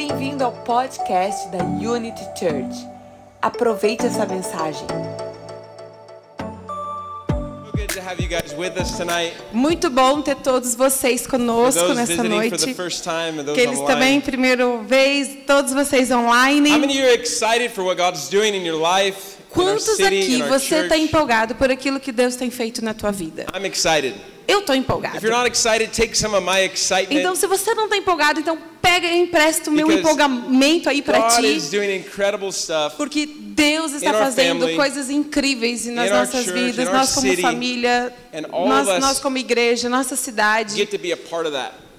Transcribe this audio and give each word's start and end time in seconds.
Bem-vindo 0.00 0.42
ao 0.42 0.52
podcast 0.52 1.50
da 1.50 1.62
Unity 1.62 2.24
Church. 2.34 2.88
Aproveite 3.42 4.06
essa 4.06 4.24
mensagem. 4.24 4.86
Muito 9.52 9.90
bom 9.90 10.22
ter 10.22 10.36
todos 10.36 10.74
vocês 10.74 11.26
conosco 11.26 11.92
nessa 11.92 12.24
noite. 12.24 12.74
Aqueles 13.50 13.78
também, 13.80 14.22
primeira 14.22 14.78
vez, 14.78 15.40
todos 15.46 15.74
vocês 15.74 16.10
How 16.10 16.20
online. 16.20 16.70
many 16.70 16.84
of 16.86 16.94
you 16.94 17.04
are 17.04 17.20
excited 17.20 17.70
for 17.70 17.84
what 17.84 18.00
God's 18.00 18.30
doing 18.30 18.56
in 18.56 18.66
your 18.66 18.80
life, 18.80 19.36
in 19.54 19.60
our 19.60 19.76
Quantos 19.76 20.00
aqui 20.00 20.40
você 20.40 20.76
está 20.76 20.96
empolgado 20.96 21.54
por 21.56 21.70
aquilo 21.70 22.00
que 22.00 22.10
Deus 22.10 22.36
tem 22.36 22.50
feito 22.50 22.82
na 22.82 22.94
tua 22.94 23.12
vida? 23.12 23.44
Eu 24.48 24.60
estou 24.60 24.74
empolgado. 24.74 25.18
Então, 27.10 27.36
se 27.36 27.46
você 27.46 27.74
não 27.74 27.84
está 27.84 27.96
empolgado, 27.98 28.40
então 28.40 28.69
pega 28.80 29.06
e 29.06 29.18
empresta 29.18 29.70
o 29.70 29.72
meu 29.72 29.86
Because 29.86 30.00
empolgamento 30.00 30.88
aí 30.88 31.02
para 31.02 31.28
ti. 31.28 31.42
Porque 32.96 33.26
Deus 33.26 33.92
está 33.92 34.12
fazendo 34.12 34.60
family, 34.60 34.76
coisas 34.76 35.10
incríveis 35.10 35.86
nas 35.86 36.10
nossas 36.10 36.44
church, 36.44 36.58
vidas, 36.58 36.92
nós 36.92 37.14
como 37.14 37.28
city, 37.28 37.42
família, 37.42 38.14
nós, 38.50 39.00
nós 39.00 39.20
como 39.20 39.38
igreja, 39.38 39.88
nossa 39.88 40.16
cidade. 40.16 40.76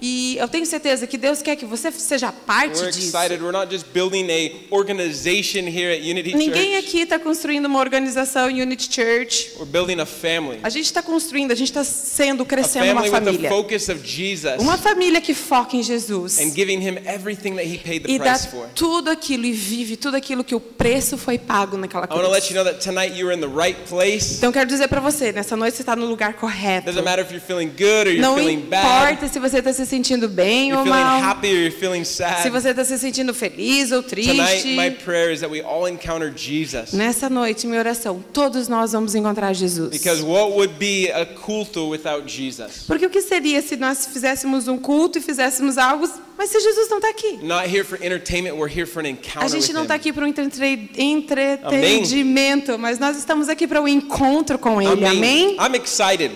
E 0.02 0.36
eu 0.38 0.48
tenho 0.48 0.66
certeza 0.66 1.06
que 1.06 1.16
Deus 1.18 1.42
quer 1.44 1.56
que 1.56 1.66
você 1.66 1.92
seja 1.92 2.32
parte 2.32 2.80
We're 2.80 2.92
disso. 2.92 3.16
excited. 3.16 3.40
We're 3.42 3.52
not 3.56 3.72
just 3.72 3.86
building 3.94 4.28
a 4.32 4.52
organization 4.76 5.68
here 5.68 5.92
at 5.94 6.02
Unity 6.02 6.34
Ninguém 6.36 6.74
Church. 6.74 6.88
aqui 6.88 7.00
está 7.02 7.20
construindo 7.20 7.66
uma 7.66 7.80
organização 7.80 8.50
em 8.50 8.62
Unity 8.64 8.90
Church. 8.92 9.52
We're 9.60 9.66
building 9.72 10.00
a 10.02 10.06
family. 10.08 10.60
A 10.64 10.70
gente 10.70 10.86
está 10.86 11.04
construindo, 11.04 11.52
a 11.52 11.56
gente 11.56 11.70
está 11.70 11.84
sendo, 11.84 12.44
crescendo 12.46 12.92
uma 12.94 13.04
family 13.04 13.10
with 13.10 13.20
the 13.20 13.26
família. 13.26 13.50
focus 13.50 13.90
of 13.90 14.02
Jesus 14.04 14.60
Uma 14.60 14.78
família 14.78 15.22
que 15.22 15.34
foca 15.36 15.76
em 15.78 15.84
Jesus. 15.84 16.40
and 16.40 16.52
giving 16.56 16.80
him 16.82 16.98
everything 17.06 17.54
that 17.56 17.68
he 17.68 17.78
paid 17.78 18.04
the 18.04 18.12
E 18.12 18.18
dá 18.18 18.40
for. 18.40 18.70
tudo 18.74 19.10
aquilo 19.10 19.46
e 19.46 19.52
vive 19.52 19.96
tudo 19.98 20.16
aquilo 20.16 20.44
que 20.44 20.56
o 20.56 20.60
preço 20.60 21.16
foi 21.18 21.38
pago 21.38 21.78
naquela 21.78 22.06
I 22.06 22.14
want 22.14 22.24
to 22.26 22.32
let 22.32 22.44
you 22.50 22.50
cruz. 22.50 22.56
know 22.56 22.64
that 22.66 22.80
tonight 22.84 23.16
you 23.16 23.28
are 23.30 23.38
in 23.38 23.42
the 23.42 23.48
right 23.48 23.78
place. 23.88 24.36
Então 24.38 24.52
quero 24.52 24.68
dizer 24.68 24.88
para 24.88 25.00
você, 25.00 25.32
nessa 25.32 25.56
noite 25.56 25.76
você 25.78 25.84
está 25.84 25.96
no 25.96 26.08
lugar 26.08 26.34
correto. 26.34 26.88
Doesn't 26.88 27.04
matter 27.06 27.24
if 27.24 27.32
you're 27.32 27.46
feeling 27.46 27.68
good 27.70 28.08
or 28.10 28.14
you're 28.14 28.20
Não 28.22 28.36
feeling 28.36 28.62
bad. 28.62 28.84
importa 29.14 29.28
se 29.28 29.40
você 29.40 29.60
está 29.60 29.72
se 29.72 29.91
sentindo 29.92 30.28
bem 30.30 30.70
You're 30.70 30.80
ou 30.80 30.86
feeling 30.86 31.04
mal. 31.04 31.22
happy 31.22 31.48
or 31.50 31.58
you're 31.60 31.72
feeling 31.72 32.04
sad. 32.04 32.42
Se 32.44 32.50
você 32.50 32.70
está 32.70 32.84
se 32.86 32.98
sentindo 32.98 33.34
feliz 33.34 33.92
ou 33.92 34.02
Tonight, 34.02 34.36
triste. 34.38 34.76
my 34.76 34.90
prayer 34.92 35.32
is 35.32 35.42
that 35.42 35.52
we 35.52 35.62
all 35.62 35.88
encounter 35.88 36.32
Jesus. 36.36 36.94
Nessa 36.94 37.30
noite, 37.30 37.68
minha 37.68 37.80
oração, 37.80 38.24
todos 38.34 38.68
nós 38.68 38.94
vamos 38.94 39.14
encontrar 39.16 39.54
Jesus. 39.54 39.90
Because 39.92 40.24
what 40.24 40.52
would 40.54 40.74
be 40.80 41.12
a 41.12 41.26
culto 41.26 41.90
without 41.90 42.28
Jesus? 42.32 42.86
Porque 42.88 43.06
o 43.06 43.10
que 43.10 43.22
seria 43.22 43.62
se 43.62 43.76
nós 43.76 44.06
fizéssemos 44.08 44.68
um 44.68 44.78
culto 44.78 45.18
e 45.18 45.22
fizéssemos 45.22 45.78
algo, 45.78 46.10
mas 46.38 46.50
se 46.50 46.60
Jesus 46.60 46.90
não 46.90 46.98
está 46.98 47.10
aqui? 47.10 47.40
Not 47.44 47.68
here 47.68 47.84
for 47.84 47.98
entertainment, 48.02 48.56
we're 48.56 48.72
here 48.72 48.86
for 48.88 49.02
an 49.02 49.08
A 49.08 49.10
encounter 49.12 49.50
gente 49.50 49.68
with 49.68 49.74
não 49.74 49.84
está 49.84 49.96
aqui 49.96 50.14
para 50.14 50.24
um 50.26 50.28
entre- 50.28 50.90
entretenimento, 50.98 52.78
mas 52.80 52.98
nós 53.00 53.18
estamos 53.18 53.50
aqui 53.50 53.68
para 53.68 53.82
um 53.82 53.88
encontro 53.88 54.58
com 54.58 54.82
Ele. 54.82 55.06
Amém? 55.06 55.56
I'm 55.60 55.76
excited. 55.76 56.32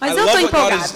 Mas 0.00 0.16
I 0.16 0.18
eu 0.18 0.24
estou 0.26 0.40
empolgado. 0.40 0.92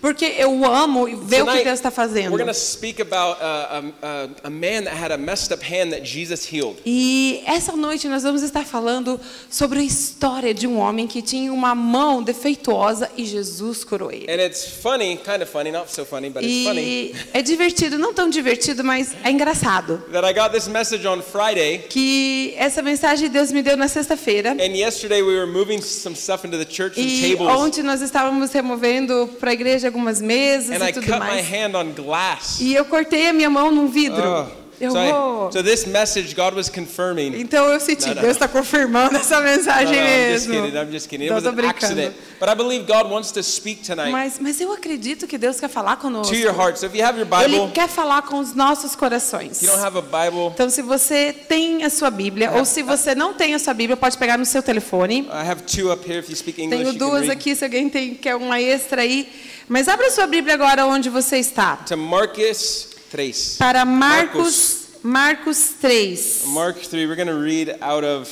Porque 0.00 0.24
eu 0.24 0.64
amo 0.64 1.04
ver 1.04 1.42
o 1.42 1.46
que 1.46 1.50
Tonight, 1.50 1.64
Deus 1.64 1.78
está 1.78 1.90
fazendo. 1.90 2.34
About 2.34 3.40
uh, 3.40 3.44
a, 3.44 3.78
a, 4.02 4.28
a 4.44 4.50
man 4.50 4.84
that 4.84 4.96
had 4.96 5.12
a 5.12 5.16
messed 5.16 5.52
up 5.54 5.62
hand 5.62 5.90
that 5.90 6.04
Jesus 6.04 6.44
healed. 6.44 6.76
E 6.84 7.42
essa 7.46 7.76
noite 7.76 8.08
nós 8.08 8.22
vamos 8.22 8.42
estar 8.42 8.64
falando 8.64 9.20
sobre 9.48 9.78
a 9.78 9.82
história 9.82 10.52
de 10.52 10.66
um 10.66 10.78
homem 10.78 11.06
que 11.06 11.22
tinha 11.22 11.52
uma 11.52 11.74
mão 11.74 12.22
defeituosa 12.22 13.08
e 13.16 13.24
Jesus 13.24 13.84
curou 13.84 14.10
ele. 14.10 14.26
And 14.28 14.44
it's 14.44 14.66
funny, 14.66 15.16
kind 15.18 15.42
of 15.42 15.46
funny, 15.46 15.70
not 15.70 15.92
so 15.92 16.04
funny, 16.04 16.30
but 16.30 16.42
it's 16.42 16.64
funny, 16.64 16.80
E 16.80 17.16
é 17.32 17.42
divertido, 17.42 17.98
não 17.98 18.12
tão 18.12 18.28
divertido, 18.28 18.82
mas 18.82 19.14
é 19.22 19.30
engraçado. 19.30 20.02
that 20.10 20.26
I 20.26 20.32
got 20.32 20.52
this 20.52 20.66
message 20.66 21.06
on 21.06 21.22
Friday. 21.22 21.84
Que 21.88 22.54
essa 22.56 22.82
mensagem 22.82 23.28
Deus 23.28 23.52
me 23.52 23.62
deu 23.62 23.76
na 23.76 23.88
sexta-feira. 23.88 24.52
And 24.52 24.74
yesterday 24.76 25.22
we 25.22 25.34
were 25.34 25.46
moving 25.46 25.80
some 25.80 26.16
stuff 26.16 26.46
into 26.46 26.58
the 26.58 26.66
church, 26.68 26.94
some 26.96 27.06
E 27.06 27.36
ontem 27.36 27.82
nós 27.82 28.00
estávamos 28.00 28.21
removendo 28.52 29.28
para 29.40 29.50
a 29.50 29.52
igreja 29.52 29.88
algumas 29.88 30.20
mesas 30.20 30.80
And 30.80 30.84
I 30.86 30.90
e 30.90 30.92
tudo 30.92 31.06
cut 31.06 31.14
my 31.18 31.26
mais. 31.26 31.46
hand 31.52 31.74
on 31.74 31.92
glass. 31.92 32.60
E 32.60 32.74
eu 32.74 32.84
cortei 32.84 33.28
a 33.28 33.32
minha 33.32 33.50
mão 33.50 33.70
num 33.70 33.88
vidro. 33.88 34.22
Oh. 34.22 34.61
Eu 34.82 34.90
So, 34.90 34.98
vou. 34.98 35.48
I, 35.48 35.52
so 35.52 35.62
this 35.62 35.86
message, 35.86 36.34
God 36.34 36.54
was 36.54 36.68
confirming. 36.68 37.40
Então 37.40 37.66
eu 37.68 37.78
senti, 37.78 38.08
Não, 38.08 38.14
não. 38.16 38.22
Deus 38.22 38.32
está 38.34 38.48
confirmando 38.48 39.14
essa 39.16 39.40
mensagem 39.40 39.94
no, 39.94 40.06
I'm 40.08 40.32
just 40.34 40.48
mesmo. 40.48 40.64
kidding. 40.64 40.76
I'm 40.78 40.90
just 40.92 41.08
kidding. 41.08 41.24
It 41.26 41.30
Não, 41.30 41.36
was 41.36 41.46
an 41.46 41.64
accident. 41.64 42.14
But 42.40 42.48
I 42.48 42.54
believe 42.56 42.84
God 42.86 43.08
wants 43.08 43.30
to 43.32 43.42
speak 43.44 43.82
tonight 43.86 44.10
Mas, 44.10 44.40
mas 44.40 44.60
eu 44.60 44.72
acredito 44.72 45.28
que 45.28 45.38
Deus 45.38 45.60
quer 45.60 45.68
falar 45.68 45.96
conosco. 45.98 46.34
to 46.34 46.38
your 46.40 46.52
heart. 46.52 46.78
So 46.78 46.86
if 46.86 46.94
you 46.96 47.04
have 47.04 47.16
your 47.16 47.28
Ele 47.44 47.48
Bible, 47.58 47.70
quer 47.72 47.88
falar 47.88 48.22
com 48.22 48.40
os 48.40 48.54
nossos 48.54 48.96
corações. 48.96 49.62
you 49.62 49.68
don't 49.70 49.80
have 49.80 49.96
a 49.96 50.02
Bible, 50.02 50.48
Então, 50.52 50.68
se 50.68 50.82
você 50.82 51.32
tem 51.32 51.84
a 51.84 51.90
sua 51.90 52.10
Bíblia, 52.10 52.50
ou 52.50 52.64
se 52.64 52.82
você 52.82 53.14
não 53.14 53.34
tem 53.34 53.54
a 53.54 53.60
sua 53.60 53.74
Bíblia, 53.74 53.96
pode 53.96 54.18
pegar 54.18 54.36
no 54.36 54.44
seu 54.44 54.62
telefone. 54.64 55.28
I 55.30 55.48
have 55.48 55.62
two 55.62 55.92
up 55.92 56.04
here. 56.04 56.18
If 56.18 56.28
you 56.28 56.34
speak 56.34 56.60
English, 56.60 56.82
Tenho 56.82 56.98
duas 56.98 57.28
aqui, 57.28 57.54
se 57.54 57.62
alguém 57.64 57.88
tem, 57.88 58.16
quer 58.16 58.34
uma 58.34 58.60
extra 58.60 59.02
aí. 59.02 59.28
Mas 59.68 59.86
abra 59.86 60.10
sua 60.10 60.26
Bíblia 60.26 60.54
agora 60.54 60.84
onde 60.86 61.08
você 61.08 61.36
está. 61.38 61.76
To 61.76 61.96
Marcus 61.96 62.88
3. 63.16 63.56
Para 63.58 63.84
Marcos, 63.84 64.88
Marcos 65.02 65.74
3. 65.80 66.44
Mark 66.46 66.78
3. 66.78 67.06
We're 67.06 67.14
going 67.14 67.28
to 67.28 67.34
read 67.38 67.76
out 67.82 68.04
of 68.04 68.30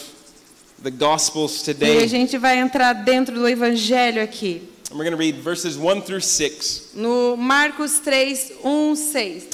the 0.82 0.90
Gospels 0.90 1.58
E 1.68 1.70
a 1.70 1.74
today. 1.74 2.08
gente 2.08 2.38
vai 2.38 2.58
entrar 2.58 2.94
dentro 2.94 3.34
do 3.34 3.46
Evangelho 3.46 4.22
aqui. 4.22 4.62
And 4.90 4.96
we're 4.98 5.04
going 5.04 5.12
to 5.12 5.18
read 5.18 5.36
verses 5.42 5.76
1 5.76 6.00
through 6.02 6.22
6. 6.22 6.92
No 6.94 7.36
Marcos 7.36 7.98
3, 8.00 8.52
1, 8.64 8.96
6. 8.96 9.48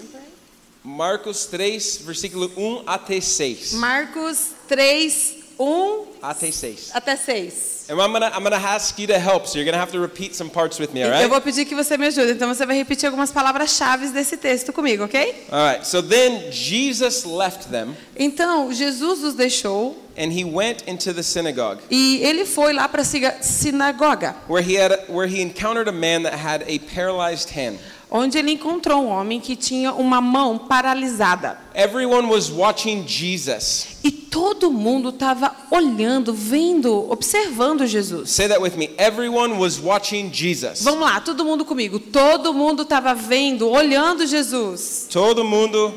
Marcos 0.85 1.47
3, 1.47 1.99
versículo 2.05 2.49
1 2.57 2.85
até 2.87 3.21
6. 3.21 3.73
Marcos 3.73 4.51
3, 4.69 5.35
1 5.59 6.07
Até 6.23 6.53
6. 6.53 6.91
até 6.95 7.17
6. 7.17 7.76
And 7.89 8.01
I'm 8.01 8.13
gonna 8.13 8.33
I'm 8.35 8.43
gonna 8.43 8.57
ask 8.57 8.99
you 8.99 9.07
to 9.07 9.19
help, 9.19 9.47
so 9.47 9.59
you're 9.59 9.65
gonna 9.65 9.79
have 9.79 9.93
to 9.93 10.01
repeat 10.01 10.35
some 10.35 10.51
parts 10.51 10.81
with 10.81 10.93
me, 10.93 11.05
all 11.05 11.23
Eu 11.23 11.29
vou 11.29 11.41
pedir 11.41 11.65
que 11.65 11.75
você 11.75 11.97
me 11.97 12.07
ajude. 12.07 12.33
Então 12.33 12.53
você 12.53 12.67
vai 12.67 12.77
repetir 12.77 13.07
algumas 13.07 13.31
palavras-chave 13.31 14.09
desse 14.09 14.37
texto 14.37 14.73
comigo, 14.73 15.05
ok? 15.05 15.47
All 15.53 15.73
right. 15.73 15.87
So 15.87 16.03
then 16.03 16.51
Jesus 16.51 17.25
left 17.25 17.69
them, 17.69 17.97
Então 18.17 18.73
Jesus 18.73 19.23
os 19.23 19.35
deixou 19.35 19.97
and 20.19 20.33
he 20.33 20.45
went 20.45 20.83
into 20.89 21.15
the 21.15 21.23
synagogue, 21.23 21.81
e 21.89 22.21
ele 22.25 22.45
foi 22.45 22.73
lá 22.73 22.89
para 22.89 23.03
a 23.03 23.43
sinagoga, 23.43 24.35
where 24.49 24.67
he 24.67 24.77
had 24.77 24.93
where 25.09 25.29
he 25.29 25.41
encountered 25.41 25.89
a 25.89 25.93
man 25.93 26.25
that 26.25 26.35
had 26.35 26.63
a 26.63 26.81
paralyzed 26.93 27.51
hand. 27.51 27.79
Onde 28.11 28.39
ele 28.39 28.53
encontrou 28.53 29.03
um 29.03 29.09
homem 29.09 29.41
que 29.41 29.57
tinha 29.57 29.93
uma 29.93 30.21
mão 30.21 30.59
paralisada. 30.59 31.59
Everyone 31.75 32.29
was 32.29 32.51
watching 32.51 33.07
Jesus. 33.07 33.99
E 34.03 34.11
todo 34.11 34.71
mundo 34.71 35.11
estava 35.11 35.55
olhando, 35.71 36.33
vendo, 36.33 37.11
observando 37.11 37.87
Jesus. 37.87 38.31
Say 38.31 38.49
that 38.49 38.61
with 38.61 38.77
me. 38.77 38.91
Everyone 38.99 39.59
was 39.59 39.79
watching 39.79 40.31
Jesus. 40.33 40.83
Vamos 40.83 41.01
lá, 41.01 41.21
todo 41.21 41.45
mundo 41.45 41.65
comigo. 41.65 41.99
Todo 41.99 42.55
mundo 42.55 42.83
estava 42.83 43.15
vendo, 43.15 43.69
olhando 43.69 44.27
Jesus. 44.27 45.09
Todo 45.11 45.45
mundo 45.45 45.93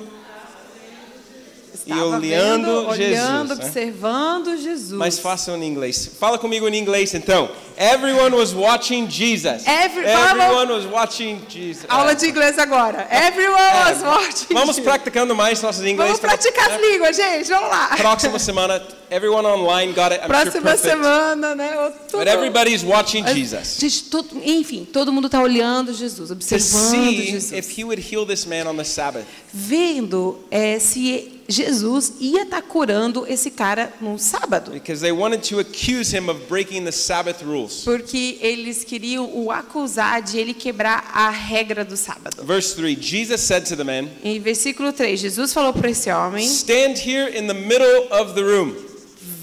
Estava 1.91 2.05
olhando 2.17 2.21
vendo, 2.21 2.95
Jesus, 2.95 3.19
olhando, 3.19 3.55
né? 3.55 3.65
observando 3.65 4.57
Jesus. 4.57 4.91
mais 4.97 5.19
fácil 5.19 5.55
em 5.55 5.63
inglês. 5.67 6.09
Fala 6.19 6.37
comigo 6.37 6.67
em 6.67 6.75
inglês 6.77 7.13
então. 7.13 7.49
Everyone 7.77 8.35
was 8.35 8.53
watching 8.53 9.09
Jesus. 9.09 9.65
Every- 9.65 10.05
Everyone 10.05 10.71
was 10.73 10.85
watching 10.85 11.41
Jesus. 11.47 11.85
Aula 11.87 12.13
de 12.13 12.27
inglês 12.27 12.57
agora. 12.59 13.07
Everyone 13.09 13.59
É, 13.61 13.89
was 13.93 14.01
watching. 14.03 14.53
Vamos 14.53 14.75
Jesus. 14.75 14.83
praticando 14.83 15.35
mais 15.35 15.61
nossos 15.61 15.81
inglês. 15.83 16.11
Vamos 16.11 16.19
praticar 16.19 16.71
as 16.71 16.81
línguas, 16.81 17.15
gente. 17.15 17.47
Vamos 17.49 17.69
lá. 17.69 17.95
Próxima 17.97 18.37
semana, 18.39 18.81
everyone 19.11 19.45
online 19.45 19.93
got 19.93 20.11
it. 20.11 20.19
I'm 20.21 20.27
sure 20.29 20.43
Próxima 20.51 20.61
perfect. 20.71 20.89
semana, 20.89 21.55
né? 21.55 21.71
Tudo- 22.07 22.19
But 22.19 22.27
everybody's 22.27 22.83
watching 22.83 23.25
Jesus 23.25 23.77
Gente, 23.79 24.03
todo- 24.09 24.41
enfim, 24.43 24.85
todo 24.85 25.11
mundo 25.11 25.25
está 25.27 25.41
olhando 25.41 25.93
Jesus, 25.93 26.31
observando 26.31 27.11
Jesus, 27.11 27.51
if 27.51 27.69
he 27.77 27.83
would 27.83 27.99
heal 27.99 28.25
this 28.25 28.45
man 28.45 28.67
on 28.67 28.75
the 28.77 28.83
Sabbath. 28.83 29.25
vendo 29.53 30.39
é, 30.51 30.79
se 30.79 31.39
Jesus 31.47 32.13
ia 32.19 32.43
estar 32.43 32.61
curando 32.61 33.25
esse 33.27 33.49
cara 33.49 33.91
no 33.99 34.19
sábado, 34.19 34.69
Because 34.71 35.01
they 35.01 35.11
wanted 35.11 35.41
to 35.49 35.59
accuse 35.59 36.15
him 36.15 36.29
of 36.29 36.39
breaking 36.47 36.83
the 36.85 36.91
Sabbath 36.91 37.41
rules. 37.43 37.81
porque 37.83 38.37
eles 38.41 38.83
queriam 38.83 39.27
o 39.33 39.49
acusar 39.51 40.21
de 40.21 40.37
ele 40.37 40.53
quebrar 40.53 41.09
a 41.13 41.29
regra 41.31 41.83
do 41.83 41.97
sábado. 41.97 42.43
Verse 42.43 42.75
3 42.75 42.95
Jesus 43.01 43.41
said 43.41 43.65
to 43.65 43.75
the 43.75 43.83
man, 43.83 44.07
Em 44.23 44.39
versículo 44.39 44.93
3, 44.93 45.19
Jesus 45.19 45.51
falou 45.51 45.73
para 45.73 45.89
esse 45.89 46.11
homem: 46.11 46.45
Stand 46.45 46.95
here 47.03 47.35
in 47.35 47.47
the 47.47 47.53
middle 47.55 48.07
of 48.11 48.35
the 48.35 48.41
room. 48.43 48.75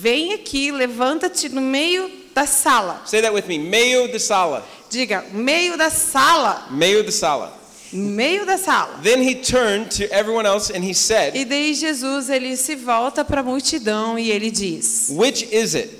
Vem 0.07 0.35
aqui, 0.35 0.71
levanta-te 0.71 1.49
no 1.49 1.61
meio 1.61 2.09
da 2.33 2.47
sala. 2.47 3.03
Say 3.07 3.21
that 3.23 3.35
with 3.35 3.49
me. 3.49 3.59
Meio 3.59 4.07
de 4.07 4.21
sala. 4.21 4.65
Diga, 4.89 5.25
meio 5.33 5.77
da 5.77 5.91
sala, 5.91 6.69
Meio 6.71 7.03
de 7.03 7.11
sala. 7.11 7.53
meio 7.93 8.47
da 8.47 8.57
sala. 8.57 9.01
Then 9.03 9.21
he 9.21 9.35
turned 9.35 9.91
to 9.97 10.05
everyone 10.13 10.47
else 10.47 10.71
and 10.71 10.85
he 10.85 10.95
said, 10.95 11.35
E 11.35 11.45
daí 11.45 11.75
Jesus 11.75 12.31
ele 12.31 12.57
se 12.57 12.77
volta 12.77 13.25
para 13.25 13.41
a 13.41 13.43
multidão 13.43 14.17
e 14.17 14.31
ele 14.31 14.49
diz: 14.49 15.09
Which 15.11 15.43
is 15.53 15.75
it? 15.75 15.91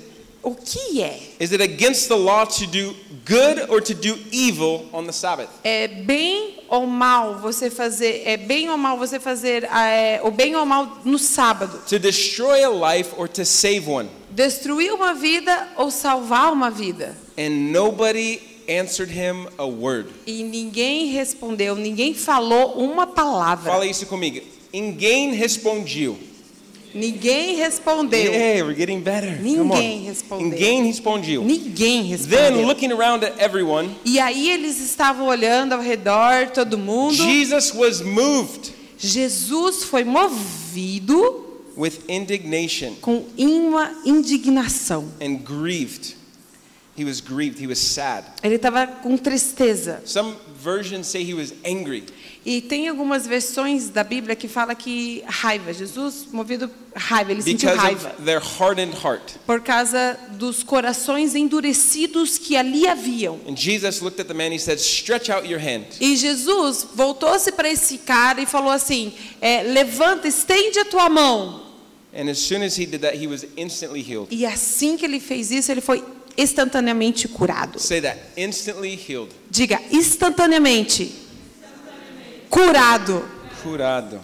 O 0.43 0.55
que 0.55 1.01
é? 1.01 1.19
Is 1.39 1.51
it 1.51 1.61
against 1.61 2.07
the 2.07 2.15
law 2.15 2.45
to 2.45 2.65
do 2.67 2.95
good 3.25 3.69
or 3.69 3.81
to 3.81 3.93
do 3.93 4.17
evil 4.31 4.85
on 4.93 5.05
the 5.05 5.11
Sabbath? 5.11 5.49
É 5.63 5.87
bem 5.87 6.59
ou 6.69 6.85
mal 6.85 7.39
você 7.39 7.69
fazer, 7.69 8.23
é 8.25 8.37
bem 8.37 8.69
ou 8.69 8.77
mal 8.77 8.97
você 8.97 9.19
fazer 9.19 9.63
é, 9.65 10.21
o 10.23 10.31
bem 10.31 10.55
ou 10.55 10.65
mal 10.65 10.99
no 11.03 11.19
sábado? 11.19 11.81
To 11.87 11.99
destroy 11.99 12.63
a 12.63 12.69
life 12.69 13.11
or 13.17 13.27
to 13.27 13.45
save 13.45 13.89
one? 13.89 14.09
Destruir 14.29 14.93
uma 14.93 15.13
vida 15.13 15.67
ou 15.75 15.89
salvar 15.89 16.51
uma 16.53 16.69
vida? 16.69 17.17
And 17.37 17.71
nobody 17.71 18.41
answered 18.69 19.11
him 19.11 19.47
a 19.57 19.65
word. 19.65 20.09
E 20.25 20.43
ninguém 20.43 21.07
respondeu, 21.07 21.75
ninguém 21.75 22.13
falou 22.13 22.73
uma 22.73 23.07
palavra. 23.07 23.71
Fala 23.71 23.85
isso 23.85 24.05
comigo. 24.05 24.45
Ninguém 24.71 25.33
respondiu. 25.33 26.17
Ninguém 26.97 27.55
respondeu. 27.55 28.19
Yeah, 28.33 28.63
we're 28.65 28.73
getting 28.75 29.01
better. 29.01 29.39
Ninguém 29.41 30.01
on. 30.01 30.05
respondeu. 30.05 30.47
Ninguém 30.49 30.83
respondiu. 30.85 31.43
Ninguém 31.43 32.03
Then, 32.03 32.09
respondeu. 32.17 32.65
looking 32.67 32.91
around 32.91 33.23
at 33.23 33.39
everyone, 33.39 33.95
E 34.03 34.19
aí 34.19 34.49
eles 34.49 34.79
estavam 34.79 35.27
olhando 35.27 35.73
ao 35.73 35.81
redor, 35.81 36.49
todo 36.53 36.77
mundo. 36.77 37.13
Jesus 37.13 37.71
was 37.73 38.01
moved 38.01 38.73
Jesus 38.99 39.83
foi 39.83 40.03
movido 40.03 41.45
with 41.77 41.99
indignation 42.09 42.95
com 42.99 43.23
uma 43.37 43.91
indignação. 44.03 45.07
and 45.21 45.37
grieved. 45.43 46.15
He 46.97 47.05
was 47.05 47.21
grieved. 47.21 47.59
He 47.61 47.67
was 47.67 47.77
sad. 47.77 48.25
Ele 48.41 48.55
estava 48.55 48.87
com 48.87 49.15
tristeza. 49.17 50.01
Some 50.03 50.33
versions 50.63 51.05
say 51.05 51.21
he 51.23 51.35
was 51.35 51.53
angry. 51.63 52.05
E 52.47 52.61
tem 52.61 52.87
algumas 52.87 53.27
versões 53.27 53.89
da 53.89 54.05
Bíblia 54.05 54.33
que 54.33 54.47
fala 54.47 54.73
que 54.73 55.21
raiva, 55.27 55.73
Jesus 55.73 56.25
movido 56.31 56.71
raiva, 56.95 57.33
ele 57.33 57.41
sentiu 57.41 57.75
raiva 57.75 58.15
por 59.45 59.59
causa 59.59 60.17
dos 60.31 60.63
corações 60.63 61.35
endurecidos 61.35 62.37
que 62.37 62.55
ali 62.55 62.87
haviam. 62.87 63.37
And 63.45 63.57
Jesus 63.57 63.99
looked 63.99 64.21
at 64.21 64.27
the 64.27 64.33
man. 64.33 64.53
He 64.53 64.59
said, 64.59 64.79
"Stretch 64.79 65.29
out 65.29 65.45
your 65.45 65.59
hand." 65.59 65.87
E 65.99 66.15
Jesus 66.15 66.87
voltou-se 66.95 67.51
para 67.51 67.69
esse 67.69 67.97
cara 67.97 68.41
e 68.41 68.45
falou 68.45 68.71
assim: 68.71 69.11
é, 69.41 69.63
levanta, 69.63 70.25
estende 70.29 70.79
a 70.79 70.85
tua 70.85 71.09
mão. 71.09 71.63
And 72.15 72.29
as 72.29 72.39
soon 72.39 72.63
as 72.63 72.79
he 72.79 72.85
did 72.85 73.01
that, 73.01 73.21
he 73.21 73.27
was 73.27 73.45
instantly 73.57 73.99
healed. 73.99 74.33
E 74.33 74.45
assim 74.45 74.95
que 74.95 75.03
ele 75.03 75.19
fez 75.19 75.51
isso, 75.51 75.69
ele 75.69 75.81
foi 75.81 76.01
instantaneamente 76.37 77.27
curado. 77.27 77.77
Say 77.77 77.99
that. 77.99 78.17
Instantly 78.37 78.97
healed. 78.97 79.33
Diga 79.51 79.81
instantaneamente. 79.91 81.26
Curado. 82.49 83.25
Curado. 83.63 84.19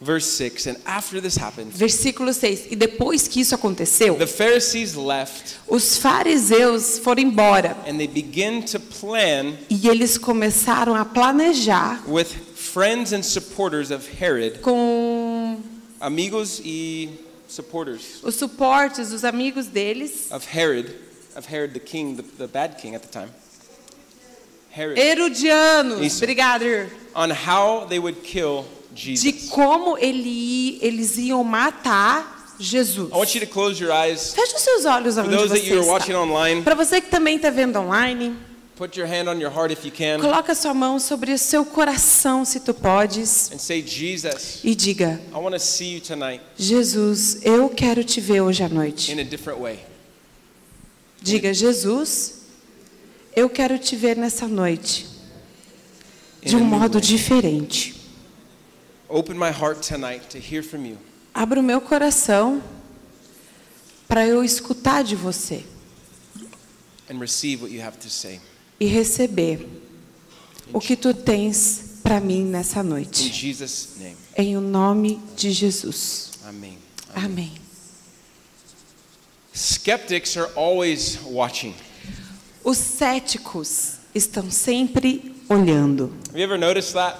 Verse 0.00 0.26
6. 0.26 0.66
And 0.68 0.76
after 0.86 1.20
this 1.20 1.36
happened, 1.36 1.72
Versículo 1.72 2.32
6. 2.32 2.68
E 2.70 2.76
depois 2.76 3.26
que 3.26 3.40
isso 3.40 3.54
aconteceu, 3.54 4.14
the 4.16 4.26
Pharisees 4.28 4.94
left 4.94 5.56
os 5.66 5.96
fariseus 5.96 7.00
foram 7.00 7.22
embora 7.22 7.76
and 7.84 7.98
they 7.98 8.06
began 8.06 8.60
to 8.62 8.78
plan 8.78 9.54
e 9.68 9.88
eles 9.88 10.16
começaram 10.16 10.94
a 10.94 11.04
planejar 11.04 12.00
with 12.06 12.26
friends 12.54 13.12
and 13.12 13.22
supporters 13.24 13.90
of 13.90 14.08
Herod, 14.22 14.60
com 14.60 15.60
amigos 16.00 16.60
e 16.64 17.08
supporters 17.48 18.20
os 18.22 18.36
suportes 18.36 19.10
dos 19.10 19.24
amigos 19.24 19.66
deles, 19.66 20.30
of 20.30 20.46
Herod, 20.56 20.94
of 21.34 21.52
Herod 21.52 21.72
the 21.74 21.80
king, 21.80 22.14
the, 22.14 22.22
the 22.38 22.46
bad 22.46 22.76
king 22.80 22.94
at 22.94 23.02
the 23.02 23.08
time. 23.10 23.30
Herod, 24.78 24.98
herodianos, 24.98 26.16
obrigado, 26.22 26.64
on 27.14 27.30
how 27.30 27.86
they 27.88 27.98
would 27.98 28.20
kill 28.22 28.64
de 28.92 29.16
Jesus. 29.16 29.48
como 29.50 29.98
ele, 29.98 30.78
eles 30.80 31.16
iam 31.18 31.42
matar 31.42 32.36
Jesus. 32.60 33.10
I 33.12 33.16
want 33.16 33.34
you 33.34 33.40
to 33.40 33.46
close 33.46 33.80
your 33.82 33.92
eyes. 33.92 34.34
Feche 34.34 34.54
os 34.56 34.62
seus 34.62 34.84
olhos 34.84 35.14
For 35.14 35.24
onde 35.24 35.36
those 35.36 35.48
that 35.50 35.60
você 35.60 35.72
you 35.74 35.80
are 35.80 35.86
watching 35.88 36.12
está. 36.12 36.20
online, 36.22 36.62
Para 36.62 36.74
você 36.74 37.00
que 37.00 37.08
também 37.08 37.36
está 37.36 37.50
vendo 37.50 37.76
online, 37.78 38.34
put 38.76 38.98
your 38.98 39.08
hand 39.08 39.28
on 39.28 39.40
your 39.40 39.50
heart 39.50 39.72
if 39.72 39.84
you 39.84 39.90
can 39.92 40.20
coloca 40.20 40.54
sua 40.54 40.72
mão 40.74 40.98
sobre 41.00 41.32
o 41.32 41.38
seu 41.38 41.64
coração, 41.64 42.44
se 42.44 42.60
tu 42.60 42.72
podes, 42.74 43.50
and 43.52 43.58
say, 43.58 43.82
Jesus, 43.84 44.60
e 44.64 44.74
diga: 44.74 45.20
I 45.32 45.38
want 45.38 45.54
to 45.54 45.60
see 45.60 45.94
you 45.94 46.00
tonight 46.00 46.40
Jesus, 46.56 47.38
eu 47.42 47.68
quero 47.68 48.02
te 48.04 48.20
ver 48.20 48.40
hoje 48.42 48.62
à 48.62 48.68
noite. 48.68 49.12
in 49.12 49.20
a 49.20 49.24
different 49.24 49.60
way. 49.60 49.78
Diga, 51.20 51.52
Jesus, 51.52 52.37
eu 53.38 53.48
quero 53.48 53.78
te 53.78 53.94
ver 53.96 54.16
nessa 54.16 54.48
noite 54.48 55.06
de 56.42 56.54
In 56.56 56.60
um 56.60 56.64
modo 56.64 57.00
diferente. 57.00 57.94
Open 59.08 59.36
my 59.36 59.50
heart 59.50 59.86
tonight 59.86 60.26
to 60.28 60.38
hear 60.38 60.62
from 60.62 60.84
you. 60.84 60.98
Abra 61.32 61.60
o 61.60 61.62
meu 61.62 61.80
coração 61.80 62.62
para 64.08 64.26
eu 64.26 64.42
escutar 64.42 65.04
de 65.04 65.14
você 65.14 65.64
and 67.10 67.18
receive 67.18 67.62
what 67.62 67.72
you 67.74 67.82
have 67.82 67.96
to 67.98 68.10
say. 68.10 68.40
e 68.80 68.86
receber 68.86 69.66
o 70.72 70.80
que 70.80 70.96
tu 70.96 71.14
tens 71.14 72.00
para 72.02 72.20
mim 72.20 72.44
nessa 72.44 72.80
In 72.80 72.84
noite. 72.84 73.32
Jesus' 73.32 73.96
name. 73.98 74.16
Em 74.36 74.56
o 74.56 74.60
nome 74.60 75.20
de 75.36 75.50
Jesus. 75.52 76.32
Amen. 76.44 76.76
Amém. 77.14 77.52
Skeptics 79.54 80.36
are 80.36 80.50
always 80.54 81.18
watching. 81.24 81.74
Os 82.64 82.76
céticos 82.78 83.94
estão 84.14 84.50
sempre 84.50 85.34
olhando. 85.48 86.12
Have 86.30 86.38
you 86.38 86.44
ever 86.44 86.58
noticed 86.58 86.92
that? 86.94 87.16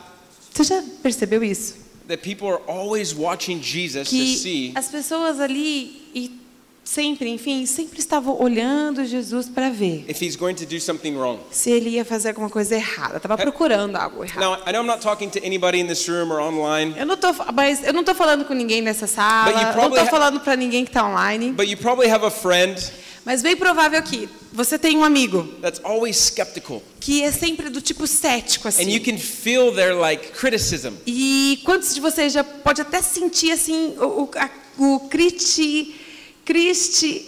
Você 0.53 0.65
já 0.65 0.83
percebeu 1.03 1.43
isso? 1.45 1.77
That 2.09 2.23
people 2.23 2.49
are 2.49 2.63
always 2.67 3.13
watching 3.15 3.63
Jesus 3.63 4.09
to 4.09 4.15
Que 4.15 4.37
see 4.39 4.73
as 4.75 4.89
pessoas 4.89 5.39
ali 5.41 6.09
e 6.15 6.41
sempre, 6.83 7.29
enfim, 7.29 7.67
sempre 7.67 7.99
estavam 8.01 8.41
olhando 8.41 9.05
Jesus 9.05 9.47
para 9.47 9.69
ver 9.69 10.07
if 10.09 10.23
he's 10.23 10.35
going 10.37 10.55
to 10.55 10.65
do 10.65 10.81
something 10.81 11.15
wrong. 11.17 11.39
se 11.51 11.71
ele 11.71 11.91
ia 11.91 12.05
fazer 12.05 12.31
alguma 12.31 12.49
coisa 12.49 12.75
errada. 12.75 13.19
Estava 13.19 13.37
procurando 13.37 13.97
algo 13.97 14.25
errado. 14.25 14.41
Now, 14.41 14.55
I 14.67 14.73
know 14.73 14.83
I'm 14.83 14.87
not 14.87 15.01
talking 15.03 15.29
to 15.31 15.39
anybody 15.45 15.81
in 15.81 15.87
this 15.87 16.09
room 16.09 16.33
or 16.33 16.41
online, 16.41 16.95
Eu 16.99 17.05
não 17.07 17.17
tô, 17.19 17.29
mas 17.53 17.87
eu 17.87 17.93
não 17.93 18.03
tô 18.03 18.15
falando 18.15 18.45
com 18.47 18.55
ninguém 18.55 18.81
nessa 18.81 19.07
sala. 19.07 19.75
Não 19.77 19.91
tô 19.91 20.07
falando 20.07 20.41
para 20.41 20.57
ninguém 20.57 20.85
que 20.85 20.91
está 20.91 21.07
online. 21.07 21.53
but 21.53 21.69
you 21.69 21.77
probably 21.77 22.11
have 22.11 22.25
a 22.25 22.31
friend 22.31 22.75
Mas 23.29 23.43
bem 23.43 23.55
provável 23.55 24.03
que 24.03 24.27
você 24.51 24.79
tem 24.79 24.97
um 24.97 25.05
amigo 25.05 25.43
that's 25.61 25.79
always 25.85 26.17
skeptical. 26.17 26.83
que 26.99 27.23
é 27.23 27.31
sempre 27.31 27.69
do 27.69 27.79
tipo 27.79 28.07
cético 28.07 28.67
And 28.69 28.71
you 28.71 28.79
assim. 28.97 29.01
can 29.01 29.19
feel 29.19 29.71
their 29.75 29.95
like 29.95 30.29
criticism. 30.33 30.95
E 31.07 31.61
quantos 31.63 31.95
de 31.95 32.01
vocês 32.01 32.33
já 32.33 32.43
pode 32.43 32.81
até 32.81 33.03
sentir 33.03 33.51
assim 33.51 33.95
o, 33.99 34.23
o, 34.23 34.31
a- 34.35 34.51
o 34.79 35.01
criti, 35.11 35.95
cristi, 36.43 37.23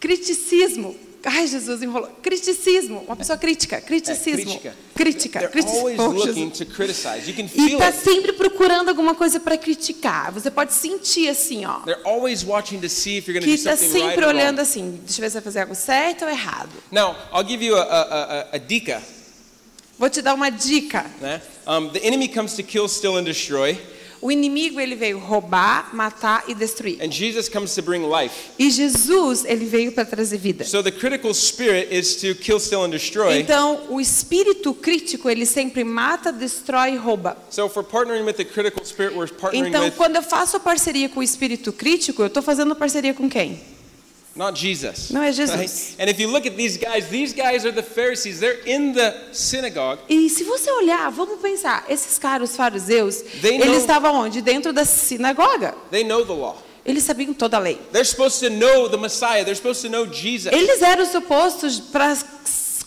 criticismo? 0.00 0.96
Ai, 1.24 1.46
Jesus, 1.46 1.82
enrolou. 1.82 2.08
Criticismo, 2.22 3.00
uma 3.06 3.14
pessoa 3.14 3.38
crítica, 3.38 3.76
É, 3.76 3.80
criticismo. 3.80 4.44
crítica. 4.44 4.74
Crítica, 4.94 5.38
They're 5.38 5.52
criticismo. 5.52 5.78
always 5.80 5.98
Oh, 6.00 6.12
E 7.54 7.72
está 7.72 7.92
sempre 7.92 8.32
procurando 8.32 8.88
alguma 8.88 9.14
coisa 9.14 9.38
para 9.40 9.56
criticar. 9.56 10.32
Você 10.32 10.50
pode 10.50 10.72
sentir 10.74 11.28
assim, 11.28 11.64
ó. 11.64 11.80
They're 11.80 12.02
always 12.04 12.42
watching 12.44 12.80
to 12.80 12.88
see 12.88 13.18
if 13.18 13.28
you're 13.28 13.40
Que 13.40 13.52
está 13.54 13.70
right 13.72 13.84
sempre 13.90 14.24
or 14.24 14.28
olhando 14.28 14.60
assim, 14.60 15.00
deixa 15.04 15.20
eu 15.20 15.22
ver 15.22 15.30
se 15.30 15.34
vai 15.34 15.42
fazer 15.42 15.60
algo 15.60 15.74
certo 15.74 16.24
ou 16.24 16.30
errado. 16.30 16.70
Now, 16.90 17.14
I'll 17.32 17.46
give 17.46 17.64
you 17.64 17.76
a, 17.76 17.82
a, 17.82 18.02
a, 18.02 18.46
a 18.56 18.58
dica. 18.58 19.00
Vou 19.98 20.10
te 20.10 20.20
dar 20.20 20.34
uma 20.34 20.50
dica. 20.50 21.06
né? 21.20 21.40
Um, 21.66 21.88
the 21.90 22.00
enemy 22.04 22.26
comes 22.28 22.54
to 22.54 22.62
kill, 22.64 22.88
steal, 22.88 23.16
and 23.16 23.22
destroy, 23.24 23.78
O 24.22 24.30
inimigo 24.30 24.80
ele 24.80 24.94
veio 24.94 25.18
roubar, 25.18 25.90
matar 25.92 26.44
e 26.46 26.54
destruir. 26.54 26.98
and 27.02 27.10
Jesus 27.10 27.48
comes 27.48 27.74
to 27.74 27.82
bring 27.82 28.08
life. 28.08 28.32
E 28.56 28.70
Jesus 28.70 29.44
ele 29.44 29.64
veio 29.66 29.90
para 29.90 30.04
trazer 30.04 30.38
vida. 30.38 30.64
So 30.64 30.80
the 30.80 30.92
critical 30.92 31.34
spirit 31.34 31.92
is 31.92 32.14
to 32.16 32.34
kill, 32.36 32.60
steal, 32.60 32.84
and 32.84 32.90
destroy. 32.90 33.40
Então, 33.40 33.80
o 33.90 34.00
espírito 34.00 34.72
crítico, 34.72 35.28
ele 35.28 35.44
sempre 35.44 35.82
mata, 35.82 36.30
destrói 36.32 36.92
e 36.92 36.96
rouba. 36.96 37.36
So 37.50 37.66
if 37.66 37.76
we're 37.76 37.82
partnering 37.88 38.24
with 38.24 38.34
the 38.34 38.44
critical 38.44 38.84
spirit, 38.84 39.16
we're 39.16 39.28
partnering 39.28 39.68
Então, 39.68 39.84
with 39.84 39.96
quando 39.96 40.14
eu 40.14 40.22
faço 40.22 40.60
parceria 40.60 41.08
com 41.08 41.18
o 41.18 41.22
espírito 41.22 41.72
crítico, 41.72 42.22
eu 42.22 42.28
estou 42.28 42.42
fazendo 42.44 42.76
parceria 42.76 43.12
com 43.12 43.28
quem? 43.28 43.60
Not 44.34 44.58
Jesus. 44.58 45.10
Não 45.10 45.22
é 45.22 45.32
Jesus. 45.32 45.56
Right? 45.56 45.96
And 46.00 46.10
if 46.10 46.18
you 46.20 46.28
look 46.30 46.46
at 46.46 46.56
these 46.56 46.76
guys, 46.78 47.08
these 47.08 47.34
guys 47.34 47.64
are 47.64 47.72
the 47.72 47.82
Pharisees. 47.82 48.40
They're 48.40 48.60
in 48.66 48.92
the 48.92 49.14
synagogue. 49.32 50.00
E 50.08 50.28
se 50.30 50.44
você 50.44 50.70
olhar, 50.70 51.10
vamos 51.10 51.40
pensar, 51.40 51.84
esses 51.88 52.18
caras, 52.18 52.50
os 52.50 52.56
fariseus, 52.56 53.22
They 53.40 53.58
know- 53.58 53.66
eles 53.66 53.78
estavam 53.82 54.14
onde? 54.14 54.40
Dentro 54.40 54.72
da 54.72 54.84
sinagoga. 54.84 55.74
They 55.90 56.04
know 56.04 56.24
the 56.24 56.32
law. 56.32 56.56
Eles 56.84 57.04
sabiam 57.04 57.32
toda 57.32 57.58
a 57.58 57.60
lei. 57.60 57.78
They're 57.92 58.04
supposed 58.04 58.40
to 58.40 58.50
know 58.50 58.88
the 58.88 58.96
Messiah. 58.96 59.44
They're 59.44 59.54
supposed 59.54 59.82
to 59.82 59.88
know 59.88 60.04
Jesus. 60.06 60.52
Eles 60.52 60.82
eram 60.82 61.06
supostos 61.06 61.78
para 61.78 62.16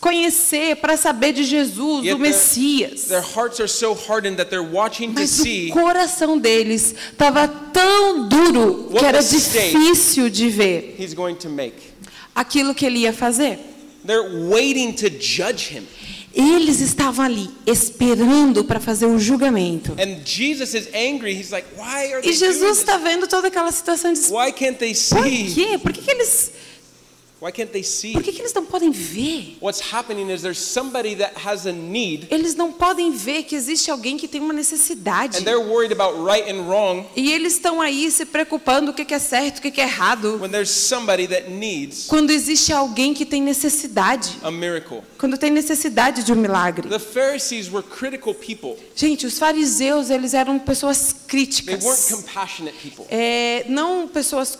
conhecer, 0.06 0.76
para 0.76 0.96
saber 0.96 1.32
de 1.32 1.42
Jesus, 1.44 2.04
Yet 2.04 2.14
do 2.14 2.18
Messias. 2.18 3.04
Their 3.04 3.22
hearts 3.22 3.58
are 3.60 3.68
so 3.68 3.94
hardened 3.94 4.36
that 4.36 4.48
they're 4.50 4.62
watching 4.62 5.12
to 5.12 5.20
Mas 5.20 5.30
see 5.30 5.70
o 5.70 5.72
coração 5.72 6.38
deles 6.38 6.94
estava 7.12 7.48
tão 7.48 8.28
duro 8.28 8.90
que 8.96 9.04
era 9.04 9.20
difícil 9.22 10.30
de 10.30 10.48
ver 10.48 10.94
he's 10.98 11.14
going 11.14 11.34
to 11.34 11.48
make. 11.48 11.76
aquilo 12.34 12.74
que 12.74 12.86
ele 12.86 13.00
ia 13.00 13.12
fazer. 13.12 13.58
They're 14.04 14.48
waiting 14.48 14.92
to 14.92 15.08
judge 15.20 15.74
him. 15.74 15.84
Eles 16.32 16.80
estavam 16.80 17.24
ali 17.24 17.48
esperando 17.66 18.62
para 18.62 18.78
fazer 18.78 19.06
o 19.06 19.18
julgamento. 19.18 19.92
And 19.92 20.20
Jesus 20.22 20.74
is 20.74 20.88
angry. 20.94 21.32
He's 21.32 21.50
like, 21.50 21.66
why 21.76 22.12
are 22.12 22.20
E 22.22 22.32
Jesus 22.32 22.78
está 22.78 22.98
vendo 22.98 23.26
toda 23.26 23.48
aquela 23.48 23.72
situação 23.72 24.12
de 24.12 24.20
Why 24.30 24.52
can't 24.52 24.76
they 24.78 24.94
por 24.94 25.24
see? 25.24 25.54
quê? 25.54 25.78
Por 25.78 25.92
que, 25.94 26.02
que 26.02 26.10
eles 26.10 26.52
Why 27.46 27.52
can't 27.52 27.70
they 27.70 27.84
see? 27.84 28.12
Por 28.12 28.24
que, 28.24 28.32
que 28.32 28.40
eles 28.42 28.52
não 28.52 28.64
podem 28.66 28.90
ver? 28.90 29.56
What's 29.60 29.80
happening 29.92 30.30
is 30.32 30.42
there's 30.42 30.58
somebody 30.58 31.14
that 31.14 31.34
has 31.46 31.64
a 31.64 31.70
need 31.70 32.26
Eles 32.28 32.56
não 32.56 32.72
podem 32.72 33.12
ver 33.12 33.44
que 33.44 33.54
existe 33.54 33.88
alguém 33.88 34.16
que 34.16 34.26
tem 34.26 34.40
uma 34.40 34.52
necessidade. 34.52 35.38
and 35.38 35.42
they're 35.44 35.60
worried 35.64 35.92
about 35.92 36.18
right 36.28 36.50
and 36.50 36.62
wrong 36.68 37.06
E 37.14 37.30
eles 37.32 37.52
estão 37.52 37.80
aí 37.80 38.10
se 38.10 38.26
preocupando 38.26 38.90
o 38.90 38.94
que 38.94 39.14
é 39.14 39.18
certo, 39.20 39.58
o 39.58 39.60
que 39.62 39.80
é 39.80 39.84
errado. 39.84 40.38
when 40.40 40.50
there's 40.50 40.70
somebody 40.70 41.28
that 41.28 41.48
needs 41.48 42.06
Quando 42.08 42.30
existe 42.30 42.72
alguém 42.72 43.14
que 43.14 43.24
tem 43.24 43.40
necessidade. 43.40 44.38
a 44.42 44.50
miracle. 44.50 45.02
Quando 45.16 45.38
tem 45.38 45.50
necessidade 45.50 46.24
de 46.24 46.32
um 46.32 46.36
milagre. 46.36 46.88
The 46.88 46.98
Pharisees 46.98 47.70
were 47.70 47.86
critical 47.86 48.34
people. 48.34 48.74
Gente, 48.96 49.24
os 49.24 49.38
fariseus, 49.38 50.10
eles 50.10 50.34
eram 50.34 50.58
pessoas 50.58 51.12
They 51.12 51.20
críticas. 51.28 51.84
weren't 51.84 52.12
compassionate 52.12 52.76
people. 52.82 53.04
É, 53.08 53.64
não 53.68 54.08
pessoas 54.08 54.58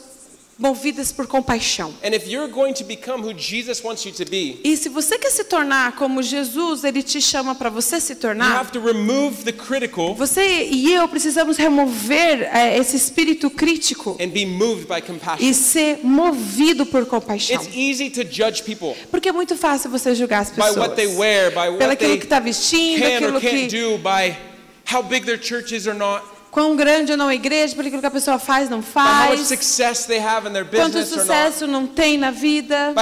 movidas 0.59 1.13
por 1.13 1.27
compaixão. 1.27 1.93
And 2.03 2.15
if 2.15 2.27
you're 2.27 2.51
going 2.51 2.73
to 2.75 2.85
become 2.85 3.23
who 3.23 3.35
Jesus 3.35 3.83
wants 3.85 4.05
you 4.07 4.13
to 4.13 4.25
be, 4.25 4.59
E 4.65 4.77
se 4.77 4.89
você 4.89 5.19
quer 5.19 5.31
se 5.31 5.45
tornar 5.45 5.93
como 5.97 6.23
Jesus, 6.23 6.83
ele 6.85 7.03
te 7.03 7.21
chama 7.21 7.55
para 7.55 7.69
você 7.69 8.01
se 8.01 8.15
you 8.15 8.19
tornar, 8.19 8.61
have 8.61 8.73
to 8.73 8.81
remove 8.81 9.45
the 9.45 9.53
critical 9.53 10.15
você 10.15 10.65
e 10.65 10.93
eu 10.93 11.07
precisamos 11.09 11.57
remover 11.59 12.49
é, 12.53 12.79
esse 12.79 12.97
espírito 12.97 13.51
crítico 13.51 14.17
and 14.21 14.29
be 14.29 14.47
moved 14.47 14.87
by 14.87 14.99
e 14.99 15.03
compassion. 15.03 15.53
ser 15.53 16.01
movido 16.03 16.87
por 16.87 17.05
compaixão. 17.07 17.57
It's 17.57 17.77
easy 17.77 18.09
to 18.11 18.23
judge 18.23 18.63
people 18.63 18.95
Porque 19.11 19.29
é 19.29 19.33
muito 19.33 19.57
fácil 19.57 19.91
você 19.91 20.15
julgar 20.15 20.41
as 20.41 20.51
by 20.51 20.79
what 20.79 20.95
they 20.95 21.07
pessoas 21.07 21.19
wear, 21.19 21.51
by 21.51 21.55
pelo 21.55 21.73
what 21.79 21.93
aquilo 21.93 22.11
they 22.11 22.19
que 22.19 22.25
está 22.25 22.41
vestindo, 22.41 23.05
aquilo 23.05 23.41
can't 23.41 23.69
que 23.69 23.79
do, 23.79 23.99
by 23.99 24.35
how 24.91 25.03
big 25.03 25.27
their 25.27 25.39
church 25.39 25.75
is 25.75 25.87
or 25.87 25.95
not, 25.95 26.25
quão 26.57 26.75
grande 26.75 27.13
ou 27.13 27.19
não 27.19 27.29
é 27.29 27.33
a 27.33 27.35
igreja, 27.35 27.77
por 27.77 27.85
aquilo 27.85 28.01
que 28.01 28.07
a 28.07 28.11
pessoa 28.11 28.39
faz, 28.39 28.71
não 28.71 28.81
faz, 28.81 29.29
quanto 30.81 31.05
sucesso 31.05 31.67
não 31.67 31.87
tem 31.87 32.17
na 32.17 32.31
vida. 32.31 32.95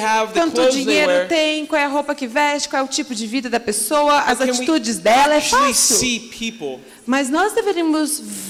have, 0.00 0.32
Quanto 0.32 0.70
dinheiro 0.70 1.10
tem, 1.28 1.66
qual 1.66 1.82
é 1.82 1.84
a 1.84 1.88
roupa 1.88 2.14
que 2.14 2.28
veste, 2.28 2.68
qual 2.68 2.82
é 2.82 2.84
o 2.84 2.88
tipo 2.88 3.12
de 3.12 3.26
vida 3.26 3.50
da 3.50 3.58
pessoa, 3.58 4.20
as 4.20 4.40
atitudes 4.40 4.98
dela, 4.98 5.34
é 5.34 5.40
fácil. 5.40 5.96
Mas 7.04 7.28
nós 7.28 7.52
deveríamos 7.54 8.22
ver 8.22 8.49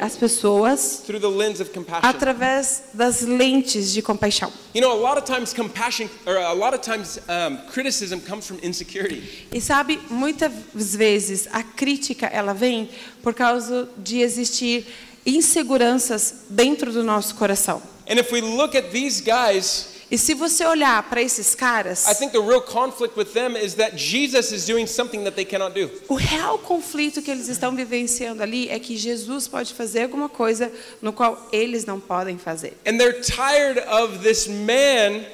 as 0.00 0.16
pessoas 0.16 1.02
through 1.04 1.20
the 1.20 1.28
lens 1.28 1.60
of 1.60 1.70
compassion. 1.70 2.08
através 2.08 2.84
das 2.92 3.22
lentes 3.22 3.92
de 3.92 4.02
compaixão. 4.02 4.52
You 4.74 4.80
know, 4.80 4.92
a 4.92 5.00
lot 5.00 5.18
of 5.18 5.24
times 5.24 5.52
compassion, 5.52 6.08
or 6.26 6.36
a 6.36 6.52
lot 6.52 6.74
of 6.74 6.80
times 6.80 7.18
um, 7.28 7.58
criticism 7.70 8.20
comes 8.20 8.46
from 8.46 8.58
insecurity. 8.62 9.46
E 9.52 9.60
sabe, 9.60 10.00
muitas 10.10 10.52
vezes 10.74 11.48
a 11.52 11.62
crítica 11.62 12.26
ela 12.26 12.52
vem 12.52 12.88
por 13.22 13.34
causa 13.34 13.88
de 13.96 14.20
existir 14.20 14.86
inseguranças 15.26 16.44
dentro 16.50 16.92
do 16.92 17.02
nosso 17.02 17.34
coração. 17.34 17.82
And 18.08 18.18
if 18.18 18.30
we 18.32 18.40
look 18.40 18.76
at 18.76 18.90
these 18.90 19.22
guys, 19.22 19.93
E 20.14 20.18
se 20.18 20.32
você 20.32 20.64
olhar 20.64 21.02
para 21.10 21.20
esses 21.20 21.56
caras, 21.56 22.06
I 22.06 22.14
think 22.14 22.30
the 22.30 22.38
real 22.38 22.62
conflict 22.62 23.18
with 23.18 23.32
them 23.32 23.56
is 23.56 23.74
that 23.74 23.96
Jesus 23.96 24.52
is 24.52 24.64
doing 24.64 24.86
something 24.86 25.24
that 25.24 25.34
they 25.34 25.44
cannot 25.44 25.74
do. 25.74 25.90
o 26.08 26.14
real 26.14 26.56
conflito 26.56 27.20
que 27.20 27.28
eles 27.28 27.48
estão 27.48 27.74
vivenciando 27.74 28.40
ali 28.40 28.68
é 28.68 28.78
que 28.78 28.96
Jesus 28.96 29.48
pode 29.48 29.74
fazer 29.74 30.04
alguma 30.04 30.28
coisa 30.28 30.70
no 31.02 31.12
qual 31.12 31.48
eles 31.50 31.84
não 31.84 31.98
podem 31.98 32.38
fazer. 32.38 32.74
And 32.86 32.96
they're 32.96 33.22
tired 33.22 33.80
of 33.88 34.20
this 34.22 34.46
man 34.46 35.24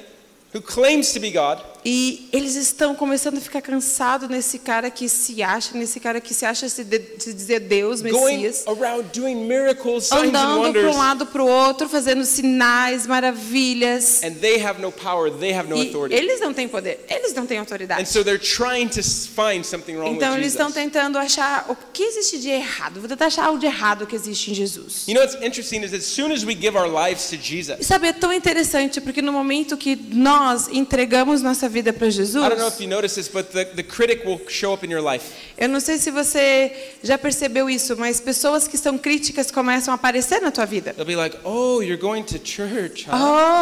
who 0.51 0.59
claims 0.59 1.13
to 1.13 1.19
be 1.19 1.29
God 1.29 1.61
E 1.83 2.29
eles 2.31 2.53
estão 2.55 2.93
começando 2.93 3.37
a 3.37 3.41
ficar 3.41 3.61
cansados 3.61 4.29
nesse 4.29 4.59
cara 4.59 4.91
que 4.91 5.09
se 5.09 5.41
acha, 5.41 5.75
nesse 5.75 5.99
cara 5.99 6.21
que 6.21 6.31
se 6.33 6.45
acha 6.45 6.69
se, 6.69 6.83
de, 6.83 7.01
se 7.17 7.33
dizer 7.33 7.59
Deus, 7.61 8.01
Messias, 8.03 8.63
around 8.67 9.09
doing 9.19 9.35
miracles, 9.47 10.11
andando 10.11 10.71
para 10.71 10.91
um 10.91 10.97
lado 10.97 11.25
para 11.25 11.41
o 11.41 11.47
outro, 11.47 11.89
fazendo 11.89 12.23
sinais, 12.23 13.07
maravilhas. 13.07 14.21
and 14.23 14.35
they 14.35 14.61
have 14.63 14.79
no 14.81 14.91
power, 14.91 15.31
they 15.31 15.53
have 15.53 15.67
no 15.67 15.75
E 15.77 15.87
authority. 15.87 16.15
eles 16.15 16.39
não 16.39 16.53
têm 16.53 16.67
poder, 16.67 17.03
eles 17.09 17.33
não 17.33 17.45
têm 17.47 17.57
And 17.57 17.61
autoridade. 17.61 18.07
so 18.09 18.23
they're 18.23 18.37
trying 18.37 18.87
to 18.87 18.99
s- 18.99 19.27
find 19.27 19.63
something 19.63 19.95
wrong 19.95 20.13
Então 20.15 20.33
with 20.33 20.37
eles 20.39 20.51
estão 20.53 20.71
tentando 20.71 21.17
achar 21.17 21.65
o 21.69 21.75
que 21.91 22.03
existe 22.03 22.39
de 22.39 22.49
errado. 22.49 22.99
Vou 22.99 23.09
tentar 23.09 23.25
achar 23.27 23.49
o 23.51 23.57
de 23.57 23.65
errado 23.65 24.05
que 24.05 24.15
existe 24.15 24.51
em 24.51 24.53
Jesus. 24.53 25.05
You 25.07 25.15
know 25.15 25.23
as 25.23 26.05
soon 26.05 26.31
as 26.31 26.43
we 26.43 26.53
give 26.55 26.77
our 26.77 26.87
lives 26.87 27.27
to 27.29 27.35
E 27.35 27.39
Jesus, 27.41 27.85
sabe, 27.87 28.07
é 28.07 28.13
tão 28.13 28.31
interessante 28.31 29.01
porque 29.01 29.21
no 29.21 29.31
momento 29.33 29.75
que 29.77 29.95
nós 30.11 30.67
entregamos 30.71 31.41
nossa 31.41 31.67
vida 31.71 31.91
para 31.91 32.07
I 32.07 32.11
Jesus, 32.11 32.43
don't 32.43 32.57
know 32.59 32.67
if 32.67 32.79
you 32.79 32.87
notice 32.87 33.15
this, 33.15 33.27
but 33.27 33.47
the, 33.51 33.65
the 33.65 33.83
critic 33.83 34.23
will 34.25 34.39
show 34.47 34.73
up 34.73 34.85
in 34.85 34.91
your 34.91 35.01
life. 35.01 35.25
eu 35.57 35.67
não 35.67 35.79
sei 35.79 35.97
se 35.97 36.11
você 36.11 36.71
já 37.01 37.17
percebeu 37.17 37.67
isso, 37.69 37.95
mas 37.97 38.19
pessoas 38.19 38.67
que 38.67 38.77
são 38.77 38.97
críticas 38.97 39.49
começam 39.49 39.91
a 39.93 39.95
aparecer 39.95 40.41
na 40.41 40.51
tua 40.51 40.65
vida. 40.65 40.93
They'll 40.93 41.05
be 41.05 41.15
like, 41.15 41.37
"Oh, 41.43 41.81
you're 41.81 41.97
going 42.01 42.23
to 42.23 42.37
church, 42.43 43.07
huh? 43.09 43.15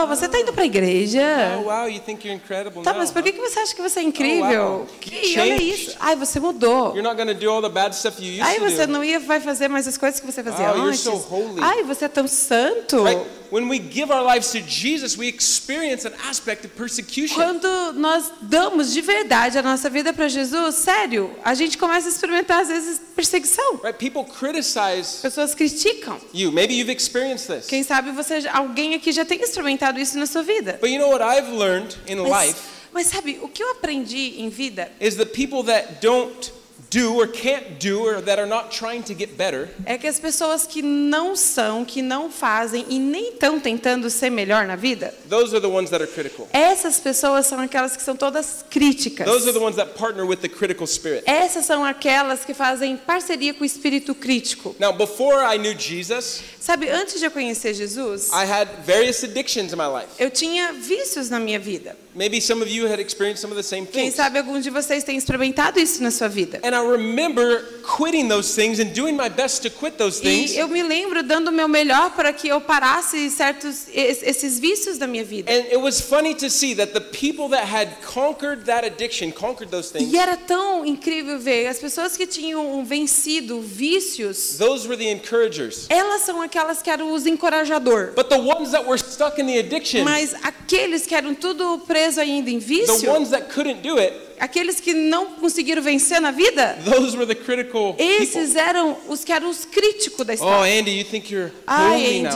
Oh, 0.03 0.07
você 0.07 0.25
está 0.25 0.39
indo 0.39 0.51
para 0.51 0.63
a 0.63 0.65
igreja? 0.65 1.21
Oh, 1.59 1.69
wow, 1.69 1.87
you 1.87 1.99
think 2.01 2.27
you're 2.27 2.35
incredible 2.35 2.83
Tá, 2.83 2.91
now? 2.91 2.99
mas 2.99 3.11
por 3.11 3.21
que 3.23 3.29
huh? 3.31 3.41
você 3.49 3.59
acha 3.59 3.75
que 3.75 3.81
você 3.81 3.99
é 3.99 4.03
incrível? 4.03 4.63
wow. 4.79 4.87
Que, 4.99 5.39
olha 5.39 5.61
isso. 5.61 5.95
Ai, 5.99 6.15
você 6.15 6.39
mudou. 6.39 6.95
You're 6.95 7.01
not 7.03 7.15
going 7.15 7.27
to 7.27 7.33
do 7.39 7.49
all 7.49 7.61
the 7.61 7.69
bad 7.69 7.95
stuff 7.95 8.19
you 8.21 8.31
used 8.33 8.41
Ai, 8.43 8.55
to 8.59 8.63
você 8.69 8.85
do." 8.87 8.93
não 8.93 9.03
ia 9.03 9.19
vai 9.19 9.39
fazer 9.39 9.67
mais 9.67 9.87
as 9.87 9.97
coisas 9.97 10.19
que 10.19 10.25
você 10.25 10.43
fazia 10.43 10.71
Oh, 10.71 10.75
you're 10.77 10.89
antes. 10.89 11.01
so 11.01 11.11
holy. 11.15 11.61
Ai, 11.61 11.83
você 11.83 12.05
é 12.05 12.07
tão 12.09 12.27
santo. 12.27 13.03
Right? 13.03 13.21
When 13.51 13.67
we 13.67 13.79
give 13.79 14.11
our 14.11 14.23
lives 14.23 14.51
to 14.51 14.61
Jesus, 14.61 15.17
we 15.17 15.27
experience 15.27 16.05
an 16.05 16.13
aspect 16.27 16.65
of 16.65 16.75
persecution. 16.75 17.35
Quando 17.35 17.93
nós 17.93 18.31
damos 18.41 18.93
de 18.93 19.01
verdade 19.01 19.57
a 19.57 19.61
nossa 19.61 19.89
vida 19.89 20.13
para 20.13 20.27
Jesus, 20.27 20.75
sério, 20.75 21.35
a 21.43 21.53
gente 21.53 21.77
começa 21.77 22.07
a 22.07 22.11
experimentar 22.11 22.61
às 22.61 22.67
vezes 22.67 23.01
perseguição. 23.15 23.79
Right? 23.83 23.97
People 23.97 24.25
criticize 24.31 25.21
Pessoas 25.21 25.55
criticam. 25.55 26.19
you. 26.33 26.51
Maybe 26.51 26.75
you've 26.75 26.91
experienced 26.91 27.47
this. 27.47 27.67
Quem 27.67 27.83
sabe 27.83 28.11
você, 28.11 28.47
alguém 28.51 28.93
aqui 28.93 29.11
já 29.11 29.25
tem 29.25 29.41
experimentado 29.41 29.99
isso 29.99 30.17
na 30.17 30.25
sua 30.25 30.43
vida. 30.43 30.77
But 30.79 30.89
you 30.89 30.99
know 30.99 31.09
what 31.09 31.23
I've 31.23 31.51
learned 31.51 31.97
in 32.07 32.17
Mas, 32.17 32.47
life 32.47 32.79
mas 32.91 33.07
sabe, 33.07 33.39
o 33.41 33.47
que 33.47 33.61
eu 33.61 33.71
aprendi 33.71 34.39
em 34.41 34.49
vida 34.49 34.91
is 34.99 35.15
that 35.15 35.31
people 35.31 35.63
that 35.63 35.99
don't 36.01 36.51
do 36.89 37.15
or 37.15 37.27
can't 37.27 37.77
do 37.79 38.01
or 38.01 38.21
that 38.21 38.39
are 38.39 38.47
not 38.47 38.71
trying 38.71 39.01
to 39.03 39.13
get 39.13 39.29
better 39.37 39.69
é 39.85 39.97
que 39.97 40.07
as 40.07 40.19
pessoas 40.19 40.65
que 40.65 40.81
não 40.81 41.35
são, 41.35 41.85
que 41.85 42.01
não 42.01 42.31
fazem 42.31 42.85
e 42.89 42.97
nem 42.97 43.29
estão 43.29 43.59
tentando 43.59 44.09
ser 44.09 44.29
melhor 44.29 44.65
na 44.65 44.75
vida, 44.75 45.13
those 45.29 45.53
are 45.55 45.61
the 45.61 45.67
ones 45.67 45.89
that 45.91 46.01
are 46.01 46.11
critical. 46.11 46.47
essas 46.51 46.99
pessoas 46.99 47.45
são 47.45 47.59
aquelas 47.59 47.95
que 47.95 48.01
são 48.03 48.15
todas 48.15 48.65
críticas. 48.69 49.25
Those 49.27 49.47
are 49.47 49.53
the 49.53 49.63
ones 49.63 49.75
that 49.75 49.91
partner 49.97 50.25
with 50.25 50.37
the 50.37 50.49
critical 50.49 50.87
spirit. 50.87 51.23
Essas 51.25 51.65
são 51.65 51.85
aquelas 51.85 52.43
que 52.43 52.53
fazem 52.53 52.97
parceria 52.97 53.53
com 53.53 53.63
o 53.63 53.65
espírito 53.65 54.15
crítico. 54.15 54.75
Now, 54.79 54.91
before 54.91 55.43
I 55.43 55.57
knew 55.57 55.77
Jesus, 55.77 56.41
Sabe, 56.59 56.89
antes 56.89 57.19
de 57.19 57.25
eu 57.25 57.31
conhecer 57.31 57.73
Jesus, 57.73 58.29
I 58.29 58.45
had 58.45 58.67
various 58.85 59.23
addictions 59.23 59.71
in 59.73 59.75
my 59.75 59.87
life. 59.87 60.09
eu 60.19 60.29
tinha 60.29 60.73
vícios 60.73 61.29
na 61.29 61.39
minha 61.39 61.59
vida. 61.59 61.95
Maybe 62.15 62.41
some 62.41 62.61
of 62.63 62.69
you 62.69 62.87
had 62.87 62.99
experienced 62.99 63.39
some 63.41 63.51
of 63.51 63.55
the 63.57 63.63
same 63.63 63.85
Quem 63.85 64.05
things. 64.05 64.15
sabe 64.15 64.39
alguns 64.39 64.63
de 64.63 64.71
vocês 64.71 65.03
têm 65.03 65.15
experimentado 65.15 65.79
isso 65.79 66.01
na 66.01 66.09
sua 66.09 66.27
vida. 66.27 66.59
And 66.63 66.75
I 66.75 66.79
remember 66.83 67.63
quitting 67.83 68.27
those 68.27 68.53
things 68.55 68.79
and 68.79 68.91
doing 68.93 69.15
my 69.15 69.29
best 69.29 69.61
to 69.61 69.69
quit 69.69 69.97
those 69.97 70.19
things. 70.19 70.51
E 70.53 70.57
eu 70.57 70.67
me 70.67 70.81
lembro 70.81 71.21
dando 71.21 71.49
o 71.49 71.51
meu 71.51 71.67
melhor 71.67 72.11
para 72.15 72.33
que 72.33 72.47
eu 72.47 72.59
parasse 72.59 73.29
certos 73.29 73.87
es- 73.93 74.23
esses 74.23 74.57
vícios 74.59 74.97
da 74.97 75.05
minha 75.05 75.23
vida. 75.23 75.51
And 75.51 75.65
it 75.71 75.77
was 75.77 76.01
funny 76.01 76.33
to 76.35 76.49
see 76.49 76.73
that 76.75 76.93
the 76.93 76.99
people 76.99 77.47
that 77.49 77.65
had 77.71 77.89
conquered 78.03 78.65
that 78.65 78.83
addiction, 78.85 79.31
conquered 79.31 79.69
those 79.69 79.91
things, 79.91 80.11
E 80.11 80.17
era 80.17 80.35
tão 80.35 80.83
incrível 80.85 81.37
ver 81.39 81.67
as 81.67 81.77
pessoas 81.77 82.17
que 82.17 82.25
tinham 82.25 82.83
vencido 82.83 83.61
vícios, 83.61 84.57
those 84.57 84.87
were 84.87 84.97
the 84.97 85.09
encouragers. 85.11 85.85
elas 85.89 86.23
são 86.23 86.41
aquelas 86.41 86.81
que 86.81 86.89
eram 86.89 87.13
os 87.13 87.25
encorajador. 87.25 88.13
But 88.15 88.29
the 88.29 88.39
ones 88.39 88.71
that 88.71 88.85
were 88.87 88.97
stuck 88.97 89.39
in 89.39 89.45
the 89.45 89.59
addiction, 89.59 90.03
Mas 90.03 90.33
aqueles 90.43 91.05
que 91.05 91.13
eram 91.15 91.35
tudo 91.35 91.79
preso 92.09 92.19
ainda 92.21 92.49
em 92.49 92.59
the 92.59 92.65
vício, 92.65 93.11
ones 93.11 93.29
that 93.29 93.47
couldn't 93.53 93.81
do 93.81 93.97
it, 93.99 94.13
aqueles 94.39 94.79
que 94.79 94.93
não 94.93 95.27
conseguiram 95.35 95.81
vencer 95.81 96.19
na 96.21 96.31
vida, 96.31 96.77
those 96.85 97.15
were 97.15 97.25
the 97.25 97.35
critical 97.35 97.95
esses 97.97 98.53
people. 98.53 98.59
eram 98.61 98.97
os 99.07 99.23
que 99.23 99.31
eram 99.31 99.49
os 99.49 99.65
críticos 99.65 100.25
da 100.25 100.33
Oh, 100.33 100.35
história. 100.35 100.79
Andy, 100.79 100.91
you 100.97 101.03
think 101.05 101.31
you're 101.33 101.51
Ai, 101.67 102.01
holy 102.03 102.21
now? 102.21 102.31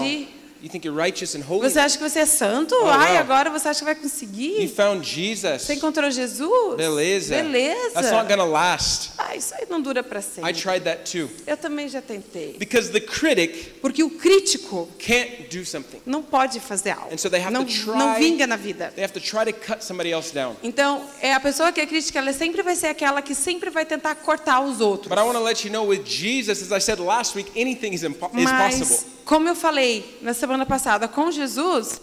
Andy. 0.63 0.67
You 0.67 0.69
think 0.69 0.85
you're 0.85 0.93
righteous 0.97 1.35
and 1.35 1.41
holy? 1.43 1.69
Você 1.69 1.77
acha 1.79 1.97
que 1.97 2.03
você 2.09 2.19
é 2.19 2.25
santo? 2.25 2.73
Oh, 2.73 2.87
Ai, 2.87 3.11
wow. 3.13 3.19
agora 3.19 3.49
você 3.49 3.67
acha 3.67 3.79
que 3.79 3.85
vai 3.85 3.93
You 3.95 4.01
conseguir? 4.01 4.67
found 4.69 5.05
Jesus. 5.05 5.61
Você 5.61 5.73
encontrou 5.73 6.09
Jesus? 6.09 6.75
Beleza. 6.77 7.35
Beleza. 7.35 7.91
That's 7.93 8.11
not 8.11 8.27
gonna 8.29 8.45
last. 8.45 9.11
Ah, 9.17 9.35
isso 9.35 9.53
aí 9.55 9.65
não 9.69 9.81
dura 9.81 10.01
para 10.03 10.19
I 10.19 10.23
sempre. 10.23 10.53
tried 10.53 10.83
that 10.85 11.11
too. 11.11 11.29
Eu 11.45 11.57
também 11.57 11.89
já 11.89 12.01
tentei. 12.01 12.55
Because 12.57 12.89
the 12.91 12.99
critic 13.01 13.79
Porque 13.81 14.03
o 14.03 14.09
crítico 14.09 14.87
can't 14.97 15.47
do 15.55 15.65
something. 15.65 16.01
não 16.05 16.21
pode 16.23 16.59
fazer 16.59 16.91
algo. 16.91 17.13
And 17.13 17.17
so 17.17 17.29
they 17.29 17.41
have 17.41 17.51
Não, 17.53 17.65
to 17.65 17.71
try- 17.71 17.97
não 17.97 18.15
vinga 18.15 18.47
na 18.47 18.55
vida. 18.55 18.91
They 18.95 19.03
have 19.03 19.13
to 19.13 19.19
try 19.19 19.51
to 19.51 19.53
cut 19.53 19.83
somebody 19.83 20.11
else 20.11 20.33
down. 20.33 20.55
Então, 20.63 21.03
é 21.21 21.33
a 21.33 21.39
pessoa 21.39 21.71
que 21.71 21.81
é 21.81 21.85
crítica, 21.85 22.19
ela 22.19 22.31
sempre 22.33 22.61
vai 22.63 22.75
ser 22.75 22.87
aquela 22.87 23.21
que 23.21 23.35
sempre 23.35 23.69
vai 23.69 23.85
tentar 23.85 24.15
cortar 24.15 24.61
os 24.61 24.79
outros. 24.79 25.09
But 25.09 25.17
I 25.17 25.23
want 25.23 25.35
to 25.37 25.43
let 25.43 25.63
you 25.65 25.71
know 25.71 25.85
with 25.87 26.03
Jesus, 26.05 26.61
as 26.61 26.71
I 26.71 26.79
said 26.79 26.99
last 26.99 27.35
week, 27.35 27.51
anything 27.59 27.93
is, 27.93 28.03
impo- 28.03 28.31
is 28.37 28.43
Mas, 28.45 28.79
possible. 28.79 29.11
como 29.25 29.47
eu 29.47 29.55
falei 29.55 30.17
na 30.21 30.33
semana 30.33 30.52
passada, 30.65 31.07
com 31.07 31.31
Jesus, 31.31 31.99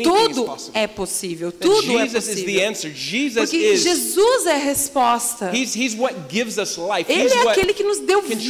tudo 0.00 0.44
possible. 0.44 0.78
é 0.80 0.86
possível, 0.86 1.52
tudo 1.52 1.98
é 1.98 2.08
Jesus 2.08 2.12
the 2.12 2.30
possível. 2.32 3.42
Porque. 3.42 3.76
Jesus 3.76 4.46
é 4.46 4.52
a 4.54 4.58
resposta. 4.58 5.50
He's, 5.54 5.74
he's 5.76 5.94
what 5.94 6.14
gives 6.30 6.56
us 6.58 6.76
life. 6.78 7.10
Ele 7.12 7.28
é 7.32 7.48
aquele 7.48 7.74
que 7.74 7.82
nos 7.82 7.98
deu 7.98 8.22
vida. 8.22 8.40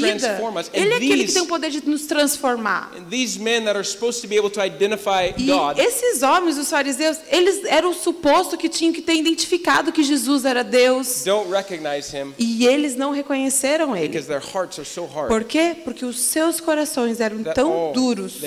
Ele 0.73 0.93
é 0.93 0.97
aquele 0.97 1.25
que 1.27 1.33
tem 1.33 1.43
o 1.43 1.47
poder 1.47 1.71
de 1.71 1.85
nos 1.89 2.07
transformar. 2.07 2.93
and 2.97 3.05
these 3.11 3.39
men 3.39 3.65
that 3.65 3.77
are 3.77 3.85
supposed 3.85 4.21
to 4.23 4.29
be 4.29 4.37
able 4.37 4.51
to 4.51 4.61
identify 4.65 5.33
E 5.37 5.47
God, 5.47 5.79
esses 5.79 6.23
homens, 6.23 6.57
os 6.59 6.69
fariseus, 6.71 7.19
eles 7.29 7.65
eram 7.65 7.93
suposto 7.93 8.57
que 8.57 8.69
tinham 8.69 8.93
que 8.93 9.03
ter 9.03 9.15
identificado 9.15 9.93
que 9.93 10.03
Jesus 10.03 10.45
era 10.45 10.63
Deus. 10.63 11.23
don't 11.25 11.51
recognize 11.51 12.15
him 12.17 12.33
E 12.39 12.67
eles 12.67 12.97
não 12.97 13.13
reconheceram 13.13 13.97
ele. 13.97 14.09
because 14.09 14.27
their 14.29 14.43
hearts 14.43 14.79
are 14.79 14.89
so 14.89 15.05
hard 15.07 15.29
Por 15.29 15.45
quê? 15.45 15.77
Porque 15.85 16.05
os 16.05 16.19
seus 16.19 16.61
corações 16.61 17.21
eram 17.21 17.43
tão 17.43 17.93
duros. 17.93 18.41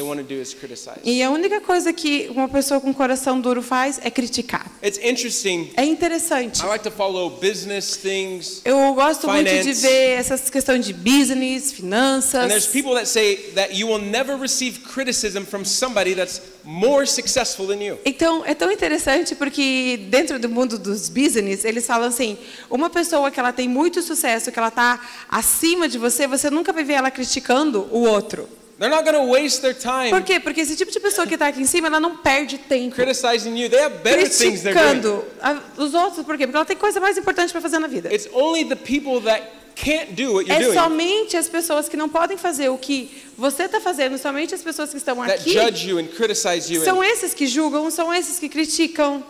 E 1.04 1.24
a 1.24 1.30
única 1.30 1.62
coisa 1.62 1.94
que 1.94 2.28
uma 2.30 2.48
pessoa 2.48 2.80
com 2.86 2.94
coração 2.94 3.42
duro 3.42 3.64
faz 3.64 4.00
é 4.04 4.12
criticar. 4.12 4.72
It's 4.84 5.00
interesting. 5.00 5.72
É 5.76 5.84
interessante. 5.84 6.62
I 6.62 6.68
like 6.68 6.84
to 6.84 6.92
follow 6.92 7.32
business 7.32 7.98
things. 7.98 8.62
Eu 8.64 8.94
gosto 8.94 9.28
muito 9.28 9.50
de 9.50 9.60
Finance. 9.60 9.82
ver 9.82 10.20
essas 10.20 10.50
questões 10.50 10.86
de 10.86 10.94
business, 10.94 11.72
finanças. 11.72 12.44
And 12.44 12.48
there's 12.48 12.68
people 12.68 12.94
that 12.94 13.08
say 13.08 13.38
that 13.56 13.76
you 13.76 13.88
will 13.88 14.02
never 14.02 14.38
receive 14.38 14.82
criticism 14.82 15.44
from 15.44 15.66
somebody 15.66 16.14
that's 16.14 16.40
more 16.64 17.08
successful 17.08 17.66
than 17.66 17.82
you. 17.84 17.98
Então, 18.06 18.44
é 18.46 18.54
tão 18.54 18.72
interessante 18.72 19.34
porque 19.34 20.00
dentro 20.10 20.38
do 20.38 20.48
mundo 20.48 20.78
dos 20.78 21.10
business, 21.10 21.66
eles 21.66 21.88
falam 21.88 22.08
assim, 22.08 22.38
uma 22.70 22.90
pessoa 22.90 23.32
que 23.32 23.40
ela 23.40 23.52
tem 23.52 23.68
muito 23.68 24.02
sucesso, 24.04 24.52
que 24.52 24.60
ela 24.60 24.68
está 24.68 25.00
acima 25.28 25.90
de 25.90 25.98
você, 25.98 26.28
você 26.28 26.52
nunca 26.52 26.72
vai 26.72 26.84
ver 26.84 26.94
ela 26.94 27.10
criticando 27.10 27.88
o 27.92 28.02
outro. 28.02 28.48
They're 28.78 28.90
not 28.94 29.04
going 29.10 29.16
to 29.16 29.32
waste 29.32 29.62
their 29.62 29.74
time 29.74 30.10
Por 30.10 30.22
quê? 30.24 30.40
Porque 30.40 30.60
esse 30.62 30.76
tipo 30.76 30.92
de 30.92 31.00
pessoa 31.00 31.26
que 31.26 31.36
está 31.36 31.48
aqui 31.48 31.62
em 31.62 31.66
cima, 31.66 31.88
ela 31.88 32.00
não 32.00 32.18
perde 32.18 32.58
tempo 32.58 32.96
criticizing 32.96 33.58
you. 33.58 33.70
They 33.70 33.80
have 33.80 33.98
better 34.04 34.30
things 34.30 34.62
they're 34.64 35.00
doing. 35.02 35.24
a- 35.42 35.62
os 35.78 35.94
outros. 35.94 36.26
Por 36.26 36.38
quê? 36.38 36.46
Porque 36.46 36.58
ela 36.58 36.66
tem 36.66 36.76
coisa 36.76 37.00
mais 37.00 37.18
importante 37.18 37.52
para 37.52 37.62
fazer 37.62 37.80
na 37.80 37.88
vida. 37.88 38.14
It's 38.14 38.28
only 38.34 38.66
the 38.66 38.76
people 38.76 39.22
that 39.22 39.42
can't 39.76 40.14
do 40.14 40.34
what 40.34 40.48
you're 40.50 40.62
É 40.62 40.66
doing 40.68 40.74
somente 40.78 41.38
as 41.38 41.48
pessoas 41.48 41.88
que 41.88 41.96
não 41.96 42.10
podem 42.10 42.38
fazer 42.38 42.68
o 42.70 42.78
que 42.78 43.10
você 43.38 43.64
está 43.64 43.80
fazendo, 43.80 44.18
somente 44.18 44.54
as 44.54 44.62
pessoas 44.62 44.90
que 44.92 44.98
estão 44.98 45.18
that 45.18 45.32
aqui, 45.34 45.54
judge 45.54 45.90
you 45.90 45.98
and 45.98 46.08
criticize 46.08 46.74
you. 46.74 46.84
são 46.84 47.02
And 47.02 47.06
esses 47.06 47.34
que 47.34 47.48
julgam, 47.48 47.90
são 47.92 48.14
esses 48.14 48.40
que 48.40 48.50
criticam. 48.50 49.24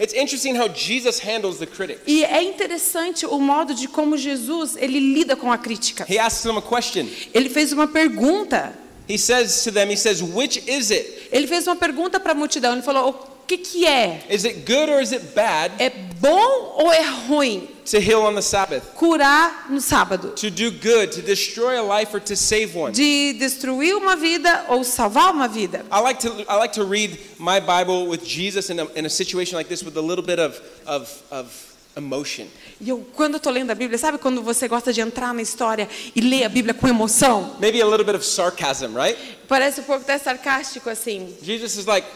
It's 0.00 0.14
interesting 0.14 0.56
how 0.56 0.68
Jesus 0.68 1.20
handles 1.20 1.58
the 1.58 1.66
critic. 1.66 2.00
E 2.06 2.24
é 2.24 2.42
interessante 2.42 3.26
o 3.26 3.38
modo 3.38 3.74
de 3.74 3.86
como 3.86 4.16
Jesus 4.16 4.76
ele 4.76 4.98
lida 4.98 5.36
com 5.36 5.52
a 5.52 5.58
crítica. 5.58 6.06
He 6.08 6.18
asks 6.18 6.42
them 6.42 6.56
a 6.58 6.62
question. 6.62 7.06
Ele 7.34 7.48
fez 7.48 7.72
uma 7.72 7.86
pergunta. 7.86 8.72
He 9.08 9.18
says 9.18 9.62
to 9.64 9.72
them, 9.72 9.90
he 9.90 9.96
says, 9.96 10.22
"Which 10.22 10.62
is 10.66 10.90
it? 10.90 11.28
Ele 11.30 11.46
fez 11.46 11.66
uma 11.66 11.76
pergunta 11.76 12.18
para 12.18 12.32
a 12.32 12.34
multidão. 12.34 12.72
Ele 12.72 12.82
falou: 12.82 13.10
o 13.10 13.46
que 13.46 13.58
que 13.58 13.86
é? 13.86 14.24
Is 14.30 14.44
it 14.44 14.60
good 14.60 14.90
or 14.90 15.02
is 15.02 15.12
it 15.12 15.24
bad 15.34 15.74
É 15.78 15.90
bom 15.90 16.76
ou 16.78 16.92
é 16.92 17.02
ruim 17.26 17.68
to 17.90 18.00
heal 18.00 18.22
on 18.22 18.34
the 18.34 18.42
Sabbath? 18.42 18.82
curar 18.94 19.66
no 19.70 19.80
sábado? 19.80 20.30
To 20.36 20.50
do 20.50 20.70
good, 20.70 21.12
to 21.12 21.22
destroy 21.22 21.80
a 21.80 21.82
life 21.82 22.14
or 22.14 22.20
to 22.20 22.36
save 22.36 22.74
one?" 22.76 22.92
De 22.92 23.32
destruir 23.34 23.94
uma 23.96 24.16
vida 24.16 24.66
ou 24.68 24.84
salvar 24.84 25.32
uma 25.32 25.48
vida? 25.48 25.84
I 25.90 26.00
like 26.00 26.20
to 26.20 26.28
I 26.48 26.56
like 26.56 26.74
to 26.74 26.84
read 26.84 27.18
my 27.38 27.60
Bible 27.60 28.06
with 28.08 28.24
Jesus 28.24 28.70
in 28.70 28.80
a, 28.80 28.86
in 28.94 29.06
a 29.06 29.10
situation 29.10 29.56
like 29.56 29.68
this 29.68 29.82
with 29.82 29.96
a 29.96 30.00
little 30.02 30.24
bit 30.24 30.38
of 30.38 30.60
of, 30.86 31.08
of 31.30 31.48
emotion. 31.96 32.46
E 32.80 32.88
eu, 32.88 33.04
quando 33.14 33.36
estou 33.36 33.52
lendo 33.52 33.72
a 33.72 33.74
Bíblia, 33.74 33.98
sabe 33.98 34.16
quando 34.18 34.40
você 34.42 34.68
gosta 34.68 34.92
de 34.92 35.00
entrar 35.00 35.34
na 35.34 35.42
história 35.42 35.88
e 36.14 36.20
ler 36.20 36.44
a 36.44 36.48
Bíblia 36.48 36.72
com 36.72 36.86
emoção? 36.88 37.56
Maybe 37.58 37.82
a 37.82 37.84
little 37.86 38.04
bit 38.04 38.14
of 38.16 38.24
sarcasm, 38.24 38.94
right? 38.96 39.18
Parece 39.48 39.80
um 39.80 39.84
pouco 39.84 40.02
até 40.02 40.16
sarcástico 40.16 40.88
assim. 40.88 41.36
Jesus 41.42 41.76
is 41.76 41.86
like, 41.86 42.06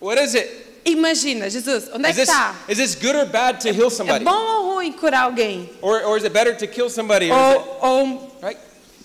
"What 0.00 0.18
is 0.22 0.34
it? 0.34 0.48
Imagina, 0.86 1.50
Jesus, 1.50 1.88
onde 1.92 2.06
é 2.08 2.12
que 2.12 2.20
está? 2.22 2.54
is 2.68 2.78
this 2.78 2.94
good 2.94 3.16
or 3.16 3.26
bad 3.26 3.60
to 3.60 3.68
heal 3.68 3.88
É 3.88 3.90
somebody? 3.90 4.24
bom 4.24 4.30
ou 4.32 4.65
ruim 4.86 4.92
curar 4.92 5.24
alguém? 5.24 5.68
Or 5.82 6.04
or 6.04 6.16
is 6.16 6.24
it 6.24 6.32
better 6.32 6.54
to 6.54 6.66
kill 6.66 6.88
somebody? 6.88 7.30
Ou, 7.30 7.78
ou 7.82 8.32
right? 8.42 8.58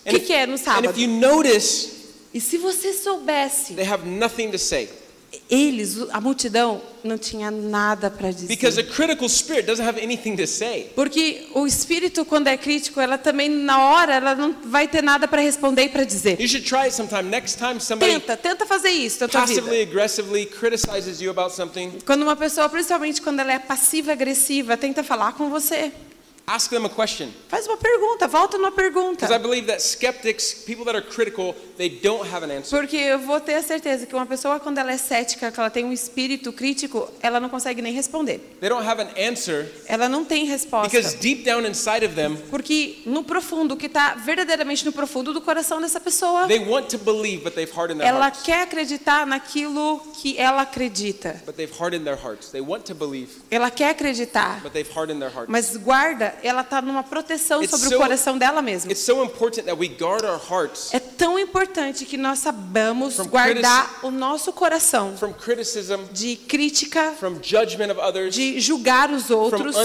que 0.05 0.19
que 0.19 0.33
é 0.33 0.45
no 0.45 0.53
and 0.53 0.57
sábado? 0.57 0.89
if 0.89 0.97
you 0.97 1.07
notice, 1.07 1.99
E 2.33 2.39
se 2.39 2.57
você 2.57 2.93
soubesse, 2.93 3.73
they 3.75 3.85
have 3.85 4.05
nothing 4.05 4.51
to 4.51 4.57
say 4.57 4.87
eles, 5.49 5.97
a 6.11 6.19
multidão, 6.19 6.81
não 7.03 7.17
tinha 7.17 7.49
nada 7.49 8.09
para 8.09 8.31
dizer. 8.31 8.47
because 8.47 8.79
a 8.79 8.83
critical 8.83 9.27
spirit 9.29 9.65
doesn't 9.65 9.85
have 9.85 9.99
anything 10.01 10.35
to 10.35 10.45
say. 10.45 10.91
Porque 10.95 11.47
o 11.53 11.65
espírito, 11.65 12.25
quando 12.25 12.47
é 12.47 12.57
crítico, 12.57 12.99
ela 12.99 13.17
também, 13.17 13.49
na 13.49 13.91
hora, 13.91 14.15
ela 14.15 14.35
não 14.35 14.55
vai 14.65 14.87
ter 14.87 15.01
nada 15.01 15.27
para 15.27 15.41
responder 15.41 15.83
e 15.83 15.89
para 15.89 16.03
dizer. 16.03 16.39
You 16.39 16.47
should 16.47 16.67
try 16.67 16.83
it 16.83 16.93
sometime. 16.93 17.23
Next 17.23 17.57
time 17.57 17.79
somebody 17.79 18.11
Tenta, 18.11 18.37
tenta 18.37 18.65
fazer 18.65 18.89
isso 18.89 19.21
na 19.21 19.27
tua 19.27 19.41
passively 19.41 19.81
aggressively 19.81 20.45
criticizes 20.45 21.21
you 21.21 21.31
about 21.31 21.55
something, 21.55 21.91
Quando 22.05 22.23
uma 22.23 22.35
pessoa, 22.35 22.67
principalmente 22.69 23.21
quando 23.21 23.39
ela 23.39 23.53
é 23.53 23.59
passiva-agressiva, 23.59 24.77
tenta 24.77 25.03
falar 25.03 25.33
com 25.33 25.49
você. 25.49 25.91
Ask 26.47 26.69
them 26.69 26.85
a 26.85 26.89
question. 26.89 27.29
Faz 27.47 27.65
uma 27.67 27.77
pergunta, 27.77 28.27
volta 28.27 28.57
numa 28.57 28.71
pergunta. 28.71 29.25
Because 29.25 29.33
I 29.33 29.37
believe 29.37 29.67
that 29.67 29.81
skeptics, 29.81 30.53
people 30.65 30.83
that 30.85 30.95
are 30.95 31.01
critical, 31.05 31.55
they 31.77 31.89
don't 31.89 32.27
have 32.29 32.43
an 32.43 32.51
answer. 32.51 32.77
Porque 32.79 32.97
eu 32.97 33.19
vou 33.19 33.39
ter 33.39 33.55
a 33.55 33.61
certeza 33.61 34.05
que 34.05 34.13
uma 34.15 34.25
pessoa, 34.25 34.59
quando 34.59 34.77
ela 34.77 34.91
é 34.91 34.97
cética, 34.97 35.51
que 35.51 35.59
ela 35.59 35.69
tem 35.69 35.85
um 35.85 35.91
espírito 35.93 36.51
crítico, 36.51 37.09
ela 37.21 37.39
não 37.39 37.47
consegue 37.49 37.81
nem 37.81 37.93
responder. 37.93 38.39
They 38.59 38.69
don't 38.69 38.85
have 38.85 39.01
an 39.01 39.09
answer 39.17 39.65
Ela 39.87 40.09
não 40.09 40.25
tem 40.25 40.45
resposta. 40.45 40.89
because 40.89 41.15
deep 41.17 41.43
down 41.43 41.65
inside 41.65 42.05
of 42.05 42.15
them, 42.15 42.35
Porque 42.49 43.01
no 43.05 43.23
profundo, 43.23 43.75
o 43.75 43.77
que 43.77 43.85
está 43.85 44.15
verdadeiramente 44.15 44.85
no 44.85 44.91
profundo 44.91 45.33
do 45.33 45.41
coração 45.41 45.79
dessa 45.81 45.99
pessoa, 45.99 46.47
they 46.47 46.59
want 46.59 46.89
to 46.89 46.97
believe, 46.97 47.43
but 47.43 47.53
they've 47.53 47.71
hardened 47.73 47.99
their 48.01 48.09
ela 48.09 48.25
hearts. 48.25 48.43
quer 48.43 48.63
acreditar 48.63 49.25
naquilo 49.25 49.99
que 50.21 50.37
ela 50.37 50.63
acredita. 50.63 51.41
But 51.45 51.55
they've 51.55 51.71
hardened 51.79 52.03
their 52.05 52.17
hearts. 52.21 52.49
They 52.51 52.61
want 52.61 52.83
to 52.85 52.95
believe, 52.95 53.29
Ela 53.49 53.69
quer 53.71 53.91
acreditar, 53.91 54.59
but 54.61 54.73
they've 54.73 54.89
hardened 54.93 55.19
their 55.21 55.31
hearts. 55.33 55.49
mas 55.49 55.77
guarda, 55.77 56.30
ela 56.43 56.61
está 56.61 56.81
numa 56.81 57.03
proteção 57.03 57.61
It's 57.61 57.71
sobre 57.71 57.89
so- 57.89 57.95
o 57.95 57.97
coração 57.99 58.37
dela 58.37 58.61
mesma. 58.61 58.93
So 58.95 59.23
important 59.23 59.63
that 59.63 59.77
we 59.79 59.87
guard 59.87 60.23
our 60.23 60.39
hearts 60.49 60.93
É 60.93 60.99
tão 60.99 61.37
importante 61.39 62.05
que 62.05 62.17
nós 62.17 62.39
sabamos 62.39 63.17
guardar 63.17 63.99
o 64.03 64.11
nosso 64.11 64.51
coração 64.53 65.15
from 65.17 65.33
criticism, 65.33 66.01
de 66.11 66.35
crítica, 66.35 67.13
from 67.19 67.35
judgment 67.41 67.91
of 67.91 67.99
others, 67.99 68.33
de 68.33 68.59
julgar 68.59 69.11
os 69.11 69.27
from 69.27 69.35
outros, 69.37 69.75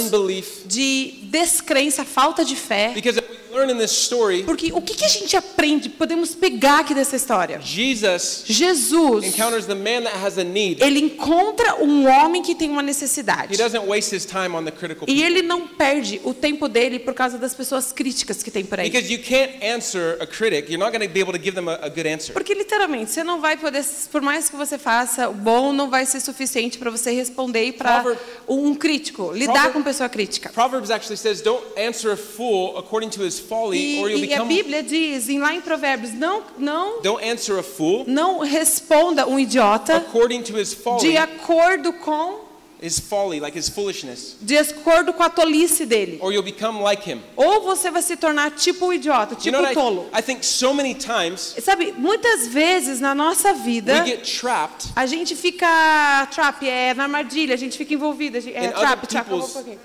de 0.67 1.13
descrença, 1.25 2.05
falta 2.05 2.45
de 2.45 2.57
fé. 2.57 2.93
Because 2.95 3.21
if 3.57 3.61
we 3.61 3.67
learn 3.67 3.71
in 3.71 3.79
this 3.79 3.93
story, 3.93 4.43
Porque 4.45 4.73
o 4.73 4.81
que, 4.81 4.95
que 4.95 5.05
a 5.05 5.09
gente 5.09 5.37
aprende, 5.37 5.89
podemos 5.89 6.35
pegar 6.35 6.81
aqui 6.81 6.95
dessa 6.95 7.17
história? 7.17 7.61
Jesus 7.63 8.43
Jesus, 8.47 9.25
encounters 9.27 9.67
the 9.67 9.75
man 9.75 10.03
that 10.03 10.17
has 10.25 10.39
a 10.39 10.45
need. 10.45 10.83
ele 10.83 11.01
encontra 11.01 11.77
um 11.83 12.07
homem 12.09 12.43
que 12.43 12.55
tem 12.55 12.71
uma 12.71 12.83
He 12.83 12.87
necessidade. 12.87 13.57
doesn't 13.57 13.87
waste 13.87 14.15
his 14.15 14.25
time 14.25 14.55
on 14.55 14.65
the 14.65 14.71
critical 14.71 15.07
E 15.09 15.23
ele 15.23 15.43
não 15.43 15.67
perde 15.67 16.21
o 16.25 16.33
tempo 16.35 16.69
dele 16.69 16.99
por 16.99 17.15
causa 17.15 17.39
das 17.39 17.55
pessoas 17.55 17.93
críticas 17.93 18.43
que 18.43 18.51
tem 18.51 18.65
por 18.65 18.79
aí. 18.81 18.91
Because 18.91 19.13
you 19.13 19.21
can't 19.23 19.65
answer 19.65 20.17
a 20.21 20.27
critic. 20.27 20.69
You're 20.71 20.79
not 20.79 20.93
going 20.97 21.07
to 21.07 21.13
be 21.13 21.21
able 21.21 21.33
to 21.33 21.43
give 21.43 21.55
them 21.55 21.69
a, 21.69 21.75
a 21.87 21.89
good 21.89 22.07
answer. 22.09 22.33
Porque 22.33 22.55
literalmente, 22.55 23.11
você 23.11 23.25
não 23.25 23.41
vai 23.41 23.57
poder, 23.57 23.85
por 24.13 24.21
mais 24.23 24.49
que 24.49 24.57
você 24.57 24.79
faça, 24.79 25.29
o 25.29 25.35
bom 25.35 25.73
não 25.73 25.89
vai 25.91 26.07
ser 26.07 26.21
suficiente 26.21 26.79
para 26.79 26.91
você 26.91 27.11
responder 27.13 27.73
para 27.73 28.17
um 28.49 28.75
crítico, 28.75 29.33
lidar 29.33 29.53
Proverb- 29.55 29.73
com 29.73 29.83
pessoa 29.83 30.09
crítica. 30.09 30.51
Proverbs 30.51 30.91
actually 30.91 31.17
says, 31.17 31.41
"Don't 31.41 31.63
answer 31.79 32.13
a 32.13 32.17
fool 32.17 32.77
according 32.79 33.09
to 33.11 33.25
his 33.25 33.39
folly, 33.49 33.79
E, 33.79 34.01
or 34.01 34.11
you'll 34.11 34.21
e 34.25 34.25
a 34.35 34.39
become." 34.39 34.49
Bíblia 34.49 34.83
diz, 34.83 35.29
em, 35.29 35.39
lá 35.39 35.55
em 35.55 35.61
Provérbios, 35.61 36.13
não, 36.15 36.43
não, 36.59 37.01
Don't 37.03 37.25
answer 37.25 37.59
a 37.59 37.63
fool 37.63 38.05
não 38.07 38.41
responda 38.41 39.27
um 39.27 39.39
idiota 39.39 39.97
according 39.97 40.43
to 40.43 40.59
his 40.59 40.73
folly. 40.75 41.11
de 41.11 41.17
acordo 41.17 41.93
com 41.93 42.45
His 42.83 43.01
folly, 43.01 43.41
like 43.41 43.57
his 43.59 43.71
foolishness, 43.71 44.37
de 44.39 44.59
acordo 44.59 45.15
com 45.15 45.23
a 45.23 45.31
tolice 45.31 45.87
dele. 45.87 46.19
or 46.21 46.31
you'll 46.31 46.43
become 46.45 46.83
like 46.83 47.11
him. 47.11 47.23
Ou 47.35 47.63
você 47.63 47.91
vai 47.91 48.03
se 48.03 48.17
tornar 48.19 48.51
tipo 48.51 48.89
o 48.89 48.93
idiota, 48.93 49.33
You 49.33 49.41
tipo 49.41 49.53
know 49.57 49.61
o 49.61 49.65
what 49.65 49.75
tolo. 49.75 50.07
I, 50.13 50.19
I 50.19 50.23
think 50.23 50.45
so 50.45 50.75
many 50.75 50.95
times 50.95 51.57
Sabe, 51.65 51.93
muitas 51.97 52.49
vezes 52.49 53.01
na 53.01 53.15
nossa 53.15 53.55
vida 53.55 53.95
we 54.05 54.11
get 54.11 54.25
trapped 54.39 54.89
a 54.95 55.07
gente 55.07 55.35
fica 55.35 56.29
trap, 56.31 56.69
é 56.69 56.93
na 56.93 57.05
armadilha, 57.05 57.55
a 57.55 57.57
gente 57.57 57.79
fica 57.79 57.95
envolvida, 57.95 58.43
gente- 58.43 58.55
é 58.55 58.69
trap, 58.69 59.07
trap, 59.07 59.33
um 59.33 59.41
pouquinho. 59.41 59.79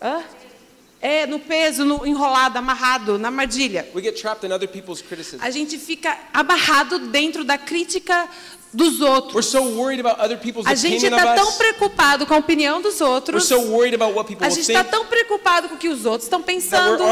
Hã? 0.00 0.22
É, 1.00 1.26
no 1.26 1.38
peso, 1.38 1.84
no 1.84 2.06
enrolado, 2.06 2.58
amarrado, 2.58 3.18
na 3.18 3.28
armadilha. 3.28 3.88
We 3.94 4.02
get 4.02 4.18
trapped 4.20 4.46
in 4.46 4.52
other 4.52 4.66
people's 4.68 5.02
criticism. 5.02 5.42
A 5.42 5.50
gente 5.50 5.78
fica 5.78 6.16
abarrado 6.32 6.98
dentro 6.98 7.44
da 7.44 7.58
crítica 7.58 8.28
dos 8.72 9.00
outros. 9.00 9.34
We're 9.34 9.42
so 9.42 9.62
worried 9.78 10.00
about 10.00 10.20
other 10.20 10.38
people's 10.38 10.66
A 10.66 10.74
gente 10.74 11.04
está 11.04 11.34
tão 11.34 11.52
preocupado 11.52 12.26
com 12.26 12.34
a 12.34 12.38
opinião 12.38 12.80
dos 12.80 13.00
We're 13.00 13.10
outros. 13.10 13.44
so 13.44 13.60
worried 13.60 13.94
about 13.94 14.14
what 14.16 14.26
people 14.28 14.46
A 14.46 14.50
gente 14.50 14.60
está 14.60 14.84
tão 14.84 15.06
preocupado 15.06 15.68
com 15.68 15.74
o 15.74 15.78
que 15.78 15.88
os 15.88 16.04
outros 16.06 16.24
estão 16.24 16.42
pensando. 16.42 17.02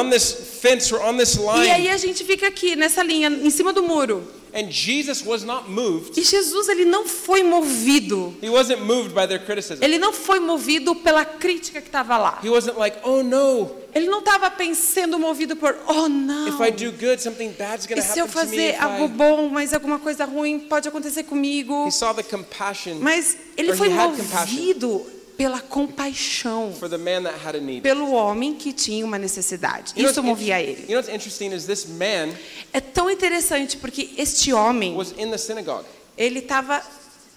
Fence, 0.64 0.94
on 0.94 1.18
this 1.18 1.36
E 1.36 1.70
aí 1.70 1.82
line, 1.82 1.88
a 1.90 1.96
gente 1.98 2.24
fica 2.24 2.48
aqui 2.48 2.74
nessa 2.74 3.02
linha, 3.02 3.28
em 3.28 3.50
cima 3.50 3.72
do 3.72 3.82
muro. 3.82 4.26
And 4.54 4.70
Jesus 4.70 5.26
was 5.26 5.42
not 5.42 5.68
moved. 5.68 6.16
E 6.16 6.22
Jesus 6.22 6.68
ele 6.68 6.84
não 6.84 7.06
foi 7.08 7.42
movido. 7.42 8.32
He 8.40 8.48
wasn't 8.48 8.82
moved 8.82 9.12
by 9.12 9.26
their 9.26 9.44
criticism. 9.44 9.82
Ele 9.82 9.98
não 9.98 10.12
foi 10.12 10.38
movido 10.38 10.94
pela 10.94 11.24
crítica 11.24 11.80
que 11.80 11.88
estava 11.88 12.16
lá. 12.16 12.38
He 12.42 12.48
wasn't 12.48 12.78
like, 12.78 12.96
oh 13.02 13.24
no, 13.24 13.68
Ele 13.92 14.06
não 14.06 14.20
estava 14.20 14.52
sendo 14.74 15.18
movido 15.18 15.56
por, 15.56 15.76
oh 15.88 16.08
não. 16.08 16.48
if 16.48 16.60
I 16.60 16.70
do 16.70 16.92
good, 16.92 17.20
something 17.20 17.50
bad's 17.58 17.84
going 17.84 17.98
E 17.98 18.02
se 18.02 18.20
eu 18.20 18.28
fazer 18.28 18.76
algo 18.80 19.08
bom, 19.08 19.48
mas 19.48 19.74
alguma 19.74 19.98
coisa 19.98 20.24
ruim 20.24 20.60
pode 20.60 20.88
acontecer 20.88 21.24
comigo. 21.24 21.88
He 21.88 21.90
saw 21.90 22.14
the 22.14 22.22
compassion 22.22 22.98
Mas 23.00 23.36
ele 23.56 23.74
foi 23.74 23.88
movido 23.88 25.04
pela 25.36 25.60
compaixão 25.60 26.72
for 26.78 26.88
the 26.88 26.96
man 26.98 27.22
that 27.22 27.34
had 27.44 27.56
a 27.56 27.60
need. 27.60 27.80
pelo 27.82 28.12
homem 28.12 28.54
que 28.54 28.72
tinha 28.72 29.04
uma 29.04 29.18
necessidade. 29.18 29.92
Isso 29.96 30.22
movia 30.22 30.60
ele. 30.60 30.82
You 30.82 30.88
know 30.88 30.96
what's 30.96 31.08
interesting 31.08 31.52
is 31.52 31.64
this 31.66 31.86
man 31.86 32.30
É 32.72 32.80
tão 32.80 33.10
interessante 33.10 33.76
porque 33.76 34.10
este 34.16 34.52
homem, 34.52 34.94
was 34.96 35.12
in 35.18 35.30
the 35.30 35.38
synagogue. 35.38 35.84
ele 36.16 36.38
estava 36.40 36.82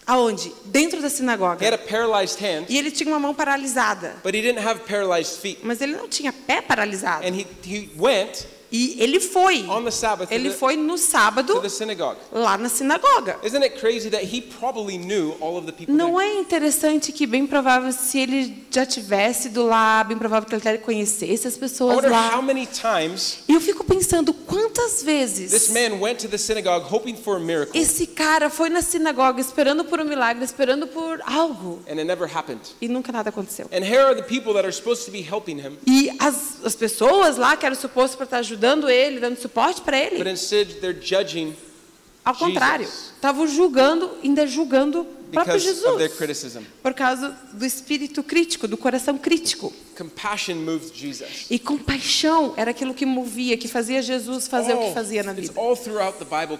aonde? 0.05 0.51
Dentro 0.65 1.01
da 1.01 1.07
He 1.07 1.11
had 1.11 1.13
a 1.13 1.17
sinagoga. 1.17 1.79
hand, 2.39 2.65
E 2.69 2.77
ele 2.77 2.91
tinha 2.91 3.09
uma 3.09 3.19
mão 3.19 3.33
paralisada. 3.33 4.15
but 4.23 4.33
he 4.35 4.41
didn't 4.41 4.59
have 4.65 4.81
paralyzed 4.87 5.39
feet. 5.39 5.59
Mas 5.63 5.81
ele 5.81 5.95
não 5.95 6.07
tinha 6.07 6.31
pé 6.31 6.61
paralisado. 6.61 7.25
And 7.25 7.33
he, 7.35 7.45
he 7.65 7.89
went 7.97 8.45
E 8.71 8.97
ele 9.01 9.19
foi. 9.19 9.65
Sabbath 9.91 10.31
Ele 10.31 10.51
foi 10.51 10.75
no 10.75 10.97
sábado 10.97 11.61
lá 12.31 12.57
na 12.57 12.69
sinagoga. 12.69 13.37
Isn't 13.43 13.63
it 13.63 13.79
crazy 13.79 14.09
that 14.09 14.23
he 14.25 14.41
probably 14.41 14.97
knew 14.97 15.35
all 15.39 15.57
of 15.57 15.65
the 15.65 15.71
people 15.71 15.93
Não 15.95 16.19
é 16.19 16.39
interessante 16.39 17.11
que 17.11 17.25
bem 17.25 17.47
provável 17.47 17.91
se 17.91 18.19
ele 18.19 18.65
já 18.69 18.85
tivesse 18.85 19.47
ido 19.47 19.65
lá, 19.65 20.03
bem 20.03 20.17
provável 20.17 20.47
que 20.47 20.53
ele 20.55 20.61
até 20.61 20.77
conhecesse 20.77 21.47
as 21.47 21.57
pessoas 21.57 22.03
lá. 22.03 22.41
many 22.41 22.67
times 22.67 23.39
E 23.47 23.53
eu 23.53 23.61
fico 23.61 23.83
pensando 23.83 24.33
quantas 24.33 24.95
this 24.97 25.03
vezes 25.03 25.69
man 25.69 25.99
went 25.99 26.19
to 26.19 26.27
the 26.27 26.37
synagogue 26.37 26.85
hoping 26.91 27.15
for 27.15 27.37
a 27.37 27.39
miracle, 27.39 27.79
esse 27.79 28.05
cara 28.07 28.49
foi 28.49 28.69
na 28.69 28.81
sinagoga 28.81 29.39
esperando 29.39 29.85
por 29.85 29.99
um 29.99 30.05
milagre, 30.05 30.43
esperando 30.43 30.87
por 30.87 31.21
algo 31.25 31.81
and 31.87 31.93
it 31.97 32.03
never 32.03 32.29
happened. 32.29 32.61
e 32.81 32.87
nunca 32.87 33.11
nada 33.11 33.29
aconteceu. 33.29 33.67
And 33.71 33.83
here 33.83 34.01
are 34.01 34.15
the 34.15 34.27
people 34.27 34.53
that 34.53 34.65
are 34.65 34.71
supposed 34.73 35.05
to 35.05 35.11
be 35.11 35.21
helping 35.21 35.57
him, 35.59 35.77
E 35.87 36.11
as, 36.19 36.65
as 36.65 36.75
pessoas 36.75 37.37
lá 37.37 37.55
que 37.55 37.65
eram 37.65 37.75
supostas 37.75 38.15
para 38.15 38.25
estar 38.25 38.37
ajudando 38.39 38.56
ele, 38.89 39.19
dando 39.19 39.37
suporte 39.37 39.81
para 39.81 39.97
but 39.97 40.13
ele, 40.13 40.29
instead 40.31 40.79
they're 40.79 40.99
judging 40.99 41.55
ao 42.27 42.35
contrário, 42.35 42.85
estavam 42.85 43.47
julgando, 43.47 44.11
ainda 44.21 44.45
julgando 44.45 45.07
o 45.27 45.31
próprio 45.31 45.57
Jesus. 45.57 46.11
Por 46.83 46.93
causa 46.93 47.29
do 47.53 47.65
espírito 47.65 48.21
crítico, 48.21 48.67
do 48.67 48.75
coração 48.75 49.17
crítico. 49.17 49.73
E 51.49 51.57
compaixão 51.57 52.53
era 52.57 52.71
aquilo 52.71 52.93
que 52.93 53.05
movia, 53.05 53.55
que 53.57 53.69
fazia 53.69 54.01
Jesus 54.01 54.45
fazer 54.45 54.73
o 54.73 54.87
que 54.87 54.93
fazia 54.93 55.23
na 55.23 55.31
vida. 55.31 55.53
Bible. 56.25 56.59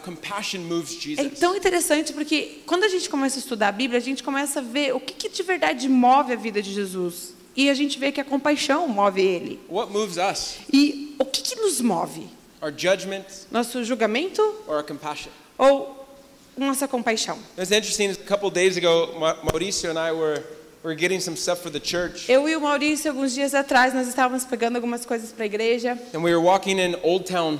É 1.20 1.30
tão 1.38 1.54
interessante 1.54 2.14
porque 2.14 2.60
quando 2.66 2.86
a 2.86 2.90
gente 2.90 3.10
começa 3.10 3.38
a 3.38 3.40
estudar 3.40 3.68
a 3.68 3.72
Bíblia, 3.74 4.00
a 4.00 4.04
gente 4.04 4.24
começa 4.24 4.60
a 4.60 4.64
ver 4.64 4.96
o 4.96 5.02
que, 5.02 5.14
que 5.14 5.28
de 5.28 5.44
verdade 5.44 5.90
move 5.90 6.32
a 6.32 6.38
vida 6.38 6.62
de 6.62 6.74
Jesus. 6.74 7.37
E 7.58 7.70
a 7.70 7.74
gente 7.74 7.98
vê 7.98 8.12
que 8.12 8.22
a 8.22 8.24
compaixão 8.24 8.88
move 8.88 9.20
ele. 9.22 9.60
What 9.67 9.91
moves 9.91 10.17
us? 10.17 10.58
E 10.72 11.15
o 11.20 11.26
que, 11.26 11.41
que 11.41 11.56
nos 11.56 11.82
move? 11.82 12.28
Our 12.62 12.72
judgment 12.72 13.26
Nosso 13.52 13.84
julgamento 13.84 14.41
or 14.67 14.76
our 14.78 14.84
compassion? 14.84 15.32
ou 15.58 16.06
nossa 16.56 16.88
compaixão? 16.88 17.38
It's 17.58 17.72
interesting. 17.72 18.12
A 18.12 18.15
couple 18.28 18.50
days 18.52 18.78
ago, 18.78 19.20
Ma- 19.20 19.38
Mauricio 19.43 19.89
and 19.91 19.98
I 20.00 20.12
were 20.12 20.41
were 20.84 20.96
getting 20.96 21.20
some 21.20 21.36
stuff 21.36 21.62
for 21.62 21.72
the 21.72 21.80
church, 21.84 22.32
Eu 22.32 22.48
e 22.48 22.56
o 22.56 22.62
Maurício, 22.62 23.10
alguns 23.12 23.34
dias 23.34 23.54
atrás, 23.54 23.93
nós 23.93 24.08
estávamos 24.08 24.46
pegando 24.46 24.76
algumas 24.78 25.06
coisas 25.06 25.32
para 25.32 25.43
a 25.43 25.46
igreja. 25.48 25.98
and 26.13 26.20
we 26.22 26.32
were 26.34 26.38
walking 26.43 26.80
in 26.80 26.96
Old 27.04 27.26
Town. 27.26 27.60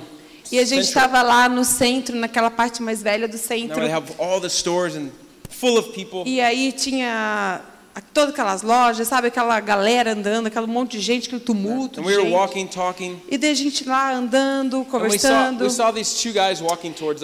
E 0.50 0.58
a 0.58 0.64
gente 0.64 0.84
estava 0.84 1.20
lá 1.22 1.46
no 1.48 1.62
centro, 1.64 2.16
naquela 2.16 2.50
parte 2.50 2.80
mais 2.82 3.02
velha 3.02 3.28
do 3.28 3.36
Now 3.36 3.42
centro. 3.42 3.80
they 3.80 3.90
have 3.90 4.12
all 4.18 4.40
the 4.40 4.48
stores 4.48 4.94
and 4.96 5.10
full 5.50 5.76
of 5.76 5.90
people. 5.92 6.22
E 6.24 6.40
aí 6.40 6.72
tinha 6.72 7.60
todas 8.00 8.30
aquelas 8.32 8.62
lojas, 8.62 9.08
sabe? 9.08 9.28
Aquela 9.28 9.58
galera 9.60 10.12
andando, 10.12 10.46
aquele 10.46 10.66
monte 10.66 10.92
de 10.92 11.00
gente, 11.00 11.26
aquele 11.26 11.40
tumulto 11.40 12.02
we 12.02 12.16
walking, 12.30 12.66
talking, 12.66 13.20
E 13.28 13.36
daí 13.38 13.50
a 13.50 13.54
gente 13.54 13.86
lá 13.88 14.12
andando, 14.12 14.76
and 14.76 14.80
we 14.80 14.84
saw 14.84 14.90
conversando. 14.90 15.64
we 15.64 15.70
saw. 15.70 15.92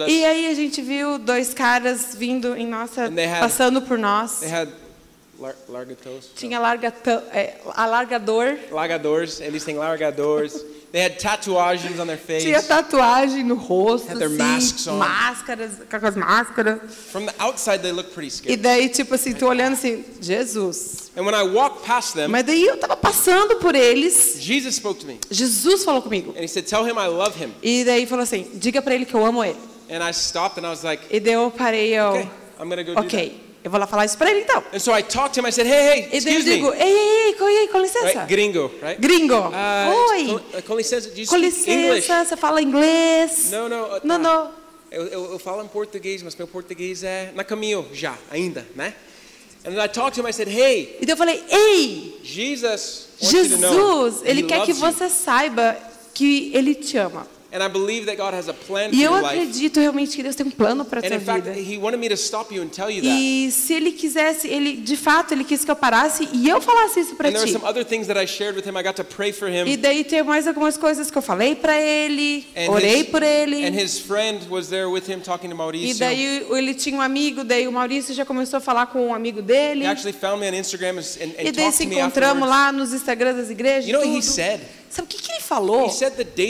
E 0.07 0.25
aí 0.25 0.47
a 0.47 0.53
gente 0.53 0.81
viu 0.81 1.17
dois 1.19 1.53
caras 1.53 2.15
vindo 2.15 2.55
em 2.55 2.67
nossa, 2.67 3.05
had- 3.05 3.39
passando 3.39 3.81
por 3.81 3.97
nós. 3.97 4.41
Lar 5.37 5.85
Tinha 6.33 6.57
largatão, 6.59 7.21
é, 7.33 7.55
alargador, 7.75 8.57
largadores. 8.71 9.41
Eles 9.41 9.65
têm 9.65 9.75
largadores. 9.75 10.65
They 10.95 11.01
had 11.03 11.19
tatuagens 11.19 11.99
on 11.99 12.07
their 12.07 12.15
face. 12.17 12.43
tinha 12.45 12.61
tatuagem 12.61 13.43
no 13.43 13.55
rosto, 13.55 14.07
Had 14.11 14.17
their 14.17 14.29
assim, 14.29 14.37
masks 14.37 14.87
on. 14.87 14.97
máscaras, 14.97 15.71
com 15.91 16.07
as 16.07 16.15
máscaras. 16.15 16.79
From 17.11 17.25
the 17.25 17.33
outside, 17.37 17.79
they 17.81 17.91
look 17.91 18.13
pretty 18.13 18.29
E 18.29 18.31
scary. 18.31 18.55
daí, 18.55 18.87
tipo 18.87 19.13
assim, 19.13 19.33
tô 19.33 19.49
olhando 19.49 19.73
assim, 19.73 20.05
Jesus. 20.21 21.11
And 21.17 21.25
when 21.25 21.35
I 21.35 21.43
walked 21.43 21.83
past 21.85 22.13
them, 22.13 22.29
Mas 22.29 22.45
daí 22.45 22.63
eu 22.65 22.77
tava 22.77 22.95
passando 22.95 23.57
por 23.57 23.75
eles, 23.75 24.37
Jesus 24.39 24.75
spoke 24.75 25.01
to 25.01 25.05
me, 25.05 25.19
Jesus 25.29 25.83
falou 25.83 26.01
comigo. 26.01 26.31
and 26.31 26.39
he 26.43 26.47
said, 26.47 26.65
"Tell 26.65 26.85
him 26.87 26.97
I 26.97 27.07
love 27.09 27.35
him." 27.37 27.51
E 27.61 27.83
daí 27.83 28.05
falou 28.05 28.23
assim, 28.23 28.49
diga 28.53 28.81
pra 28.81 28.95
ele 28.95 29.03
que 29.05 29.13
eu 29.13 29.25
amo 29.25 29.43
ele. 29.43 29.57
And 29.89 30.01
I 30.01 30.13
stopped, 30.13 30.57
and 30.57 30.65
I 30.65 30.69
was 30.69 30.81
like, 30.83 31.03
E 31.11 31.19
daí 31.19 31.33
eu 31.33 31.51
parei, 31.51 31.89
eu, 31.93 32.07
"Okay, 32.11 32.29
I'm 32.57 32.69
gonna 32.69 32.83
go 32.83 32.95
do 32.95 33.01
that." 33.03 33.44
Eu 33.65 33.71
vou 33.71 33.79
lá 33.79 33.85
falar 33.87 34.05
isso 34.05 34.17
pra 34.17 34.29
ele 34.31 34.41
então. 34.41 34.63
And 34.73 34.79
so 34.79 34.91
I 34.95 35.01
talked 35.03 35.33
to 35.33 35.41
him. 35.41 35.49
I 35.49 35.51
said, 35.51 35.67
"Hey, 35.67 35.87
hey, 36.03 36.09
E 36.13 36.17
excuse 36.17 36.43
digo, 36.43 36.69
me." 36.71 36.77
ei, 36.77 36.83
ei, 36.93 37.27
ei, 37.27 37.33
com, 37.33 37.47
ei, 37.49 37.67
com 37.67 37.79
licença. 37.79 38.05
Right, 38.05 38.25
gringo, 38.27 38.71
right? 38.81 39.01
Gringo, 39.01 39.33
Uh, 39.35 40.09
oi, 40.11 40.25
Com, 40.53 40.61
com 40.61 40.75
licença, 40.77 41.09
do 41.09 41.19
you 41.19 41.27
com 41.27 41.35
speak 41.37 41.69
English? 41.71 41.95
licença, 42.01 42.25
você 42.29 42.37
fala 42.37 42.61
inglês? 42.61 43.49
Não, 43.51 43.67
não. 43.67 43.83
uh, 43.97 44.01
Não, 44.03 44.15
tá. 44.15 44.19
não. 44.19 44.51
Eu, 44.91 45.07
eu, 45.07 45.31
eu 45.33 45.39
falo 45.39 45.61
em 45.63 45.67
português, 45.67 46.21
mas 46.23 46.35
meu 46.35 46.47
português 46.47 47.03
é 47.03 47.31
na 47.35 47.43
caminho 47.43 47.85
já, 47.91 48.15
ainda, 48.31 48.65
né? 48.75 48.93
And 49.65 49.71
then 49.71 49.83
I 49.83 49.87
talked 49.89 50.13
to 50.15 50.21
him. 50.25 50.29
I 50.29 50.33
said, 50.33 50.47
"Hey, 50.47 50.97
E 51.01 51.05
daí 51.05 51.13
eu 51.13 51.17
falei, 51.17 51.43
ei, 51.49 52.19
Jesus 52.23 53.07
Jesus, 53.19 54.21
ele 54.23 54.43
quer 54.43 54.61
que 54.63 54.71
you." 54.71 54.77
você 54.77 55.09
saiba 55.09 55.75
que 56.13 56.51
ele 56.53 56.75
te 56.75 56.97
ama. 56.97 57.27
And 57.55 57.63
I 57.63 57.69
believe 57.69 58.05
that 58.07 58.17
God 58.17 58.33
has 58.33 58.49
a 58.49 58.53
plan 58.53 58.89
for 58.89 58.95
E 58.95 59.01
eu 59.01 59.15
acredito 59.15 59.79
realmente 59.79 60.13
que 60.13 60.21
Deus 60.21 60.35
tem 60.35 60.45
um 60.45 60.51
plano 60.51 60.83
para 60.83 60.99
And 60.99 61.09
tua 61.21 61.35
vida. 61.35 61.51
He 61.51 61.77
wanted 61.77 61.99
me 61.99 62.09
to 62.09 62.15
stop 62.15 62.53
you 62.53 62.61
and 62.61 62.67
tell 62.67 62.89
you 62.89 63.01
that. 63.01 63.15
E 63.17 63.49
se 63.49 63.73
ele 63.73 63.93
quisesse, 63.93 64.49
ele 64.49 64.75
de 64.75 64.97
fato 64.97 65.33
ele 65.33 65.45
quis 65.45 65.63
que 65.63 65.71
eu 65.71 65.75
parasse 65.75 66.27
e 66.33 66.49
eu 66.49 66.59
falasse 66.59 66.99
isso 66.99 67.15
para 67.15 67.29
And 67.29 67.31
there 67.31 67.39
were 67.45 67.53
ti. 67.53 67.57
some 67.57 67.65
other 67.65 67.85
things 67.85 68.07
that 68.07 68.21
I 68.21 68.27
shared 68.27 68.57
with 68.57 68.69
him. 68.69 68.77
I 68.77 68.83
got 68.83 68.95
to 68.97 69.05
pray 69.05 69.31
for 69.31 69.47
him. 69.47 69.65
E 69.67 69.77
daí 69.77 70.03
tem 70.03 70.21
mais 70.21 70.47
algumas 70.47 70.75
coisas 70.75 71.09
que 71.09 71.17
eu 71.17 71.21
falei 71.21 71.55
para 71.55 71.79
ele, 71.79 72.45
And 72.57 72.69
orei 72.69 73.01
his- 73.03 73.07
por 73.09 73.23
ele. 73.23 73.65
And 73.65 73.73
his 73.73 73.99
friend 73.99 74.49
was 74.49 74.67
there 74.67 74.87
with 74.87 75.07
him 75.07 75.21
talking 75.21 75.49
to 75.49 75.55
E 75.73 75.93
daí 75.93 76.45
ele 76.51 76.73
tinha 76.73 76.97
um 76.97 77.01
amigo, 77.01 77.45
daí 77.45 77.67
o 77.69 77.71
Maurício 77.71 78.13
já 78.13 78.25
começou 78.25 78.57
a 78.57 78.59
falar 78.59 78.87
com 78.87 79.07
um 79.07 79.13
amigo 79.13 79.41
dele. 79.41 79.85
He 79.85 79.87
actually 79.87 80.11
found 80.13 80.41
me 80.41 80.49
on 80.49 80.53
Instagram 80.53 80.97
and, 80.97 81.23
and, 81.23 81.47
E 81.47 81.51
daí 81.53 81.71
se 81.71 81.85
encontramos 81.85 82.49
lá 82.49 82.73
nos 82.73 82.91
Instagrams 82.93 83.37
das 83.37 83.49
igrejas. 83.49 83.87
You 83.87 83.93
know 83.93 84.01
what 84.01 84.17
he 84.17 84.21
tudo. 84.21 84.33
Sabe 84.89 85.05
o 85.05 85.09
que, 85.09 85.17
que 85.21 85.31
ele 85.31 85.41
falou? 85.41 85.87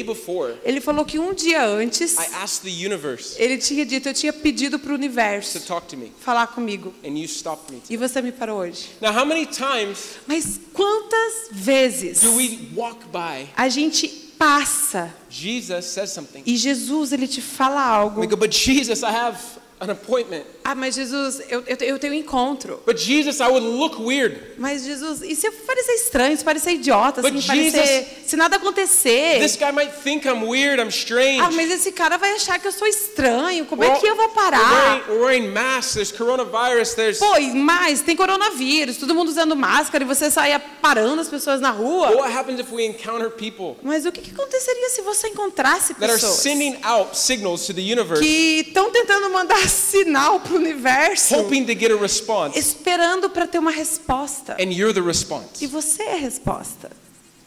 Before, 0.06 0.56
Ele 0.64 0.80
falou 0.82 1.04
que 1.06 1.18
um 1.20 1.34
dia 1.34 1.66
antes 1.66 2.14
I 2.18 2.28
asked 2.36 2.62
the 2.64 2.86
universe 2.86 3.36
ele 3.42 3.58
tinha 3.58 3.86
dito, 3.86 4.08
eu 4.10 4.14
tinha 4.14 4.32
pedido 4.34 4.78
para 4.78 4.90
o 4.92 4.96
to 4.98 5.00
universo 5.00 5.60
talk 5.62 5.88
to 5.88 5.98
me, 5.98 6.12
falar 6.20 6.48
comigo. 6.48 6.94
and 7.04 7.18
you 7.18 7.26
stopped 7.28 7.72
me. 7.74 7.82
E 7.90 7.98
você 7.98 8.22
me 8.22 8.32
parou 8.32 8.60
hoje. 8.60 8.90
Now, 9.02 9.12
how 9.18 9.26
many 9.26 9.46
times 9.46 10.18
Mas 10.28 10.60
quantas 10.74 11.50
vezes 11.52 12.22
do 12.22 12.36
we 12.36 12.70
walk 12.76 13.00
by? 13.12 13.50
a 13.56 13.70
gente 13.70 14.08
passa 14.38 15.14
Jesus 15.30 15.86
says 15.86 16.12
something. 16.12 16.44
e 16.46 16.56
Jesus 16.58 17.12
ele 17.14 17.28
te 17.28 17.42
fala 17.42 17.82
algo? 17.82 18.26
Go, 18.28 18.36
but 18.38 18.52
Jesus, 18.54 19.02
I 19.02 19.06
have 19.12 19.38
an 19.80 19.90
appointment. 19.90 20.44
Ah, 20.64 20.74
mas 20.74 20.96
Jesus, 20.96 21.42
eu, 21.50 21.64
eu, 21.68 21.78
eu 21.82 22.00
tenho 22.00 22.14
um 22.14 22.16
encontro. 22.16 22.82
But 22.86 22.98
Jesus, 22.98 23.40
I 23.40 23.48
would 23.48 23.66
look 23.66 24.00
weird. 24.02 24.40
Mas 24.58 24.84
Jesus, 24.84 25.22
e 25.22 25.36
se 25.36 25.46
eu 25.48 25.52
parecer 25.52 25.94
estranho, 25.94 26.36
se 26.36 26.44
parecer 26.44 26.72
idiota, 26.72 27.22
But 27.22 27.40
se, 27.40 27.46
parecer, 27.46 27.72
Jesus- 27.72 28.30
se 28.30 28.36
nada 28.36 28.56
acontecer? 28.56 29.40
This 29.42 29.56
guy 29.58 29.72
might 29.72 29.92
think 30.04 30.26
I'm 30.28 30.44
weird, 30.48 30.82
I'm 30.82 30.90
strange. 30.90 31.42
Ah, 31.42 31.52
mas 31.52 31.70
esse 31.70 31.92
cara 31.92 32.18
vai 32.18 32.32
achar 32.34 32.58
que 32.60 32.68
eu 32.68 32.72
sou 32.72 32.88
estranho. 32.88 33.66
Como 33.66 33.82
We're 33.82 33.96
é 33.96 34.00
que 34.00 34.08
eu 34.08 34.16
vou 34.16 34.26
We're 34.26 34.34
parar? 34.34 34.72
wearing, 34.72 35.04
we're 35.10 35.22
wearing 35.24 35.48
masks, 35.52 35.94
there's 35.94 36.12
coronavirus, 36.12 36.94
there's. 36.96 37.20
Pô, 37.20 37.40
mais, 37.54 38.02
tem 38.02 38.16
coronavírus, 38.16 38.98
todo 38.98 39.14
mundo 39.14 39.28
usando 39.30 39.56
máscara 39.56 40.04
e 40.04 40.08
você 40.08 40.32
saia 40.32 40.58
parando 40.60 41.22
as 41.22 41.28
pessoas 41.28 41.60
na 41.62 41.70
rua. 41.70 42.12
what 42.16 42.32
happens 42.34 42.60
if 42.60 42.72
we 42.72 42.86
encounter 42.86 43.30
people 43.30 43.76
Mas 43.84 44.06
o 44.06 44.12
que, 44.12 44.22
que 44.22 44.32
aconteceria 44.32 44.90
se 44.90 45.02
você 45.02 45.28
encontrasse 45.28 45.94
that 45.96 46.06
are 46.06 46.14
pessoas 46.14 46.38
sending 46.40 46.78
out 46.84 47.16
signals 47.16 47.66
to 47.68 47.74
the 47.74 47.82
universe, 47.82 48.22
que 48.22 48.64
estão 48.68 48.90
tentando 48.90 49.30
mandar 49.30 49.66
sinal 49.76 50.40
pro 50.40 50.56
universo, 50.58 51.36
hoping 51.36 51.66
to 51.66 51.74
get 51.76 51.92
a 51.92 51.96
response, 51.96 52.58
esperando 52.58 53.30
para 53.30 53.46
ter 53.46 53.60
uma 53.60 53.72
resposta? 53.72 54.54
and 54.54 54.72
you're 54.72 54.94
the 54.94 55.06
response? 55.06 55.64
E 55.64 55.68
você 55.68 56.02
é 56.04 56.14
a 56.16 56.18
resposta. 56.18 56.90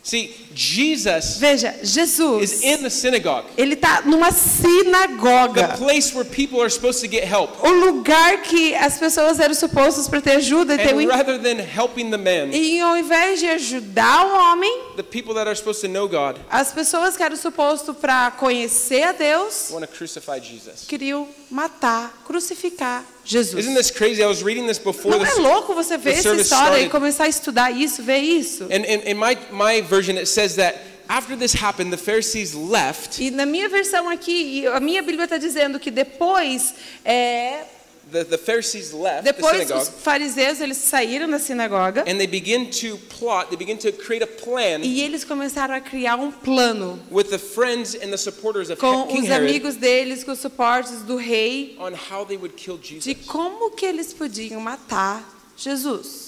See, 0.02 0.34
Jesus 0.54 1.38
Veja, 1.38 1.74
is 1.82 1.92
Jesus, 1.92 2.62
in 2.62 2.82
the 2.82 2.88
synagogue, 2.88 3.44
ele 3.58 3.74
está 3.74 4.00
numa 4.06 4.30
the 4.30 4.38
sinagoga. 4.38 5.76
place 5.76 6.14
where 6.14 6.24
people 6.24 6.62
are 6.62 6.70
supposed 6.70 7.00
to 7.00 7.08
get 7.08 7.24
help. 7.24 7.50
O 7.62 7.70
lugar 7.70 8.42
que 8.42 8.74
as 8.74 8.98
pessoas 8.98 9.38
eram 9.38 9.54
supostas 9.54 10.08
para 10.08 10.20
ter 10.22 10.36
ajuda 10.36 10.74
e 10.74 10.78
ter 10.78 10.94
And 10.94 11.08
rather 11.08 11.38
than 11.38 11.58
helping 11.58 12.10
the 12.10 12.16
man, 12.16 12.50
E 12.52 12.80
ao 12.80 12.96
invés 12.96 13.40
de 13.40 13.46
ajudar 13.48 14.24
o 14.26 14.34
homem, 14.38 14.72
the 14.96 15.02
people 15.02 15.34
that 15.34 15.46
are 15.46 15.54
supposed 15.54 15.80
to 15.82 15.88
know 15.88 16.08
God 16.08 16.38
as 16.50 16.72
pessoas 16.72 17.16
que 17.16 17.22
eram 17.22 17.36
supostas 17.36 17.94
para 17.96 18.30
conhecer 18.30 19.02
a 19.02 19.12
Deus 19.12 19.70
want 19.70 19.84
to 19.86 19.92
crucify 19.94 20.38
Jesus. 20.40 20.86
queriam 20.88 21.28
matar, 21.50 22.22
crucificar 22.24 23.04
Jesus. 23.28 23.54
Isn't 23.60 23.74
this 23.74 23.90
crazy? 23.90 24.24
I 24.24 24.26
was 24.26 24.42
reading 24.42 24.66
this 24.66 24.78
before 24.78 25.14
Não 25.14 25.24
é 25.24 25.34
louco 25.34 25.74
você 25.74 25.98
ver 25.98 26.12
essa 26.12 26.34
história 26.34 26.78
e 26.78 26.86
started. 26.86 26.90
começar 26.90 27.24
a 27.24 27.28
estudar 27.28 27.70
isso, 27.70 28.02
ver 28.02 28.18
isso? 28.18 28.64
And 28.64 28.86
in, 28.86 29.14
my, 29.14 29.36
my 29.52 29.82
version, 29.82 30.16
it 30.16 30.26
says 30.26 30.56
that 30.56 30.78
after 31.08 31.36
this 31.36 31.52
happened, 31.52 31.90
the 31.90 31.98
Pharisees 31.98 32.54
left. 32.54 33.22
E 33.22 33.30
na 33.30 33.44
minha 33.44 33.68
versão 33.68 34.08
aqui, 34.08 34.60
e 34.60 34.66
a 34.66 34.80
minha 34.80 35.02
Bíblia 35.02 35.24
está 35.24 35.36
dizendo 35.36 35.78
que 35.78 35.90
depois, 35.90 36.74
é, 37.04 37.64
The, 38.10 38.24
the 38.24 38.38
Pharisees 38.38 38.92
left 38.94 39.24
the 39.24 39.32
depois 39.34 39.52
synagogue. 39.66 39.82
os 39.82 39.88
fariseus 40.02 40.60
eles 40.62 40.78
saíram 40.78 41.28
da 41.28 41.38
sinagoga 41.38 42.00
And 42.02 42.16
they 42.16 42.26
begin 42.26 42.70
to 42.70 42.96
plot, 43.18 43.50
they 43.50 43.56
begin 43.56 43.76
to 43.78 43.92
create 43.92 44.22
a 44.22 44.26
plan 44.26 44.80
e 44.82 45.02
eles 45.02 45.24
começaram 45.24 45.74
a 45.74 45.80
criar 45.80 46.16
um 46.16 46.30
plano 46.32 46.98
with 47.10 47.24
the 47.28 47.38
friends 47.38 47.94
and 47.94 48.08
the 48.10 48.16
supporters 48.16 48.70
of 48.70 48.80
com 48.80 49.06
King 49.08 49.24
os 49.24 49.28
Herod 49.28 49.48
amigos 49.50 49.76
deles, 49.76 50.24
com 50.24 50.32
os 50.32 50.38
suportes 50.38 51.02
do 51.02 51.16
rei, 51.16 51.76
on 51.78 51.92
how 52.10 52.24
they 52.24 52.38
would 52.38 52.54
kill 52.56 52.78
de 52.78 52.98
Jesus. 53.00 53.26
como 53.26 53.72
que 53.72 53.84
eles 53.84 54.14
podiam 54.14 54.60
matar 54.60 55.22
Jesus. 55.56 56.26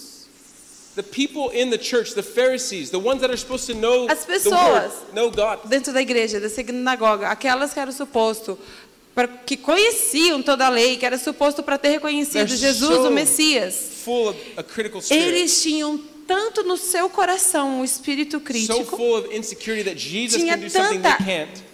The 0.97 1.03
people 1.05 1.51
in 1.55 1.71
the 1.71 1.79
church, 1.79 2.15
the 2.15 2.23
Pharisees, 2.23 2.91
the 2.91 2.99
ones 2.99 3.21
that 3.21 3.31
are 3.31 3.37
supposed 3.37 3.67
to 3.69 3.75
know 3.75 4.07
As 4.09 4.25
the 4.25 4.33
word, 4.33 4.43
pessoas. 4.43 5.15
know 5.15 5.31
God, 5.31 5.61
dentro 5.67 5.93
da 5.93 6.03
igreja, 6.03 6.41
da 6.41 6.49
sinagoga, 6.51 7.29
aquelas 7.29 7.73
que 7.73 7.79
eram 7.81 7.93
suposto 7.93 8.59
pra, 9.21 9.29
que 9.45 9.57
conheciam 9.57 10.43
toda 10.43 10.67
a 10.67 10.69
lei, 10.69 10.97
que 10.97 11.05
era 11.05 11.19
suposto 11.19 11.63
para 11.63 11.77
ter 11.77 11.91
reconhecido 11.91 12.47
They're 12.47 12.57
Jesus, 12.57 12.97
so 12.97 13.09
o 13.09 13.11
Messias, 13.11 13.75
eles 15.11 15.63
tinham 15.63 16.01
tanto 16.31 16.63
no 16.63 16.77
seu 16.77 17.11
coração 17.11 17.81
o 17.81 17.85
espírito 17.85 18.39
crítico, 18.39 18.97
tinha 20.29 20.57
tanta 20.71 21.19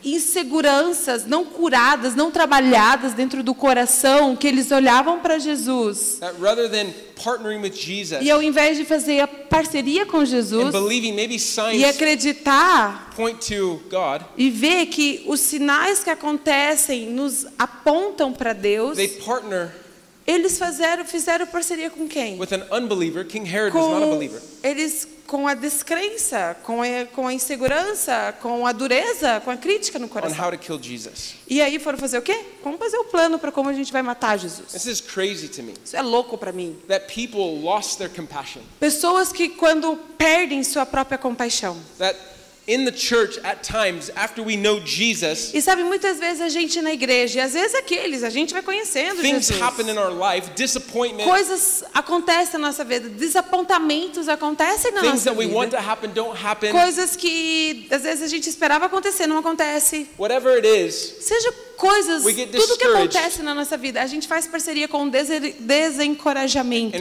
inseguranças 0.02 1.26
não 1.26 1.44
curadas, 1.44 2.14
não 2.14 2.30
trabalhadas 2.30 3.12
dentro 3.12 3.42
do 3.42 3.54
coração, 3.54 4.34
que 4.34 4.46
eles 4.46 4.70
olhavam 4.70 5.20
para 5.20 5.38
Jesus. 5.38 6.18
E 8.22 8.30
ao 8.30 8.42
invés 8.42 8.78
de 8.78 8.86
fazer 8.86 9.20
a 9.20 9.28
parceria 9.28 10.06
com 10.06 10.24
Jesus 10.24 10.72
e 11.74 11.84
acreditar 11.84 13.10
e 14.38 14.48
ver 14.48 14.86
que 14.86 15.22
os 15.26 15.40
sinais 15.40 16.02
que 16.02 16.08
acontecem 16.08 17.10
nos 17.10 17.46
apontam 17.58 18.32
para 18.32 18.54
Deus, 18.54 18.96
partner 19.22 19.85
eles 20.26 20.58
fizeram, 20.58 21.04
fizeram 21.04 21.46
parceria 21.46 21.90
com 21.90 22.08
quem? 22.08 22.38
with 22.38 22.52
an 22.52 22.66
unbeliever. 22.76 23.24
King 23.26 23.48
Herod 23.48 23.74
was 23.76 23.86
not 23.86 24.02
a 24.02 24.06
Com 24.06 24.10
believer. 24.14 24.42
eles 24.62 25.08
com 25.26 25.48
a 25.48 25.54
descrença, 25.54 26.56
com 26.62 26.82
a, 26.82 26.86
com 27.12 27.26
a 27.26 27.34
insegurança, 27.34 28.32
com 28.40 28.64
a 28.66 28.70
dureza, 28.72 29.40
com 29.44 29.50
a 29.50 29.56
crítica 29.56 29.98
no 29.98 30.06
on 30.06 30.08
coração. 30.08 30.44
how 30.44 30.50
to 30.52 30.58
kill 30.58 30.78
Jesus. 30.80 31.34
E 31.48 31.60
aí 31.60 31.78
foram 31.80 31.98
fazer 31.98 32.18
o 32.18 32.22
quê? 32.22 32.38
Vamos 32.62 32.78
fazer 32.78 32.96
o 32.98 33.04
plano 33.04 33.36
para 33.38 33.50
como 33.50 33.68
a 33.68 33.72
gente 33.72 33.92
vai 33.92 34.02
matar 34.02 34.38
Jesus. 34.38 34.70
This 34.72 34.86
is 34.86 35.00
crazy 35.00 35.48
to 35.48 35.62
me. 35.64 35.74
Isso 35.84 35.96
é 35.96 36.02
louco 36.02 36.38
para 36.38 36.52
mim. 36.52 36.76
That 36.86 37.12
people 37.12 37.60
lost 37.60 37.98
their 37.98 38.10
compassion. 38.10 38.60
Pessoas 38.78 39.32
que 39.32 39.48
quando 39.48 39.96
perdem 40.16 40.62
sua 40.62 40.86
própria 40.86 41.18
compaixão. 41.18 41.76
That 41.98 42.16
in 42.68 42.84
the 42.84 42.90
church, 42.90 43.38
at 43.44 43.62
times, 43.62 44.10
after 44.16 44.42
we 44.42 44.56
know 44.56 44.80
Jesus, 44.80 45.54
E 45.54 45.62
sabe, 45.62 45.84
muitas 45.84 46.18
vezes 46.18 46.40
a 46.40 46.48
gente 46.48 46.82
na 46.82 46.92
igreja, 46.92 47.38
e 47.38 47.42
às 47.42 47.52
vezes 47.52 47.74
aqueles, 47.76 48.24
a 48.24 48.30
gente 48.30 48.52
vai 48.52 48.62
conhecendo 48.62 49.20
things 49.22 49.46
Jesus. 49.46 49.60
happen 49.62 49.88
in 49.88 49.96
our 49.96 50.10
life, 50.12 50.50
disappointment, 50.56 51.24
Coisas 51.24 51.84
acontecem 51.94 52.54
na 52.60 52.66
nossa 52.68 52.84
vida, 52.84 53.08
desapontamentos 53.08 54.28
acontecem 54.28 54.90
na 54.92 55.00
things 55.00 55.12
nossa 55.12 55.30
that 55.30 55.38
we 55.38 55.46
want 55.46 55.70
to 55.70 55.76
vida. 55.76 55.88
happen 55.90 56.10
don't 56.12 56.36
happen. 56.36 56.72
Coisas 56.72 57.14
que 57.16 57.86
às 57.90 58.02
vezes 58.02 58.22
a 58.24 58.28
gente 58.28 58.48
esperava 58.48 58.86
acontecer, 58.86 59.26
não 59.26 59.38
acontece. 59.38 60.08
Whatever 60.18 60.56
it 60.56 60.66
is, 60.66 60.94
Seja 61.20 61.52
coisas, 61.76 62.22
tudo 62.22 62.76
que 62.76 62.84
acontece 62.84 63.42
na 63.42 63.54
nossa 63.54 63.76
vida, 63.76 64.02
a 64.02 64.06
gente 64.06 64.26
faz 64.26 64.46
parceria 64.46 64.88
com 64.88 65.08
desencorajamento. 65.08 66.96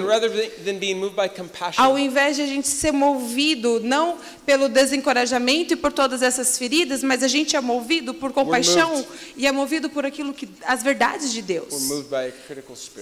Ao 1.77 1.97
invés 1.97 2.35
de 2.35 2.41
a 2.41 2.47
gente 2.47 2.67
ser 2.67 2.91
movido 2.91 3.79
não 3.83 4.17
pelo 4.45 4.69
desencorajamento 4.69 5.73
e 5.73 5.75
por 5.75 5.91
todas 5.91 6.21
essas 6.21 6.57
feridas, 6.57 7.03
mas 7.03 7.23
a 7.23 7.27
gente 7.27 7.55
é 7.55 7.61
movido 7.61 8.13
por 8.13 8.31
compaixão 8.31 9.05
e 9.35 9.47
é 9.47 9.51
movido 9.51 9.89
por 9.89 10.05
aquilo 10.05 10.33
que 10.33 10.47
as 10.65 10.83
verdades 10.83 11.31
de 11.33 11.41
Deus. 11.41 11.73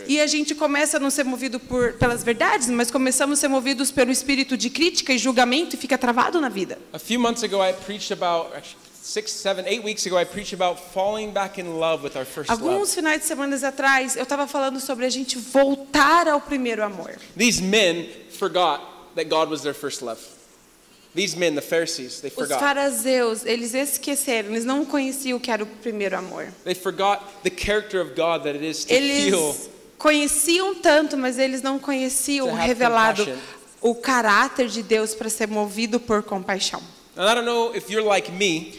E 0.07 0.19
a 0.19 0.27
gente 0.27 0.55
começa 0.55 0.97
a 0.97 0.99
não 0.99 1.09
ser 1.09 1.23
movido 1.23 1.59
por, 1.59 1.93
pelas 1.93 2.23
verdades, 2.23 2.69
mas 2.69 2.91
começamos 2.91 3.39
a 3.39 3.41
ser 3.41 3.47
movidos 3.47 3.91
pelo 3.91 4.11
espírito 4.11 4.55
de 4.55 4.69
crítica 4.69 5.13
e 5.13 5.17
julgamento 5.17 5.75
e 5.75 5.79
fica 5.79 5.97
travado 5.97 6.39
na 6.39 6.49
vida. 6.49 6.77
A 6.91 6.99
few 6.99 7.19
months 7.19 7.43
ago, 7.43 7.57
I 7.63 7.73
preached 7.73 8.11
about, 8.13 8.55
actually, 8.55 8.82
six, 9.03 9.33
seven, 9.33 9.65
eight 9.67 9.83
weeks 9.83 10.05
ago, 10.05 10.17
I 10.17 10.23
preached 10.23 10.53
about 10.53 10.79
falling 10.79 11.33
back 11.33 11.59
in 11.59 11.77
love 11.77 12.03
with 12.03 12.15
our 12.15 12.25
first 12.25 12.49
love. 12.49 12.61
Alguns 12.61 12.95
finais 12.95 13.19
de 13.19 13.25
semana 13.25 13.55
atrás, 13.55 14.15
eu 14.15 14.23
estava 14.23 14.47
falando 14.47 14.79
sobre 14.79 15.05
a 15.05 15.09
gente 15.09 15.37
voltar 15.37 16.27
ao 16.27 16.39
primeiro 16.39 16.81
amor. 16.81 17.15
These 17.35 17.61
men 17.61 18.07
forgot 18.31 18.81
that 19.15 19.25
God 19.25 19.49
was 19.49 19.61
their 19.61 19.73
first 19.73 20.01
love. 20.01 20.21
These 21.13 21.37
men, 21.37 21.53
the 21.53 21.61
Pharisees, 21.61 22.21
they 22.21 22.29
Os 22.29 22.33
forgot. 22.33 22.59
fariseus, 22.59 23.45
eles 23.45 23.75
esqueceram, 23.75 24.49
eles 24.49 24.65
não 24.65 24.83
conheciam 24.83 25.37
o 25.37 25.39
que 25.39 25.51
era 25.51 25.61
o 25.61 25.67
primeiro 25.67 26.17
amor. 26.17 26.47
They 26.63 26.73
forgot 26.73 27.21
the 27.43 27.51
character 27.51 28.01
of 28.01 28.15
God 28.15 28.43
that 28.43 28.55
it 28.55 28.65
is 28.65 28.85
to 28.85 28.93
heal. 28.93 29.49
Eles 29.49 29.69
conheciam 29.99 30.73
tanto, 30.75 31.15
mas 31.15 31.37
eles 31.37 31.61
não 31.61 31.77
conheciam 31.77 32.49
have 32.49 32.65
revelado 32.65 33.27
o 33.79 33.93
caráter 33.93 34.67
de 34.69 34.81
Deus 34.81 35.13
para 35.13 35.29
ser 35.29 35.47
movido 35.47 35.99
por 35.99 36.23
compaixão. 36.23 36.81
And 37.15 37.29
I 37.29 37.35
don't 37.35 37.45
know 37.45 37.75
if 37.75 37.91
you're 37.91 38.03
like 38.03 38.31
me, 38.31 38.73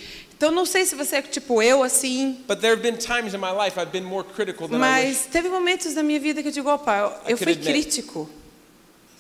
Então 0.45 0.55
não 0.55 0.67
sei 0.67 0.85
se 0.85 0.95
você 0.95 1.17
é 1.17 1.23
tipo 1.23 1.63
eu 1.63 1.83
assim, 1.83 2.45
but 2.47 2.61
there 2.61 2.75
have 2.75 2.83
been 2.83 2.99
times 2.99 3.33
in 3.33 3.39
my 3.39 3.51
life 3.51 3.81
I've 3.81 3.91
been 3.91 4.05
more 4.05 4.23
critical 4.23 4.69
than 4.69 4.77
I 4.77 5.07
wish, 5.07 5.17
mas 5.21 5.27
teve 5.33 5.49
momentos 5.49 5.95
na 5.95 6.03
minha 6.03 6.21
vida 6.21 6.43
que 6.43 6.49
eu 6.49 6.53
digo, 6.53 6.69
opa, 6.69 6.99
eu, 7.25 7.31
eu 7.31 7.39
fui 7.39 7.53
admit. 7.53 7.67
crítico, 7.67 8.29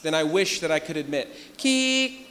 than 0.02 0.10
I 0.10 0.22
wish 0.22 0.60
that 0.60 0.70
I 0.70 0.78
could 0.80 0.98
admit. 1.00 1.28
que 1.56 2.23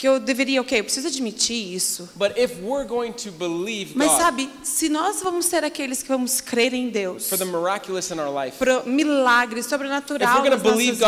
que 0.00 0.08
eu 0.08 0.18
deveria, 0.18 0.62
ok, 0.62 0.80
eu 0.80 0.84
preciso 0.84 1.08
admitir 1.08 1.74
isso. 1.74 2.08
But 2.14 2.32
if 2.38 2.54
we're 2.62 2.86
going 2.86 3.12
to 3.12 3.30
believe 3.30 3.92
Mas 3.94 4.08
God 4.12 4.18
sabe, 4.18 4.50
se 4.62 4.88
nós 4.88 5.20
vamos 5.22 5.44
ser 5.44 5.62
aqueles 5.62 6.02
que 6.02 6.08
vamos 6.08 6.40
crer 6.40 6.72
em 6.72 6.88
Deus, 6.88 7.28
for 7.28 7.36
life, 8.32 8.56
para 8.56 8.82
milagre 8.84 9.62
sobrenatural 9.62 10.42
nas 10.42 10.62
nossas 10.62 10.74
vidas, 10.74 11.02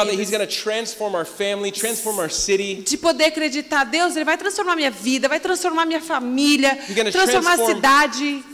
de 2.85 2.99
poder 2.99 3.25
acreditar, 3.25 3.85
Deus, 3.85 4.15
Ele 4.15 4.27
vai 4.27 4.37
transformar 4.37 4.77
minha 4.77 4.91
vida, 4.91 5.27
vai 5.27 5.41
transformar 5.41 5.87
minha 5.87 6.03
família, 6.03 6.79
transformar 7.11 7.55
a 7.55 7.67
cidade, 7.67 8.45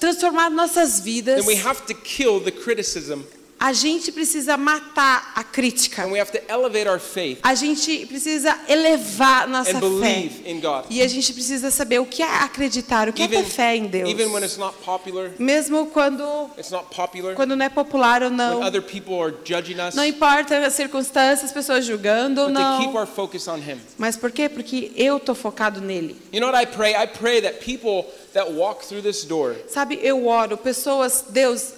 transformar 0.00 0.50
nossas 0.50 0.98
vidas. 0.98 1.44
then 1.44 1.46
we 1.46 1.54
have 1.64 1.82
to 1.86 1.94
kill 1.94 2.40
the 2.40 2.50
criticism 2.50 3.22
A 3.60 3.72
gente 3.72 4.12
precisa 4.12 4.56
matar 4.56 5.32
a 5.34 5.42
crítica. 5.42 6.04
and 6.04 6.12
we 6.12 6.20
have 6.20 6.30
to 6.30 6.38
elevate 6.48 6.88
our 6.88 7.00
faith 7.00 7.40
A 7.42 7.54
gente 7.56 8.06
precisa 8.06 8.56
elevar 8.68 9.48
nossa 9.48 9.72
fé. 9.72 9.80
believe 9.80 10.42
in 10.48 10.60
God. 10.60 10.84
E 10.88 11.02
a 11.02 11.08
gente 11.08 11.32
precisa 11.32 11.70
saber 11.70 11.98
o 11.98 12.06
que 12.06 12.22
é 12.22 12.26
acreditar, 12.42 13.08
o 13.08 13.12
que 13.12 13.22
é 13.22 13.26
ter 13.28 13.42
fé 13.44 13.74
em 13.76 13.86
Deus. 13.86 14.08
even 14.08 14.26
when 14.32 14.42
it's 14.44 14.56
not 14.56 14.76
popular, 14.84 15.32
Mesmo 15.38 15.86
quando, 15.86 16.22
it's 16.56 16.70
not 16.70 16.86
popular, 16.94 17.34
quando 17.34 17.56
não 17.56 17.66
é 17.66 17.68
popular 17.68 18.22
ou 18.22 18.30
não. 18.30 18.62
other 18.62 18.80
people 18.82 19.14
are 19.20 19.34
judging 19.44 19.80
us, 19.80 19.94
Não 19.94 20.04
importa 20.04 20.56
as 20.64 20.74
circunstâncias, 20.74 21.44
as 21.46 21.52
pessoas 21.52 21.84
julgando 21.84 22.42
ou 22.42 22.48
não. 22.48 22.94
our 22.94 23.06
focus 23.06 23.48
on 23.48 23.56
Him. 23.58 23.80
Mas 23.98 24.16
por 24.16 24.30
quê? 24.30 24.48
Porque 24.48 24.92
eu 24.94 25.18
tô 25.18 25.34
focado 25.34 25.80
nele. 25.80 26.16
You 26.32 26.40
know 26.40 26.50
what 26.52 26.62
I 26.62 26.66
pray? 26.66 26.94
I 26.94 27.06
pray 27.06 27.40
that 27.42 27.58
people 27.64 28.04
that 28.34 28.52
walk 28.52 28.86
through 28.86 29.02
this 29.02 29.24
door 29.24 29.56
Sabe, 29.68 29.98
eu 30.02 30.26
oro, 30.26 30.56
pessoas, 30.56 31.24
Deus, 31.28 31.72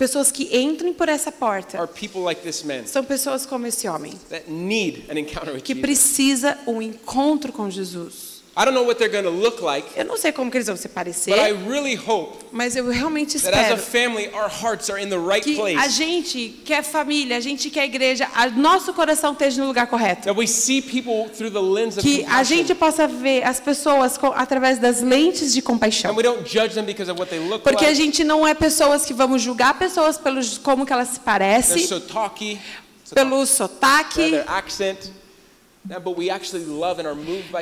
pessoas 0.00 0.32
que 0.32 0.48
entrem 0.56 0.94
por 0.94 1.10
essa 1.10 1.30
porta. 1.30 1.78
are 1.78 1.86
people 1.86 2.22
like 2.22 2.40
this 2.40 2.62
man 2.62 2.86
São 2.86 3.04
pessoas 3.04 3.44
como 3.44 3.66
esse 3.66 3.86
homem, 3.86 4.14
that 4.30 4.50
need 4.50 5.04
an 5.10 5.18
encounter 5.18 5.52
with 5.52 5.60
que 5.62 5.74
Jesus. 5.74 5.80
precisa 5.82 6.58
um 6.66 6.80
encontro 6.80 7.52
com 7.52 7.68
Jesus. 7.68 8.29
I 8.60 8.64
don't 8.66 8.74
know 8.74 8.84
what 8.84 8.98
they're 8.98 9.08
going 9.08 9.24
to 9.24 9.30
look 9.30 9.62
like, 9.62 9.88
Eu 9.96 10.04
não 10.04 10.18
sei 10.18 10.32
como 10.32 10.50
que 10.50 10.58
eles 10.58 10.66
vão 10.66 10.76
se 10.76 10.86
parecer, 10.88 11.34
but 11.34 11.40
I 11.42 11.52
really 11.66 11.96
hope 11.96 12.44
mas 12.52 12.76
eu 12.76 12.86
realmente 12.90 13.38
that 13.40 13.54
as 13.54 13.70
a 13.72 13.74
espero 13.76 13.80
family, 13.80 14.28
our 14.34 14.50
hearts 14.50 14.90
are 14.90 15.00
in 15.02 15.08
the 15.08 15.16
right 15.16 15.42
que 15.42 15.54
a 15.54 15.56
place. 15.56 15.90
gente 15.96 16.60
que 16.64 16.74
é 16.74 16.82
família, 16.82 17.36
a 17.38 17.40
gente 17.40 17.70
que 17.70 17.78
é 17.80 17.84
igreja, 17.86 18.28
a 18.34 18.50
nosso 18.50 18.92
coração 18.92 19.32
esteja 19.32 19.62
no 19.62 19.68
lugar 19.68 19.86
correto. 19.86 20.24
That 20.24 20.38
we 20.38 20.46
see 20.46 20.82
people 20.82 21.30
through 21.34 21.52
the 21.52 21.58
lens 21.60 21.96
of 21.96 22.02
Que 22.02 22.24
a 22.28 22.42
gente 22.42 22.74
possa 22.74 23.06
ver 23.06 23.44
as 23.44 23.58
pessoas 23.60 24.18
com- 24.18 24.32
através 24.34 24.78
das 24.78 25.00
lentes 25.00 25.54
de 25.54 25.62
compaixão. 25.62 26.10
And 26.10 26.16
we 26.16 26.22
don't 26.22 26.42
judge 26.46 26.74
them 26.74 26.84
because 26.84 27.10
of 27.10 27.18
what 27.18 27.30
they 27.30 27.38
look 27.38 27.62
Porque 27.62 27.84
a 27.84 27.88
like. 27.88 27.94
gente 28.02 28.24
não 28.24 28.46
é 28.46 28.52
pessoas 28.52 29.06
que 29.06 29.14
vamos 29.14 29.40
julgar 29.40 29.78
pessoas 29.78 30.18
pelos 30.18 30.58
como 30.58 30.84
que 30.84 30.92
elas 30.92 31.08
se 31.08 31.14
They're 31.20 31.24
parecem, 31.24 31.86
so 31.86 32.00
talky, 32.00 32.58
pelo 33.14 33.46
sotaque, 33.46 34.36
accent. 34.46 34.98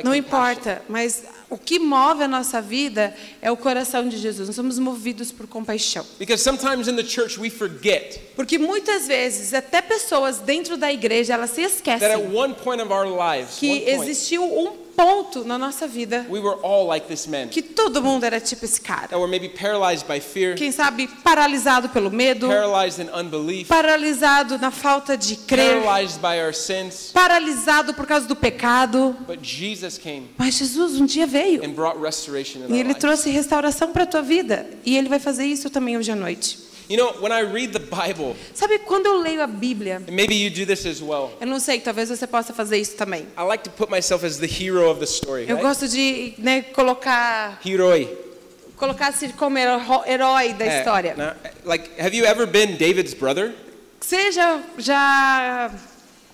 Não 0.03 0.13
importa, 0.13 0.81
mas 0.89 1.23
o 1.49 1.57
que 1.57 1.79
move 1.79 2.23
a 2.23 2.27
nossa 2.27 2.61
vida 2.61 3.15
é 3.41 3.49
o 3.49 3.55
coração 3.55 4.07
de 4.09 4.17
Jesus. 4.17 4.49
Nós 4.49 4.55
somos 4.55 4.77
movidos 4.77 5.31
por 5.31 5.47
compaixão. 5.47 6.05
Because 6.19 6.43
sometimes 6.43 6.89
in 6.89 6.97
the 6.97 7.03
church 7.03 7.39
we 7.39 7.49
forget 7.49 8.19
Porque 8.35 8.57
muitas 8.57 9.07
vezes, 9.07 9.53
até 9.53 9.81
pessoas 9.81 10.39
dentro 10.39 10.75
da 10.75 10.91
igreja, 10.91 11.33
elas 11.33 11.51
se 11.51 11.61
that 11.61 11.65
at 11.65 11.75
esquecem 11.75 12.35
one 12.35 12.53
point 12.53 12.81
of 12.81 12.91
our 12.91 13.05
lives, 13.05 13.57
que 13.57 13.89
existiu 13.89 14.43
um 14.43 14.88
ponto 14.99 15.45
na 15.45 15.57
nossa 15.57 15.87
vida 15.87 16.25
we 16.29 16.41
were 16.41 16.59
all 16.61 16.85
like 16.85 17.07
this 17.07 17.25
man. 17.25 17.47
que 17.47 17.61
todo 17.61 18.01
mundo 18.01 18.25
era 18.25 18.41
tipo 18.41 18.65
esse 18.65 18.81
cara. 18.81 19.09
Fear, 20.19 20.55
Quem 20.55 20.71
sabe 20.73 21.07
paralisado 21.23 21.87
pelo 21.87 22.11
medo, 22.11 22.49
unbelief, 23.17 23.69
paralisado 23.69 24.57
na 24.57 24.71
falta 24.71 25.15
de 25.15 25.37
crer, 25.37 25.81
paralyzed 25.81 26.19
by 26.19 26.41
our 26.45 26.53
sins. 26.53 27.11
paralisado 27.13 27.93
por 27.93 28.05
causa 28.05 28.27
do 28.27 28.35
pecado. 28.35 29.15
But 29.25 29.39
Jesus 29.41 29.97
came 29.97 30.29
Mas 30.37 30.55
Jesus 30.55 30.99
um 30.99 31.05
dia 31.05 31.25
veio 31.25 31.63
and 31.63 31.71
brought 31.71 31.97
restoration 32.01 32.59
in 32.67 32.73
e 32.75 32.79
ele 32.79 32.89
lives. 32.89 32.97
trouxe 32.97 33.29
restauração 33.29 33.93
para 33.93 34.03
a 34.03 34.07
tua 34.07 34.21
vida. 34.21 34.67
E 34.85 34.97
ele 34.97 35.07
vai 35.07 35.19
fazer 35.19 35.45
isso 35.45 35.69
também 35.69 35.97
hoje 35.97 36.11
à 36.11 36.15
noite. 36.15 36.68
You 36.89 36.97
know, 36.97 37.13
when 37.21 37.31
I 37.31 37.41
read 37.41 37.71
the 37.71 37.79
Bible, 37.79 38.35
Sabe 38.53 38.79
quando 38.79 39.05
eu 39.05 39.21
leio 39.21 39.43
a 39.43 39.47
Bíblia? 39.47 40.01
maybe 40.09 40.33
you 40.33 40.49
do 40.49 40.65
this 40.65 40.85
as 40.87 40.99
well, 41.01 41.31
Eu 41.39 41.45
não 41.45 41.59
sei, 41.59 41.79
talvez 41.79 42.09
você 42.09 42.25
possa 42.25 42.51
fazer 42.51 42.77
isso 42.79 42.95
também. 42.95 43.27
I 43.37 43.43
like 43.43 43.63
to 43.63 43.69
put 43.69 43.91
myself 43.91 44.25
as 44.25 44.37
the 44.37 44.47
hero 44.47 44.89
of 44.89 44.99
the 44.99 45.05
story. 45.05 45.43
Eu 45.47 45.57
Right? 45.57 45.61
gosto 45.61 45.87
de 45.87 46.33
né, 46.39 46.63
colocar, 46.63 47.59
assim 49.09 49.29
como 49.33 49.55
herói 49.59 50.53
da 50.53 50.65
É, 50.65 50.79
história. 50.79 51.15
now, 51.15 51.33
like, 51.63 51.89
have 52.01 52.15
you 52.17 52.25
ever 52.25 52.47
been 52.47 52.75
David's 52.75 53.13
brother? 53.13 53.53
Seja 54.01 54.59
já 54.79 55.69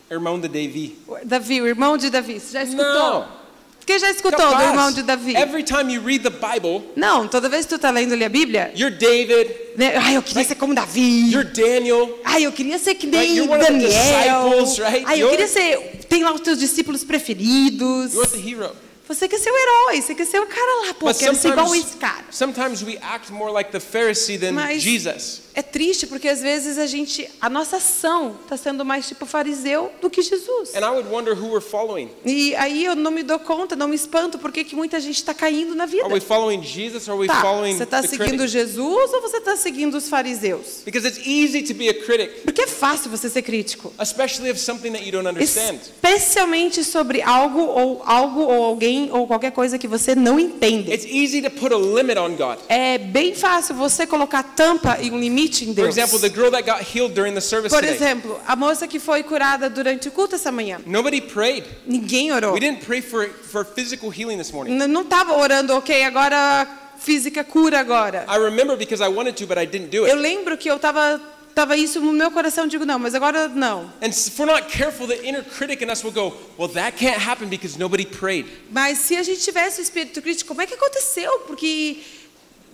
Irmão 0.09 0.39
de 0.39 0.47
Davi. 0.47 0.97
Davi, 1.25 1.61
o 1.61 1.67
irmão 1.67 1.97
de 1.97 2.09
Davi. 2.09 2.39
Você 2.39 2.53
já 2.53 2.63
escutou? 2.63 2.85
Não. 2.85 3.44
Quem 3.85 3.99
já 3.99 4.09
escutou 4.09 4.39
do 4.39 4.51
Capaz. 4.51 4.69
irmão 4.69 4.91
de 4.91 5.03
Davi? 5.03 5.35
Every 5.35 5.61
time 5.63 5.93
you 5.93 6.01
read 6.03 6.23
the 6.23 6.29
Bible, 6.31 6.89
Não, 6.95 7.27
toda 7.27 7.47
vez 7.47 7.65
que 7.65 7.75
tu 7.75 7.79
tá 7.79 7.91
lendo 7.91 8.13
ali 8.13 8.23
a 8.25 8.29
Bíblia, 8.29 8.71
you're 8.75 8.95
David, 8.95 9.51
né? 9.77 9.95
Ai, 9.97 10.17
eu 10.17 10.23
queria 10.23 10.43
ser 10.43 10.55
como 10.55 10.73
Davi. 10.73 11.31
you're 11.31 11.47
Daniel, 11.51 12.19
Ai, 12.23 12.43
eu 12.45 12.51
queria 12.51 12.79
ser 12.79 12.95
que 12.95 13.05
nem 13.05 13.35
the 13.47 13.57
Daniel. 13.57 13.89
right? 13.89 15.03
Ai, 15.05 15.21
eu 15.21 15.27
You're- 15.27 15.29
queria 15.31 15.47
ser. 15.47 16.05
Tem 16.09 16.23
lá 16.23 16.33
os 16.33 16.41
teus 16.41 16.57
discípulos 16.59 17.03
preferidos. 17.03 18.13
you're 18.13 18.27
the 18.29 18.37
hero. 18.49 18.71
Você 19.07 19.27
quer 19.27 19.37
ser 19.37 19.51
o 19.51 19.55
herói, 19.55 20.01
você 20.01 20.15
quer 20.15 20.25
ser 20.25 20.39
o 20.39 20.47
cara 20.47 20.87
lá. 20.87 20.93
Pô, 20.95 21.05
But 21.05 21.17
quero 21.19 21.35
ser 21.35 21.49
igual 21.49 21.75
esse 21.75 21.95
cara. 21.97 22.25
sometimes 22.31 22.81
we 22.81 22.97
act 23.03 23.31
more 23.31 23.51
like 23.51 23.71
the 23.71 23.79
Pharisee 23.79 24.39
than 24.39 24.53
Mas 24.53 24.81
Jesus. 24.81 25.41
É 25.55 25.61
triste 25.61 26.05
porque 26.05 26.27
às 26.27 26.41
vezes 26.41 26.77
a 26.77 26.85
gente, 26.85 27.29
a 27.39 27.49
nossa 27.49 27.77
ação 27.77 28.35
está 28.43 28.57
sendo 28.57 28.83
mais 28.83 29.07
tipo 29.07 29.25
fariseu 29.25 29.89
do 30.01 30.09
que 30.09 30.21
Jesus. 30.21 30.75
And 30.75 30.79
I 30.79 30.89
would 30.89 31.07
wonder 31.09 31.33
who 31.33 31.47
we're 31.51 31.61
following. 31.61 32.09
E 32.25 32.53
aí 32.55 32.83
eu 32.83 32.95
não 32.95 33.09
me 33.11 33.23
dou 33.23 33.39
conta, 33.39 33.75
não 33.75 33.87
me 33.87 33.95
espanto 33.95 34.37
porque 34.37 34.63
que 34.63 34.75
muita 34.75 34.99
gente 34.99 35.15
está 35.15 35.33
caindo 35.33 35.73
na 35.73 35.85
vida. 35.85 36.03
Are 36.05 36.13
we 36.13 36.19
following 36.19 36.61
Jesus 36.61 37.07
or 37.07 37.11
are 37.13 37.19
we 37.21 37.27
Tá, 37.27 37.41
following 37.41 37.75
você 37.77 37.83
está 37.83 38.03
seguindo? 38.03 38.47
Jesus 38.47 39.13
ou 39.13 39.21
você 39.21 39.37
está 39.37 39.55
seguindo 39.55 39.95
os 39.95 40.09
fariseus? 40.09 40.81
Because 40.83 41.07
it's 41.07 41.25
easy 41.25 41.61
to 41.63 41.73
be 41.73 41.87
a 41.89 41.93
critic, 41.93 42.43
Porque 42.43 42.61
é 42.61 42.67
fácil 42.67 43.09
você 43.09 43.29
ser 43.29 43.41
crítico. 43.41 43.93
especially 43.99 44.51
of 44.51 44.59
something 44.59 44.91
that 44.91 45.05
you 45.05 45.11
don't 45.11 45.27
understand. 45.27 45.79
Especialmente 45.95 46.83
sobre 46.83 47.21
algo 47.21 47.59
ou 47.61 48.01
algo 48.05 48.41
ou 48.41 48.63
alguém 48.63 49.09
ou 49.11 49.25
qualquer 49.25 49.51
coisa 49.51 49.77
que 49.77 49.87
você 49.87 50.15
não 50.15 50.39
entende. 50.39 50.91
It's 50.91 51.05
easy 51.05 51.41
to 51.41 51.49
put 51.49 51.73
a 51.73 51.77
limit 51.77 52.17
on 52.19 52.35
God. 52.35 52.57
É 52.67 52.97
bem 52.97 53.33
fácil 53.33 53.75
você 53.75 54.05
colocar 54.05 54.43
tampa 54.43 54.97
e 55.01 55.09
um 55.11 55.19
limite 55.19 55.44
em 55.63 55.67
For 55.67 55.75
Deus. 55.83 55.97
example, 55.97 56.19
the 56.19 56.29
girl 56.29 56.49
that 56.51 56.63
got 56.65 56.81
healed 56.81 57.13
during 57.13 57.33
the 57.33 57.41
service 57.41 57.69
Por 57.73 57.81
today. 57.81 57.95
exemplo, 57.95 58.39
a 58.47 58.55
moça 58.55 58.87
que 58.87 58.99
foi 58.99 59.23
curada 59.23 59.69
durante 59.69 60.07
o 60.07 60.11
culto 60.11 60.35
essa 60.35 60.51
manhã. 60.51 60.79
Nobody 60.85 61.21
prayed. 61.21 61.65
Ninguém 61.85 62.31
orou. 62.31 62.53
We 62.53 62.59
didn't 62.59 62.85
pray 62.85 63.01
for, 63.01 63.27
for 63.29 63.65
physical 63.65 64.09
healing 64.09 64.37
this 64.37 64.51
morning. 64.51 64.75
Não 64.75 65.01
estava 65.01 65.37
orando, 65.37 65.73
ok, 65.75 66.03
agora 66.03 66.67
física 66.97 67.43
cura 67.43 67.79
agora. 67.79 68.25
I 68.27 68.37
remember 68.37 68.75
because 68.77 69.03
I 69.03 69.07
wanted 69.07 69.35
to, 69.37 69.45
but 69.47 69.57
I 69.57 69.65
didn't 69.65 69.89
do 69.89 70.05
Eu 70.07 70.15
it. 70.15 70.21
lembro 70.21 70.57
que 70.57 70.69
eu 70.69 70.75
estava 70.77 71.21
tava 71.55 71.77
isso 71.77 72.01
no 72.01 72.11
meu 72.11 72.29
coração, 72.31 72.67
digo 72.67 72.85
não, 72.85 72.99
mas 72.99 73.15
agora 73.15 73.47
não. 73.47 73.89
And 74.01 74.09
if 74.09 74.37
we're 74.37 74.51
not 74.51 74.67
careful, 74.67 75.07
the 75.07 75.25
inner 75.25 75.41
critic 75.41 75.81
in 75.81 75.89
us 75.89 76.03
will 76.03 76.11
go, 76.11 76.33
well, 76.57 76.67
that 76.73 76.97
can't 76.97 77.17
happen 77.17 77.47
because 77.47 77.79
nobody 77.79 78.05
prayed. 78.05 78.45
Mas 78.69 78.97
se 78.97 79.15
a 79.15 79.23
gente 79.23 79.39
tivesse 79.39 79.79
o 79.79 79.81
espírito 79.81 80.21
crítico, 80.21 80.49
como 80.49 80.61
é 80.61 80.67
que 80.67 80.73
aconteceu? 80.73 81.31
Porque 81.47 81.99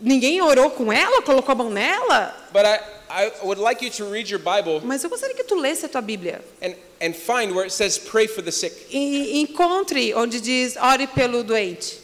ninguém 0.02 0.42
orou 0.42 0.72
com 0.72 0.92
ela, 0.92 1.22
colocou 1.22 1.52
a 1.52 1.56
mão 1.56 1.70
nela. 1.70 2.36
But 2.52 2.66
I, 2.66 2.80
I 3.10 3.32
would 3.44 3.62
like 3.62 3.84
you 3.84 3.92
to 3.92 4.10
read 4.10 4.32
your 4.32 4.40
Bible 4.42 4.82
Mas 4.84 5.04
eu 5.04 5.10
gostaria 5.10 5.36
que 5.36 5.44
tu 5.44 5.56
lesse 5.56 5.86
a 5.86 5.90
tua 5.90 6.02
Bíblia 6.02 6.42
and, 6.62 6.74
and 7.02 7.14
find 7.14 7.52
where 7.52 7.64
it 7.66 7.72
says 7.72 7.98
pray 7.98 8.28
for 8.28 8.42
the 8.44 8.52
sick. 8.52 8.74
e 8.90 9.40
encontre 9.42 10.14
onde 10.16 10.40
diz 10.42 10.76
ore 10.78 11.08
pelo 11.08 11.44
doente. 11.44 12.00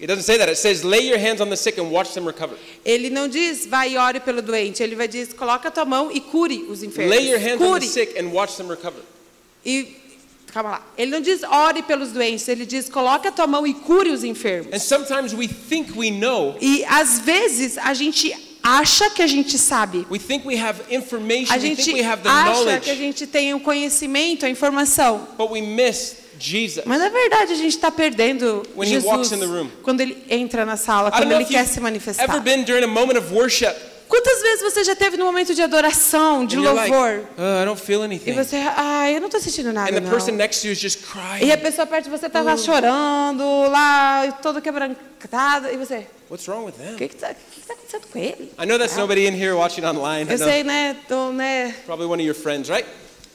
It 0.00 0.08
doesn't 0.08 0.24
say 0.24 0.36
that. 0.38 0.48
It 0.48 0.58
says 0.58 0.82
lay 0.82 1.08
your 1.08 1.18
hands 1.18 1.40
on 1.40 1.48
the 1.48 1.56
sick 1.56 1.78
and 1.78 1.90
watch 1.90 2.14
them 2.14 2.26
recover. 2.26 2.56
Ele 2.84 3.10
não 3.10 3.28
diz 3.28 3.64
vai 3.64 3.92
e 3.92 3.96
ore 3.96 4.20
pelo 4.20 4.42
doente, 4.42 4.82
ele 4.82 4.96
vai 4.96 5.06
dizer 5.06 5.34
coloca 5.34 5.68
a 5.68 5.70
tua 5.70 5.84
mão 5.84 6.10
e 6.10 6.20
cure 6.20 6.64
os 6.68 6.82
enfermos. 6.82 7.14
Lay 7.16 7.30
your 7.30 7.38
hands 7.38 7.60
on 7.62 7.74
the 7.74 7.80
Cure. 7.80 7.86
sick 7.86 8.18
and 8.18 8.32
watch 8.32 8.56
them 8.56 8.68
recover. 8.68 9.00
E 9.64 9.96
calma 10.52 10.70
lá. 10.70 10.86
Ele 10.96 11.10
não 11.10 11.20
diz 11.20 11.42
ore 11.42 11.82
pelos 11.82 12.12
doentes, 12.12 12.46
ele 12.48 12.64
diz 12.66 12.88
coloca 12.88 13.28
a 13.28 13.32
tua 13.32 13.46
mão 13.46 13.66
e 13.66 13.74
cure 13.74 14.10
os 14.10 14.22
enfermos. 14.24 14.72
And 14.72 14.78
sometimes 14.78 15.32
we 15.32 15.48
think 15.48 15.92
we 15.96 16.10
know. 16.10 16.56
E 16.60 16.84
às 16.86 17.18
vezes 17.20 17.76
a 17.78 17.92
gente 17.94 18.34
acha 18.62 19.10
que 19.10 19.20
a 19.22 19.26
gente 19.26 19.58
sabe. 19.58 20.06
We 20.10 20.18
think 20.18 20.46
we 20.46 20.56
have 20.58 20.80
information. 20.90 21.52
A 21.52 21.56
We 21.56 21.60
think 21.60 21.82
gente 21.82 21.94
we 21.94 22.02
have 22.02 22.22
the 22.22 22.28
acha 22.28 22.44
que 22.44 22.60
a 22.60 22.64
knowledge. 22.64 22.96
gente 22.96 23.26
tem 23.26 23.52
o 23.54 23.60
conhecimento, 23.60 24.46
a 24.46 24.48
informação. 24.50 25.26
But 25.36 25.50
we 25.50 25.60
miss 25.60 26.16
Jesus. 26.38 26.84
Mas 26.86 26.98
na 27.00 27.08
verdade 27.08 27.52
a 27.52 27.56
gente 27.56 27.74
está 27.74 27.90
perdendo 27.90 28.62
When 28.74 28.88
he 28.88 28.92
Jesus 28.94 29.04
walks 29.04 29.32
in 29.32 29.38
the 29.38 29.46
room. 29.46 29.68
quando 29.82 30.00
ele 30.00 30.16
entra 30.30 30.64
na 30.64 30.76
sala, 30.76 31.08
I 31.08 31.12
quando 31.12 31.32
ele 31.32 31.44
quer 31.44 31.64
se 31.66 31.72
ever 31.72 31.82
manifestar. 31.82 32.40
been 32.40 32.64
during 32.64 32.84
a 32.84 32.88
moment 32.88 33.18
of 33.18 33.32
worship. 33.34 33.74
Quantas 34.08 34.42
vezes 34.42 34.62
você 34.62 34.84
já 34.84 34.94
teve 34.94 35.16
no 35.16 35.24
momento 35.24 35.54
de 35.54 35.62
adoração, 35.62 36.44
de 36.46 36.56
you're 36.56 36.72
like, 36.74 36.90
louvor, 36.90 37.20
"Uh, 37.38 38.20
e 38.26 38.32
você, 38.32 38.56
ah, 38.76 39.10
eu 39.10 39.18
não 39.20 39.26
estou 39.26 39.40
sentindo 39.40 39.72
nada 39.72 39.90
And 39.90 39.94
the 39.94 40.00
não. 40.00 40.10
person 40.10 40.32
next 40.32 40.60
to 40.62 40.68
you 40.68 40.72
is 40.72 40.78
just 40.78 41.00
E 41.00 41.02
crying. 41.06 41.52
a 41.52 41.56
pessoa 41.58 41.86
perto 41.86 42.04
de 42.04 42.10
você 42.10 42.26
está 42.26 42.42
lá 42.42 42.56
chorando, 42.56 43.44
lá 43.70 44.30
todo 44.42 44.60
quebrantado, 44.60 45.68
e 45.72 45.76
você, 45.76 46.06
What's 46.30 46.46
wrong 46.48 46.64
with 46.66 46.72
o 46.72 46.78
them? 46.78 46.96
que 46.96 47.04
está 47.04 47.28
que 47.34 47.60
que 47.60 47.66
tá 47.66 47.74
acontecendo 47.74 48.06
com 48.12 48.18
ele? 48.18 48.52
I 48.58 48.66
know 48.66 48.78
that's 48.78 48.96
nobody 48.96 49.26
in 49.26 49.32
here 49.34 49.52
watching 49.52 49.84
online. 49.84 50.30
Eu 50.30 50.38
sei, 50.38 50.62
né, 50.64 50.96
tô, 51.08 51.30
né, 51.32 51.74
probably 51.86 52.06
one 52.06 52.22
of 52.22 52.26
your 52.26 52.34
friends, 52.34 52.68
right? 52.68 52.86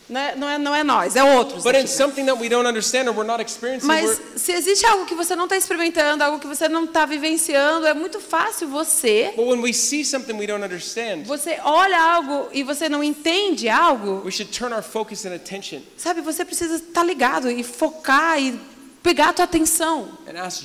Não 0.09 0.19
é, 0.19 0.35
não 0.35 0.49
é, 0.49 0.57
não 0.57 0.75
é 0.75 0.83
nós, 0.83 1.15
é 1.15 1.23
outros. 1.23 1.63
But 1.63 1.75
aqui. 1.75 1.83
in 1.83 1.87
something 1.87 2.25
that 2.25 2.39
we 2.39 2.49
don't 2.49 2.67
understand 2.67 3.07
or 3.07 3.15
we're 3.15 3.27
not 3.27 3.41
experiencing, 3.41 3.85
Mas 3.85 4.19
se 4.35 4.51
existe 4.51 4.85
algo 4.85 5.05
que 5.05 5.13
você 5.13 5.35
não 5.35 5.43
está 5.45 5.55
experimentando, 5.55 6.23
algo 6.23 6.39
que 6.39 6.47
você 6.47 6.67
não 6.67 6.85
está 6.85 7.05
vivenciando, 7.05 7.85
é 7.85 7.93
muito 7.93 8.19
fácil 8.19 8.67
você, 8.67 9.33
but 9.35 9.45
when 9.45 9.61
we 9.61 9.71
see 9.71 10.03
something 10.03 10.33
we 10.33 10.47
don't 10.47 10.63
understand, 10.63 11.23
você 11.25 11.59
olha 11.63 12.01
algo 12.01 12.49
e 12.51 12.63
você 12.63 12.89
não 12.89 13.03
entende 13.03 13.69
algo, 13.69 14.23
we 14.25 14.31
should 14.31 14.51
turn 14.51 14.73
our 14.73 14.83
focus 14.83 15.25
and 15.25 15.33
attention 15.33 15.79
sabe, 15.95 16.21
você 16.21 16.43
precisa 16.43 16.75
estar 16.75 17.03
ligado 17.03 17.49
e 17.49 17.63
focar 17.63 18.41
e 18.41 18.59
pegar 19.01 19.29
a 19.29 19.33
tua 19.33 19.45
atenção 19.45 20.09
and 20.27 20.39
ask 20.39 20.63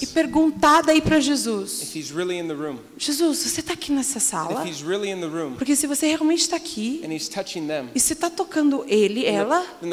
e 0.00 0.06
perguntar 0.06 0.82
daí 0.82 1.00
para 1.00 1.20
Jesus. 1.20 1.82
if 1.82 1.96
he's 1.96 2.10
really 2.10 2.38
in 2.38 2.48
the 2.48 2.54
room. 2.54 2.78
Jesus, 2.96 3.38
você 3.38 3.60
está 3.60 3.74
aqui 3.74 3.92
nessa 3.92 4.20
sala? 4.20 4.62
if 4.62 4.68
he's 4.68 4.82
really 4.82 5.10
in 5.10 5.20
the 5.20 5.26
room 5.26 5.54
Porque 5.56 5.76
se 5.76 5.86
você 5.86 6.06
realmente 6.06 6.40
está 6.40 6.56
aqui 6.56 7.02
and 7.04 7.12
he's 7.12 7.28
touching 7.28 7.66
them, 7.66 7.88
e 7.94 8.00
se 8.00 8.12
está 8.12 8.30
tocando 8.30 8.84
ele, 8.88 9.22
then 9.22 9.34
ela, 9.34 9.66
the, 9.80 9.86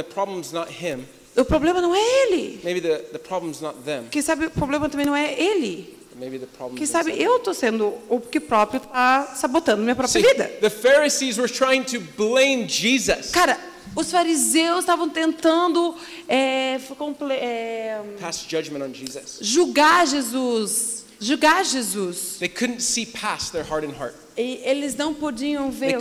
him. 0.69 1.06
o 1.36 1.45
problema 1.45 1.82
não 1.82 1.95
é 1.95 1.99
ele. 1.99 2.60
Maybe 2.63 2.82
the, 2.82 2.97
the 2.97 3.19
problem's 3.19 3.62
not 3.62 3.77
them. 3.86 4.06
Quem 4.10 4.21
sabe 4.21 4.45
o 4.45 4.51
problema 4.51 4.89
também 4.89 5.06
não 5.06 5.15
é 5.15 5.34
ele. 5.39 6.01
Quem 6.75 6.86
sabe 6.86 7.19
eu 7.19 7.38
estou 7.38 7.54
sendo 7.54 7.93
o 8.10 8.19
que 8.19 8.39
próprio 8.39 8.82
está 8.82 9.34
sabotando 9.36 9.82
minha 9.82 9.95
própria 9.95 10.21
See, 10.21 10.27
vida. 10.27 10.45
the 10.60 10.69
Pharisees 10.69 11.38
were 11.38 11.51
trying 11.51 11.84
to 11.84 11.99
blame 12.17 12.67
Jesus. 12.67 13.32
Cara, 13.32 13.58
os 13.95 14.12
fariseus 14.12 14.80
estavam 14.80 15.10
tentando 15.10 15.95
é, 16.27 16.80
é, 17.32 18.01
Pass 18.19 18.45
judgment 18.47 18.86
on 18.86 18.93
Jesus. 18.93 19.39
julgar 19.41 20.08
Jesus, 20.08 21.06
julgar 21.19 21.65
Jesus. 21.65 22.38
They 22.39 22.49
couldn't 22.49 22.82
see 22.82 23.06
past 23.06 23.51
their 23.51 23.65
hardened 23.69 23.97
heart. 23.97 24.15
E 24.38 24.62
eles 24.63 24.95
não 24.95 25.13
podiam 25.13 25.69
ver, 25.69 25.97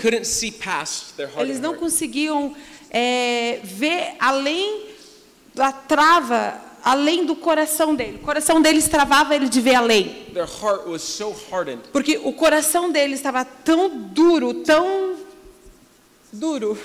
eles 1.38 1.60
não 1.60 1.70
heart. 1.70 1.80
conseguiam 1.80 2.54
é, 2.90 3.60
ver 3.64 4.14
além 4.20 4.86
da 5.54 5.72
trava, 5.72 6.60
além 6.84 7.26
do 7.26 7.34
coração 7.34 7.94
dele. 7.94 8.18
O 8.22 8.24
coração 8.24 8.62
deles 8.62 8.88
travava 8.88 9.34
ele 9.34 9.48
de 9.48 9.60
ver 9.60 9.74
além. 9.74 10.26
Their 10.32 10.46
heart 10.46 10.86
was 10.86 11.02
so 11.02 11.34
hardened 11.50 11.82
Porque 11.92 12.18
o 12.22 12.32
coração 12.32 12.90
deles 12.90 13.18
estava 13.18 13.44
tão 13.44 13.88
duro, 13.90 14.54
tão 14.62 15.16
duro, 16.32 16.76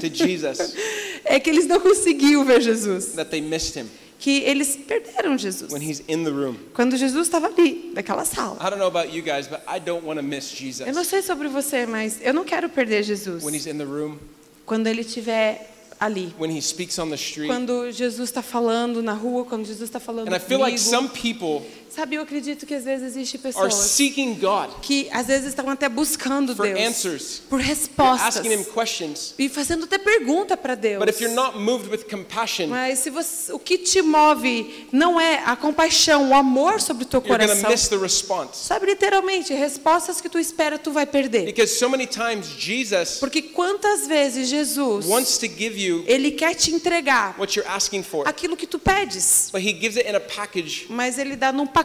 to 0.00 0.08
Jesus 0.12 0.74
é 1.24 1.38
que 1.40 1.50
eles 1.50 1.66
não 1.66 1.80
conseguiam 1.80 2.44
ver 2.44 2.60
Jesus. 2.60 3.06
that 3.14 3.30
they 3.30 3.40
missed 3.40 3.76
him 3.78 3.86
Que 4.18 4.42
eles 4.44 4.76
perderam 4.76 5.38
Jesus. 5.38 5.72
when 5.72 5.80
he's 5.80 6.02
in 6.06 6.24
the 6.24 6.30
room. 6.30 6.54
Quando 6.74 6.94
Jesus 6.98 7.26
estava 7.26 7.46
ali, 7.46 7.90
naquela 7.94 8.26
sala. 8.26 8.58
Guys, 9.24 9.48
Eu 10.86 10.92
não 10.92 11.04
sei 11.04 11.22
sobre 11.22 11.48
você, 11.48 11.86
mas 11.86 12.18
eu 12.20 12.34
não 12.34 12.44
quero 12.44 12.68
perder 12.68 13.02
Jesus. 13.02 13.42
when 13.42 13.54
he's 13.54 13.66
in 13.66 13.78
the 13.78 13.84
room. 13.84 14.18
Quando 14.66 14.86
ele 14.88 15.00
estiver 15.00 15.70
ali. 15.98 16.34
when 16.38 16.50
he 16.54 16.60
speaks 16.60 16.98
on 16.98 17.08
the 17.08 17.16
street. 17.16 17.48
Quando 17.48 17.90
Jesus 17.92 18.28
está 18.28 18.42
falando 18.42 19.02
na 19.02 19.14
rua, 19.14 19.46
quando 19.46 19.64
Jesus 19.64 19.88
está 19.88 19.98
falando 19.98 20.28
And 20.28 20.36
I 20.36 20.38
feel 20.38 20.60
like 20.60 20.76
comigo. 20.76 20.90
some 20.90 21.08
people 21.08 21.66
Sabe, 21.90 22.14
eu 22.14 22.22
acredito 22.22 22.64
que 22.64 22.74
às 22.74 22.84
vezes 22.84 23.08
existe 23.08 23.36
pessoas 23.36 23.74
seeking 23.74 24.34
God, 24.34 24.70
que 24.80 25.08
às 25.10 25.26
vezes 25.26 25.48
estão 25.48 25.68
até 25.68 25.88
buscando 25.88 26.54
Deus 26.54 26.78
answers. 26.78 27.42
por 27.50 27.58
respostas 27.58 28.44
e 29.36 29.48
fazendo 29.48 29.84
até 29.84 29.98
pergunta 29.98 30.56
para 30.56 30.76
Deus. 30.76 31.00
But 31.00 31.08
if 31.08 31.20
you're 31.20 31.34
not 31.34 31.58
moved 31.58 31.90
with 31.90 32.04
compassion, 32.08 32.68
Mas 32.68 33.00
se 33.00 33.10
você, 33.10 33.52
o 33.52 33.58
que 33.58 33.76
te 33.76 34.02
move 34.02 34.86
não 34.92 35.20
é 35.20 35.42
a 35.44 35.56
compaixão, 35.56 36.30
o 36.30 36.34
amor 36.34 36.80
sobre 36.80 37.02
o 37.02 37.06
teu 37.06 37.20
coração. 37.20 37.68
miss 37.68 37.88
the 37.88 37.96
response. 37.96 38.64
Sabe, 38.66 38.86
literalmente, 38.86 39.52
respostas 39.52 40.20
que 40.20 40.28
tu 40.28 40.38
espera, 40.38 40.78
tu 40.78 40.92
vai 40.92 41.06
perder. 41.06 41.46
Because 41.46 41.74
so 41.74 41.90
many 41.90 42.06
times 42.06 42.46
Jesus 42.56 43.18
Porque 43.18 43.42
quantas 43.42 44.06
vezes 44.06 44.48
Jesus, 44.48 45.06
wants 45.06 45.38
to 45.38 45.46
give 45.46 45.76
you 45.76 46.04
ele 46.06 46.30
quer 46.30 46.54
te 46.54 46.70
entregar 46.72 47.34
what 47.36 47.58
you're 47.58 47.68
asking 47.68 48.04
for, 48.04 48.28
aquilo 48.28 48.56
que 48.56 48.66
tu 48.66 48.78
pedes, 48.78 49.48
but 49.52 49.60
he 49.60 49.72
gives 49.72 49.96
it 49.96 50.08
in 50.08 50.14
a 50.14 50.20
package 50.20 50.86
mas 50.88 51.18
ele 51.18 51.34
dá 51.34 51.50
num 51.50 51.66
pacote 51.66 51.79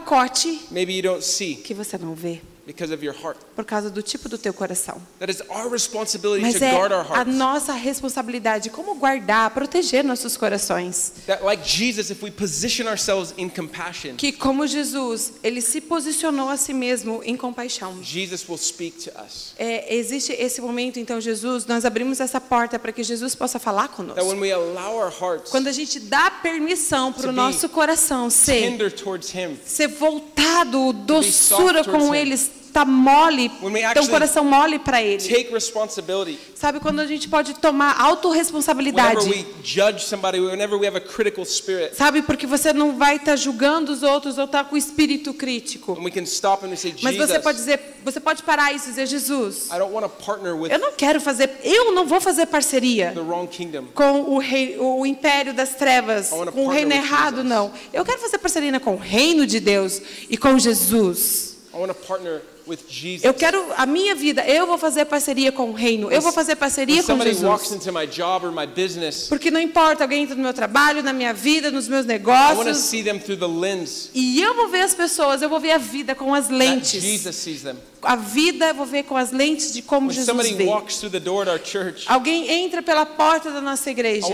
maybe 0.70 0.92
you 0.92 1.02
don't 1.02 1.22
see. 1.22 1.56
que 1.56 1.74
você 1.74 1.96
não 1.98 2.14
vê, 2.14 2.40
because 2.66 2.92
of 2.92 3.04
your 3.04 3.14
heart. 3.14 3.38
por 3.54 3.64
causa 3.64 3.88
do 3.88 4.02
tipo 4.02 4.28
do 4.28 4.36
teu 4.36 4.52
coração. 4.52 5.00
That 5.20 5.30
is 5.30 5.40
our 5.48 5.70
responsibility 5.70 6.42
Mas 6.42 6.56
to 6.56 6.64
é 6.64 6.72
guard 6.72 6.92
our 6.92 7.06
a 7.16 7.24
nossa 7.24 7.72
responsabilidade 7.72 8.70
como 8.70 8.94
guardar, 8.96 9.50
proteger 9.50 10.02
nossos 10.04 10.36
corações. 10.36 11.12
That 11.26 11.44
like 11.44 11.62
Jesus, 11.66 12.10
if 12.10 12.22
we 12.22 12.30
position 12.30 12.86
ourselves 12.88 13.32
in 13.38 13.48
compassion, 13.48 14.16
Que 14.16 14.32
como 14.32 14.66
Jesus, 14.66 15.34
ele 15.42 15.60
se 15.60 15.80
posicionou 15.80 16.48
a 16.48 16.56
si 16.56 16.72
mesmo 16.72 17.22
em 17.24 17.36
compaixão. 17.36 18.02
Jesus 18.02 18.46
will 18.48 18.58
speak 18.58 19.04
to 19.04 19.10
us. 19.24 19.54
É, 19.58 19.94
existe 19.94 20.32
esse 20.32 20.60
momento, 20.60 20.98
então, 20.98 21.20
Jesus, 21.20 21.66
nós 21.66 21.84
abrimos 21.84 22.20
essa 22.20 22.40
porta 22.40 22.78
para 22.78 22.92
que 22.92 23.02
Jesus 23.02 23.34
possa 23.34 23.58
falar 23.58 23.88
That 23.88 23.96
conosco. 23.96 24.26
when 24.26 24.40
we 24.40 24.52
allow 24.52 24.96
our 24.96 25.12
hearts 25.12 25.50
Quando 25.50 25.68
a 25.68 25.72
gente 25.72 26.00
dá 26.00 26.30
permissão 26.30 27.12
para 27.12 27.28
o 27.28 27.32
nosso 27.32 27.68
coração 27.68 28.28
ser, 28.28 28.76
ser 29.64 29.86
voltado, 29.88 30.92
doçura 30.92 31.84
com 31.84 31.98
towards 31.98 32.55
Estar 32.76 32.84
mole, 32.84 33.48
ter 33.94 34.00
um 34.00 34.06
coração 34.06 34.44
mole 34.44 34.78
para 34.78 35.02
Ele. 35.02 35.16
take 35.16 35.50
responsibility. 35.50 36.38
Sabe 36.54 36.78
quando 36.78 37.00
a 37.00 37.06
gente 37.06 37.26
pode 37.26 37.54
tomar 37.54 37.98
autorresponsabilidade? 37.98 39.30
we 39.30 39.46
judge 39.64 40.04
somebody, 40.04 40.38
whenever 40.40 40.78
we 40.78 40.86
have 40.86 40.94
a 40.94 41.00
critical 41.00 41.42
spirit, 41.46 41.96
Sabe, 41.96 42.20
porque 42.20 42.46
você 42.46 42.74
não 42.74 42.98
vai 42.98 43.16
estar 43.16 43.34
julgando 43.34 43.90
os 43.90 44.02
outros 44.02 44.36
ou 44.36 44.44
estar 44.44 44.64
com 44.64 44.74
o 44.74 44.78
espírito 44.78 45.32
crítico. 45.32 45.92
and 45.92 46.04
we 46.04 46.10
can 46.10 46.24
stop 46.24 46.66
and 46.66 46.68
we 46.68 46.76
say, 46.76 46.94
Mas 47.02 47.16
você 47.16 47.38
pode 47.38 47.56
Jesus, 47.56 47.78
dizer, 47.78 47.96
você 48.04 48.20
pode 48.20 48.42
parar 48.42 48.74
isso 48.74 48.88
e 48.88 48.90
dizer, 48.90 49.06
Jesus, 49.06 49.68
I 49.72 49.78
don't 49.78 49.94
want 49.94 50.04
to 50.04 50.10
partner 50.10 50.54
with 50.54 50.70
eu 50.70 50.78
não 50.78 50.92
quero 50.92 51.18
fazer, 51.18 51.58
eu 51.64 51.92
não 51.92 52.04
vou 52.04 52.20
fazer 52.20 52.44
parceria 52.44 53.12
the 53.14 53.20
wrong 53.20 53.46
kingdom. 53.46 53.86
com 53.94 54.20
o, 54.34 54.38
rei, 54.38 54.76
o 54.78 55.06
império 55.06 55.54
das 55.54 55.70
trevas, 55.70 56.28
com 56.28 56.66
o 56.66 56.68
reino 56.68 56.92
errado, 56.92 57.42
não. 57.42 57.72
Eu 57.90 58.04
quero 58.04 58.20
fazer 58.20 58.36
parceria 58.36 58.78
com 58.78 58.96
o 58.96 58.98
reino 58.98 59.46
de 59.46 59.60
Deus 59.60 60.02
e 60.28 60.36
com 60.36 60.58
Jesus. 60.58 61.56
I 61.72 61.78
want 61.78 61.88
to 61.88 61.94
partner. 61.94 62.42
Eu 63.24 63.32
quero 63.34 63.64
a 63.76 63.86
minha 63.86 64.14
vida, 64.14 64.44
eu 64.46 64.66
vou 64.66 64.76
fazer 64.76 65.04
parceria 65.04 65.52
com 65.52 65.70
o 65.70 65.72
reino, 65.72 66.10
eu 66.10 66.20
vou 66.20 66.32
fazer 66.32 66.56
parceria 66.56 67.02
com 67.02 67.18
Jesus. 67.24 67.44
Porque 69.28 69.50
não 69.50 69.60
importa, 69.60 70.04
alguém 70.04 70.22
entra 70.24 70.34
no 70.34 70.42
meu 70.42 70.52
trabalho, 70.54 71.02
na 71.02 71.12
minha 71.12 71.32
vida, 71.32 71.70
nos 71.70 71.86
meus 71.88 72.04
negócios, 72.06 72.92
e 74.14 74.40
eu 74.40 74.54
vou 74.54 74.68
ver 74.68 74.82
as 74.82 74.94
pessoas, 74.94 75.42
eu 75.42 75.48
vou 75.48 75.60
ver 75.60 75.72
a 75.72 75.78
vida 75.78 76.14
com 76.14 76.34
as 76.34 76.48
lentes. 76.48 77.02
A 78.02 78.14
vida 78.14 78.66
eu 78.68 78.74
vou 78.74 78.86
ver 78.86 79.02
com 79.04 79.16
as 79.16 79.32
lentes 79.32 79.72
de 79.72 79.82
como 79.82 80.08
When 80.08 80.14
Jesus 80.14 80.26
vê. 80.56 80.64
church, 81.64 82.04
Alguém 82.06 82.48
entra 82.48 82.80
pela 82.82 83.04
porta 83.04 83.50
da 83.50 83.60
nossa 83.60 83.90
igreja. 83.90 84.26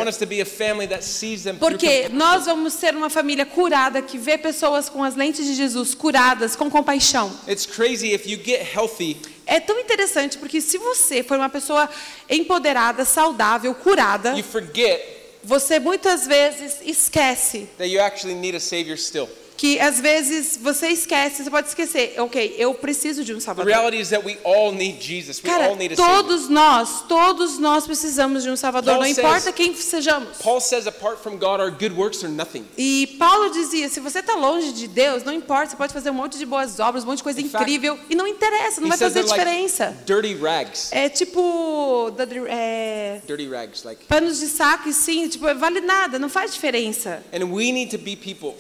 Porque 1.59 2.09
nós 2.11 2.45
vamos 2.45 2.75
ser 2.75 2.95
uma 2.95 3.09
família 3.09 3.47
curada 3.47 4.03
que 4.03 4.19
vê 4.19 4.37
pessoas 4.37 4.89
com 4.89 5.03
as 5.03 5.15
lentes 5.15 5.47
de 5.47 5.55
Jesus 5.55 5.95
curadas, 5.95 6.55
com 6.55 6.71
compaixão. 6.71 7.33
It's 7.49 7.65
crazy 7.65 8.15
if 8.23 8.31
you 8.31 8.39
get 8.43 8.63
healthy, 8.63 9.17
É 9.45 9.59
tão 9.61 9.79
interessante 9.79 10.39
porque 10.39 10.61
se 10.61 10.79
você 10.79 11.23
for 11.23 11.37
uma 11.37 11.49
pessoa 11.49 11.89
empoderada, 12.31 13.05
saudável, 13.05 13.75
curada, 13.75 14.31
you 14.37 14.45
forget 14.45 15.23
você 15.45 15.81
muitas 15.81 16.27
vezes 16.27 16.79
esquece 16.83 17.69
that 17.77 17.91
you 17.91 18.01
actually 18.01 18.35
need 18.35 18.57
a 18.57 18.61
savior 18.61 18.97
still. 18.97 19.29
Que 19.63 19.79
às 19.79 20.01
vezes 20.01 20.59
você 20.61 20.89
esquece, 20.89 21.45
você 21.45 21.49
pode 21.49 21.69
esquecer, 21.69 22.15
ok, 22.19 22.57
eu 22.59 22.75
preciso 22.75 23.23
de 23.23 23.33
um 23.33 23.37
The 23.37 23.43
salvador. 23.45 23.71
reality 23.73 24.01
is 24.01 24.09
that 24.09 24.27
we 24.27 24.37
all 24.43 24.73
need 24.73 25.01
Jesus. 25.01 25.41
We 25.41 25.49
Cara, 25.49 25.69
all 25.69 25.77
need 25.77 25.95
a 25.95 25.97
savior. 25.97 26.17
todos 26.25 26.49
nós, 26.49 27.05
todos 27.07 27.59
nós 27.61 27.87
precisamos 27.87 28.43
de 28.43 28.51
um 28.51 28.57
salvador, 28.57 28.95
Paul 28.95 29.05
não 29.07 29.15
says- 29.15 29.25
importa 29.25 29.53
quem 29.53 29.73
sejamos. 29.77 30.39
Paul 30.39 30.61
says 30.61 30.89
apart 30.89 31.21
from 31.23 31.37
God, 31.37 31.61
our 31.61 31.71
good 31.71 31.93
works 31.95 32.25
are 32.25 32.33
nothing. 32.33 32.65
E 32.77 33.07
Paulo 33.21 33.51
dizia: 33.51 33.89
se 33.89 34.01
você 34.01 34.19
está 34.19 34.35
longe 34.35 34.73
de 34.73 34.89
Deus, 34.89 35.23
não 35.23 35.33
importa, 35.33 35.71
você 35.71 35.77
pode 35.77 35.93
fazer 35.93 36.11
um 36.11 36.15
monte 36.15 36.39
de 36.39 36.45
boas 36.45 36.81
obras, 36.81 37.05
um 37.05 37.07
monte 37.07 37.19
de 37.19 37.23
coisa 37.23 37.41
In 37.41 37.49
fact, 37.49 37.63
incrível, 37.63 37.97
e 38.11 38.17
não 38.17 38.27
interessa, 38.27 38.81
não 38.81 38.89
vai 38.89 38.99
fazer 38.99 39.23
diferença. 39.23 39.85
like 39.91 40.05
dirty 40.05 40.35
rags. 40.43 40.89
É 40.91 41.09
tipo. 41.09 42.11
da- 42.17 42.27
é, 42.49 43.21
Dirty 43.29 43.49
rags, 43.49 43.85
like. 43.85 44.07
panos 44.07 44.41
de 44.41 44.49
saco, 44.49 44.89
e 44.89 44.93
sim, 44.93 45.29
tipo, 45.29 45.45
vale 45.55 45.81
nada, 45.81 46.19
não 46.19 46.29
faz 46.29 46.53
diferença. 46.53 47.23
And 47.33 47.45
we 47.45 47.71
need 47.71 47.93
to 47.97 47.99
be 47.99 48.17
people 48.17 48.55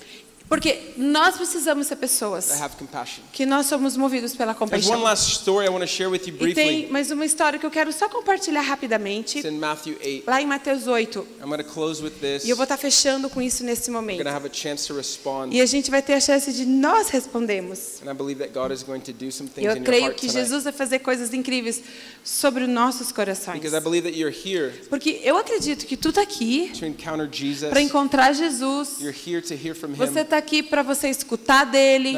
Porque 0.52 0.92
nós 0.98 1.34
precisamos 1.38 1.86
ser 1.86 1.96
pessoas 1.96 2.48
that 2.48 2.62
have 2.62 2.76
compassion. 2.76 3.22
que 3.32 3.46
nós 3.46 3.64
somos 3.64 3.96
movidos 3.96 4.36
pela 4.36 4.52
compaixão. 4.52 5.02
E 6.40 6.54
tem 6.54 6.90
mais 6.90 7.10
uma 7.10 7.24
história 7.24 7.58
que 7.58 7.64
eu 7.64 7.70
quero 7.70 7.90
só 7.90 8.06
compartilhar 8.06 8.60
rapidamente, 8.60 9.38
It's 9.38 9.50
in 9.50 9.56
Matthew 9.56 9.96
8. 10.04 10.24
lá 10.26 10.42
em 10.42 10.46
Mateus 10.46 10.86
8. 10.86 11.26
I'm 11.40 11.46
going 11.46 11.56
to 11.56 11.64
close 11.64 12.02
with 12.02 12.20
this. 12.20 12.44
E 12.44 12.50
eu 12.50 12.56
vou 12.56 12.64
estar 12.64 12.76
fechando 12.76 13.30
com 13.30 13.40
isso 13.40 13.64
nesse 13.64 13.90
momento. 13.90 14.22
E 15.50 15.60
a 15.62 15.64
gente 15.64 15.90
vai 15.90 16.02
ter 16.02 16.12
a 16.12 16.20
chance 16.20 16.52
de 16.52 16.66
nós 16.66 17.08
some 19.32 19.48
things 19.48 19.66
Eu 19.74 19.82
creio 19.82 20.12
que. 20.12 20.28
Jesus 20.28 20.64
vai 20.64 20.72
fazer 20.74 20.98
coisas 20.98 21.32
incríveis 21.32 21.80
sobre 22.22 22.64
os 22.64 22.68
nossos 22.68 23.10
corações. 23.10 23.62
Porque 24.90 25.20
eu 25.24 25.38
acredito 25.38 25.86
que 25.86 25.96
tu 25.96 26.10
está 26.10 26.20
aqui 26.20 26.70
para 27.70 27.80
encontrar 27.80 28.34
Jesus. 28.34 28.98
Você 29.96 30.20
está 30.20 30.41
aqui 30.42 30.62
para 30.62 30.82
você 30.82 31.08
escutar 31.08 31.64
dele. 31.64 32.14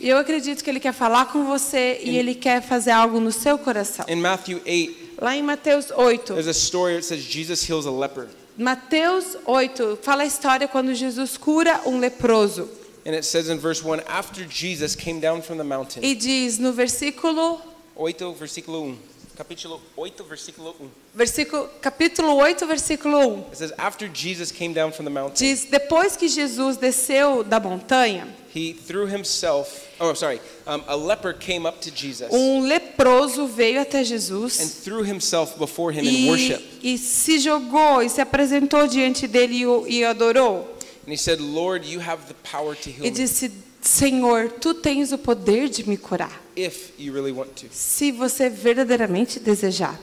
Eu 0.00 0.18
acredito 0.18 0.62
que 0.62 0.68
ele 0.68 0.80
quer 0.80 0.92
falar 0.92 1.26
com 1.26 1.44
você 1.44 2.00
e 2.02 2.16
ele 2.18 2.34
quer 2.34 2.60
fazer 2.60 2.90
algo 2.90 3.20
no 3.20 3.30
seu 3.30 3.56
coração. 3.56 4.04
In 4.08 4.16
Matthew 4.16 4.60
8, 4.66 5.06
Lá 5.22 5.34
em 5.34 5.42
Mateus 5.42 5.90
8. 5.90 6.34
there's 6.34 6.48
a 6.48 6.52
story 6.52 6.94
that 6.94 7.04
says 7.04 7.22
Jesus 7.22 7.62
heals 7.68 7.86
a 7.86 7.90
leper. 7.90 8.28
Mateus 8.58 9.36
8 9.46 9.98
fala 10.02 10.24
a 10.24 10.26
história 10.26 10.66
quando 10.66 10.94
Jesus 10.94 11.36
cura 11.36 11.80
um 11.86 11.98
leproso. 11.98 12.68
And 13.06 13.14
it 13.14 13.24
says 13.24 13.48
in 13.48 13.58
verse 13.58 13.82
1 13.82 14.00
After 14.08 14.44
Jesus 14.48 14.96
came 14.96 15.20
down 15.20 15.40
from 15.42 15.56
the 15.56 15.64
mountain. 15.64 16.02
E 16.04 16.14
diz 16.14 16.58
no 16.58 16.72
versículo 16.72 17.60
8, 17.94 18.34
versículo 18.34 18.82
1. 18.82 18.98
Capítulo 19.36 19.80
8, 19.94 20.24
versículo 20.24 20.74
1. 20.80 20.90
versículo 21.14 21.68
capítulo 21.82 22.36
8, 22.36 22.66
versículo 22.66 23.18
1. 23.18 23.38
It 23.52 23.56
says, 23.58 23.72
After 23.76 24.08
Jesus 24.08 24.50
came 24.50 24.72
down 24.72 24.92
from 24.92 25.04
the 25.04 25.10
mountain, 25.10 25.36
Diz: 25.36 25.66
Depois 25.70 26.16
que 26.16 26.26
Jesus 26.26 26.78
desceu 26.78 27.44
da 27.44 27.60
montanha, 27.60 28.26
he 28.54 28.72
threw 28.72 29.06
himself, 29.06 29.86
oh, 30.00 30.14
sorry, 30.14 30.40
um, 30.66 30.82
a 30.88 30.96
leper 30.96 31.34
came 31.34 31.66
up 31.68 31.80
to 31.82 31.90
Jesus 31.90 32.32
um 32.32 32.62
leproso 32.62 33.46
veio 33.46 33.82
até 33.82 33.98
and 33.98 34.04
Jesus 34.06 34.80
threw 34.82 35.02
himself 35.02 35.58
before 35.58 35.92
him 35.92 36.06
in 36.06 36.28
worship. 36.28 36.62
e, 36.82 36.94
e 36.94 36.98
se 36.98 37.38
jogou 37.38 38.02
e 38.02 38.08
se 38.08 38.22
apresentou 38.22 38.86
diante 38.88 39.28
dele 39.28 39.56
e 39.56 39.66
o, 39.66 39.86
e 39.86 40.02
o 40.02 40.08
adorou. 40.08 40.66
And 41.06 41.12
he 41.12 41.18
said, 41.18 41.40
Lord, 41.40 41.86
you 41.86 42.00
have 42.00 42.26
the 42.26 42.34
power 42.42 42.74
to 42.74 42.90
heal 42.90 43.04
E 43.04 43.10
me 43.10 43.10
disse: 43.10 43.52
Senhor, 43.82 44.50
tu 44.60 44.74
tens 44.74 45.12
o 45.12 45.18
poder 45.18 45.68
de 45.68 45.88
me 45.88 45.96
curar, 45.98 46.42
if 46.56 46.92
you 46.98 47.12
really 47.12 47.32
want 47.32 47.54
to. 47.56 47.68
se 47.70 48.10
você 48.10 48.48
verdadeiramente 48.48 49.38
desejar. 49.38 49.98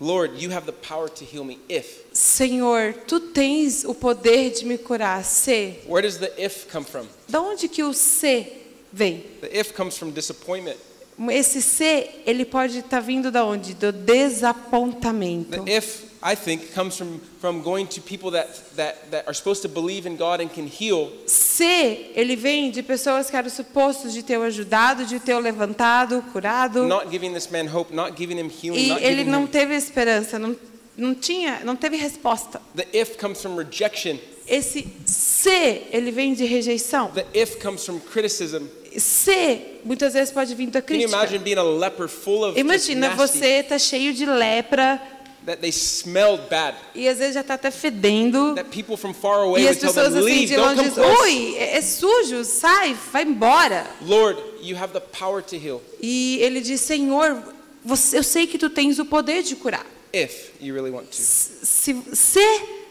Lord, 0.00 0.36
you 0.36 0.50
have 0.50 0.66
the 0.66 0.72
power 0.72 1.08
to 1.08 1.24
heal 1.24 1.44
me 1.44 1.58
if. 1.68 2.04
Senhor, 2.12 2.92
tu 3.06 3.20
tens 3.32 3.84
o 3.84 3.94
poder 3.94 4.50
de 4.50 4.66
me 4.66 4.76
curar, 4.76 5.24
se. 5.24 5.80
Where 5.86 6.02
does 6.02 6.18
the 6.18 6.32
if 6.36 6.68
come 6.70 6.84
from? 6.84 7.06
Da 7.28 7.40
onde 7.40 7.68
que 7.68 7.82
o 7.82 7.92
se 7.92 8.52
vem? 8.92 9.24
The 9.40 9.56
if 9.56 9.72
comes 9.74 9.96
from 9.96 10.10
disappointment. 10.10 10.76
Esse 11.30 11.62
se, 11.62 12.10
ele 12.26 12.44
pode 12.44 12.78
estar 12.78 13.00
vindo 13.00 13.30
da 13.30 13.44
onde? 13.44 13.72
Do 13.74 13.92
desapontamento. 13.92 15.64
The 15.64 15.76
if, 15.76 16.13
I 16.26 16.34
think, 16.34 16.72
comes 16.72 16.96
from, 16.96 17.20
from 17.38 17.60
going 17.62 17.86
to 17.88 18.00
people 18.00 18.30
that, 18.30 18.48
that, 18.76 19.10
that 19.10 19.26
are 19.28 19.34
supposed 19.34 19.60
to 19.60 19.68
believe 19.68 20.06
in 20.06 20.16
God 20.16 20.40
and 20.40 20.48
can 20.50 20.66
heal, 20.66 21.10
Se, 21.26 22.10
ele 22.14 22.34
vem 22.34 22.70
de 22.70 22.82
pessoas 22.82 23.28
que 23.28 23.36
eram 23.36 23.50
supostos 23.50 24.14
de 24.14 24.22
ter 24.22 24.38
o 24.38 24.42
ajudado, 24.42 25.04
de 25.04 25.20
ter 25.20 25.34
o 25.34 25.38
levantado, 25.38 26.22
curado. 26.32 26.84
not 26.86 27.10
giving 27.10 27.34
this 27.34 27.50
man 27.50 27.66
hope, 27.66 27.92
not 27.94 28.16
giving 28.16 28.38
him 28.38 28.48
healing, 28.48 28.86
E 28.86 28.88
not 28.88 29.02
ele 29.02 29.16
giving 29.18 29.30
não 29.30 29.42
him. 29.42 29.46
teve 29.48 29.74
esperança, 29.76 30.38
não, 30.38 30.56
não 30.96 31.14
tinha, 31.14 31.60
não 31.62 31.76
teve 31.76 31.98
resposta. 31.98 32.58
The 32.74 32.86
if 32.94 33.18
comes 33.18 33.42
from 33.42 33.56
rejection. 33.56 34.18
Esse 34.48 34.86
se, 35.04 35.82
ele 35.90 36.10
vem 36.10 36.32
de 36.32 36.44
rejeição. 36.46 37.08
The 37.12 37.26
if 37.34 37.56
comes 37.62 37.84
from 37.84 37.98
criticism. 38.00 38.62
Se, 38.96 39.80
muitas 39.84 40.14
vezes 40.14 40.32
pode 40.32 40.54
vir 40.54 40.68
da 40.68 40.80
Can 40.80 40.94
you 40.94 41.00
crítica. 41.00 41.16
imagine 41.16 41.38
being 41.42 41.58
a 41.58 41.62
leper 41.62 42.08
full 42.08 42.44
of 42.44 42.54
just 42.54 42.60
Imagina 42.60 43.10
você 43.16 43.62
tá 43.62 43.76
cheio 43.78 44.14
de 44.14 44.24
lepra, 44.24 45.02
that 45.46 45.60
they 45.60 45.70
smelled 45.72 46.48
bad. 46.48 46.74
E 46.94 47.08
às 47.08 47.18
vezes 47.18 47.34
já 47.34 47.40
está 47.40 47.54
até 47.54 47.70
fedendo. 47.70 48.54
That 48.54 48.70
people 48.70 48.96
from 48.96 49.12
far 49.12 49.40
away 49.40 49.62
E 49.64 49.68
as 49.68 49.78
tell 49.78 49.92
them, 49.92 50.02
pessoas 50.04 50.24
assim 50.24 50.46
de 50.46 50.56
longe 50.56 50.82
dizem, 50.82 51.04
ui, 51.04 51.56
é, 51.56 51.76
é 51.76 51.82
sujo, 51.82 52.44
sai, 52.44 52.94
vai 53.12 53.24
embora. 53.24 53.86
Lord, 54.02 54.40
you 54.62 54.76
have 54.76 54.92
the 54.92 55.00
power 55.00 55.42
to 55.42 55.56
heal 55.56 55.82
E 56.00 56.38
ele 56.40 56.60
diz, 56.60 56.80
Senhor, 56.80 57.42
você, 57.84 58.18
eu 58.18 58.22
sei 58.22 58.46
que 58.46 58.56
tu 58.58 58.70
tens 58.70 58.98
o 58.98 59.04
poder 59.04 59.42
de 59.42 59.56
curar. 59.56 59.84
if 60.12 60.52
you 60.60 60.72
really 60.72 60.90
want 60.90 61.06
to. 61.10 61.16
Se, 61.16 61.94
se 62.14 62.40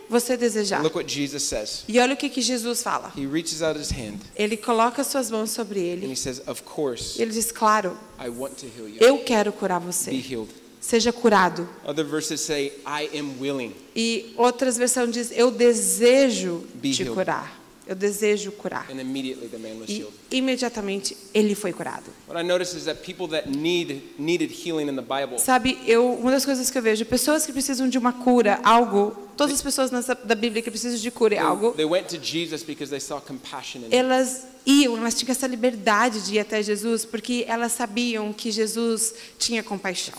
você 0.09 0.37
desejar. 0.37 0.83
Look 0.83 0.95
what 0.95 1.11
Jesus 1.11 1.41
says. 1.43 1.83
E 1.87 1.97
olha 1.99 2.13
o 2.13 2.17
que, 2.17 2.29
que 2.29 2.41
Jesus 2.41 2.83
fala. 2.83 3.11
He 3.17 3.25
reaches 3.25 3.61
out 3.63 3.79
his 3.79 3.89
hand 3.91 4.19
Ele 4.35 4.57
coloca 4.57 5.03
suas 5.03 5.31
mãos 5.31 5.49
sobre 5.49 5.79
and 5.79 5.83
ele. 6.03 6.11
he 6.11 6.15
says, 6.15 6.41
Of 6.45 6.63
course, 6.63 7.19
Ele 7.19 7.31
diz, 7.31 7.51
claro, 7.51 7.97
I 8.23 8.29
want 8.29 8.57
to 8.57 8.67
heal 8.67 8.87
you. 8.87 8.97
eu 8.99 9.19
quero 9.23 9.51
curar 9.53 9.79
Be 9.79 9.87
você. 9.87 10.11
healed. 10.11 10.49
Seja 10.83 11.13
curado. 11.13 11.65
Other 11.87 12.03
verses 12.05 12.41
say, 12.41 12.73
I 12.85 13.09
am 13.17 13.39
willing. 13.39 13.73
E 13.95 14.33
outras 14.37 14.77
versões 14.77 15.11
diz, 15.13 15.31
eu 15.31 15.49
desejo 15.49 16.65
Be 16.73 16.91
te 16.91 17.03
healed. 17.03 17.15
curar. 17.15 17.63
Eu 17.87 17.95
desejo 17.95 18.51
curar. 18.51 18.85
And 18.91 18.99
immediately 18.99 19.47
the 19.47 19.57
man 19.57 19.79
was 19.79 19.89
E 19.89 19.99
healed. 19.99 20.13
imediatamente 20.29 21.15
ele 21.33 21.55
foi 21.55 21.71
curado. 21.71 22.03
What 22.27 22.37
I 22.37 22.43
notice 22.45 22.75
is 22.75 22.83
that 22.83 23.01
people 23.01 23.27
that 23.29 23.49
need 23.49 24.01
needed 24.19 24.51
healing 24.51 24.89
in 24.89 24.95
the 24.97 25.01
Bible, 25.01 25.37
Sabe, 25.39 25.77
eu, 25.87 26.13
uma 26.15 26.31
das 26.31 26.43
coisas 26.43 26.69
que 26.69 26.77
eu 26.77 26.81
vejo, 26.81 27.05
pessoas 27.05 27.45
que 27.45 27.53
precisam 27.53 27.87
de 27.87 27.97
uma 27.97 28.11
cura, 28.11 28.59
algo, 28.63 29.15
todas 29.35 29.53
as 29.53 29.61
pessoas 29.61 29.91
nessa, 29.91 30.15
da 30.15 30.35
Bíblia 30.35 30.61
que 30.61 30.69
precisam 30.69 30.99
de 30.99 31.11
cura, 31.11 31.35
they, 31.35 31.45
algo, 31.45 31.71
they 31.71 31.85
went 31.85 32.07
to 32.07 32.17
Jesus 32.21 32.63
because 32.63 32.89
they 32.89 32.99
saw 32.99 33.19
compassion 33.19 33.81
in 33.81 33.87
him. 33.87 33.93
elas 33.93 34.45
iam, 34.65 34.97
elas 34.97 35.13
tinham 35.13 35.31
essa 35.31 35.47
liberdade 35.47 36.21
de 36.25 36.35
ir 36.35 36.39
até 36.39 36.61
Jesus, 36.63 37.05
porque 37.05 37.45
elas 37.47 37.73
sabiam 37.73 38.31
que 38.31 38.51
Jesus 38.51 39.13
tinha 39.37 39.61
compaixão. 39.61 40.13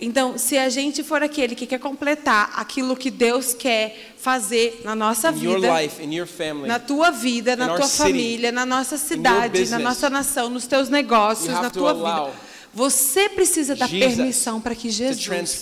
Então, 0.00 0.38
se 0.38 0.58
a 0.58 0.68
gente 0.68 1.02
for 1.02 1.22
aquele 1.22 1.54
que 1.54 1.66
quer 1.66 1.78
completar 1.78 2.52
aquilo 2.56 2.96
que 2.96 3.10
Deus 3.10 3.54
quer 3.54 4.14
fazer 4.18 4.82
na 4.84 4.94
nossa 4.94 5.30
in 5.30 5.42
your 5.42 5.60
vida, 5.60 5.80
life, 5.80 6.02
in 6.02 6.14
your 6.14 6.26
family, 6.26 6.68
na 6.68 6.78
tua 6.78 7.10
vida, 7.10 7.56
na 7.56 7.74
tua 7.74 7.86
city, 7.86 7.96
família, 7.96 8.52
na 8.52 8.66
nossa 8.66 8.98
cidade, 8.98 9.40
na 9.40 9.48
business, 9.48 9.82
nossa 9.82 10.10
nação, 10.10 10.50
nos 10.50 10.66
teus 10.66 10.88
negócios, 10.88 11.48
na 11.48 11.70
tua 11.70 11.94
vida. 11.94 12.49
Você 12.72 13.28
precisa 13.28 13.74
dar 13.74 13.88
Jesus 13.88 14.14
permissão 14.16 14.60
para 14.60 14.74
que 14.74 14.90
Jesus 14.90 15.60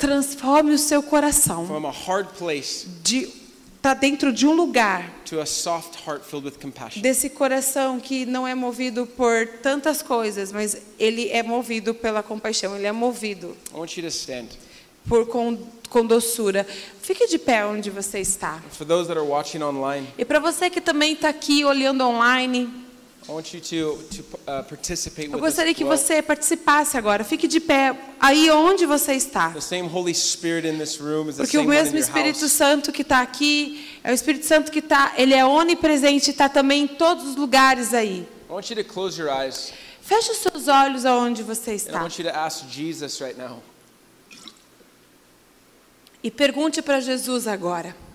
transforme 0.00 0.72
o 0.72 0.78
seu 0.78 1.02
coração 1.02 1.68
de 3.02 3.28
tá 3.80 3.94
dentro 3.94 4.32
de 4.32 4.46
um 4.46 4.54
lugar 4.54 5.08
to 5.24 5.40
a 5.40 5.46
soft 5.46 5.94
heart 6.06 6.24
filled 6.24 6.46
with 6.46 6.54
compassion. 6.60 7.00
desse 7.00 7.30
coração 7.30 8.00
que 8.00 8.26
não 8.26 8.46
é 8.46 8.54
movido 8.54 9.06
por 9.06 9.46
tantas 9.62 10.02
coisas, 10.02 10.50
mas 10.50 10.76
ele 10.98 11.28
é 11.28 11.42
movido 11.42 11.94
pela 11.94 12.22
compaixão, 12.22 12.74
ele 12.76 12.86
é 12.86 12.92
movido 12.92 13.56
I 13.72 13.76
want 13.76 13.96
you 13.96 14.02
to 14.02 14.08
stand. 14.08 14.46
por 15.08 15.26
com, 15.26 15.56
com 15.88 16.04
doçura. 16.04 16.66
Fique 17.00 17.28
de 17.28 17.38
pé 17.38 17.64
onde 17.64 17.88
você 17.88 18.18
está. 18.20 18.60
For 18.72 18.86
those 18.86 19.06
that 19.06 19.18
are 19.18 19.26
watching 19.26 19.62
online, 19.62 20.06
E 20.18 20.24
para 20.24 20.40
você 20.40 20.68
que 20.68 20.80
também 20.80 21.12
está 21.12 21.28
aqui 21.28 21.64
olhando 21.64 22.04
online, 22.04 22.68
Uh, 23.28 23.44
eu 25.30 25.38
gostaria 25.38 25.74
que 25.74 25.84
você 25.84 26.22
participasse 26.22 26.96
agora. 26.96 27.22
Fique 27.22 27.46
de 27.46 27.60
pé 27.60 27.94
aí 28.18 28.50
onde 28.50 28.86
você 28.86 29.12
está. 29.12 29.50
The 29.50 29.60
same 29.60 29.86
Holy 29.86 30.14
Spirit 30.14 30.66
in 30.66 30.78
this 30.78 30.96
room 30.96 31.28
is 31.28 31.36
the 31.36 31.42
Porque 31.42 31.58
o 31.58 31.64
mesmo 31.64 31.98
Espírito. 31.98 32.48
Santo 32.48 32.90
que 32.90 33.02
está 33.02 33.20
aqui, 33.20 33.86
é 34.02 34.10
o 34.10 34.14
Espírito 34.14 34.46
Santo 34.46 34.72
que 34.72 34.78
está, 34.78 35.12
ele 35.18 35.34
é 35.34 35.44
onipresente, 35.44 36.30
está 36.30 36.48
também 36.48 36.84
em 36.84 36.86
todos 36.86 37.28
os 37.28 37.36
lugares 37.36 37.92
aí. 37.92 38.26
Feche 40.00 40.32
os 40.32 40.38
seus 40.38 40.66
olhos 40.66 41.04
aonde 41.04 41.42
você 41.42 41.74
está. 41.74 42.08
E 46.22 46.30
pergunte 46.30 46.80
para 46.80 46.98
Jesus 47.00 47.46
agora. 47.46 48.07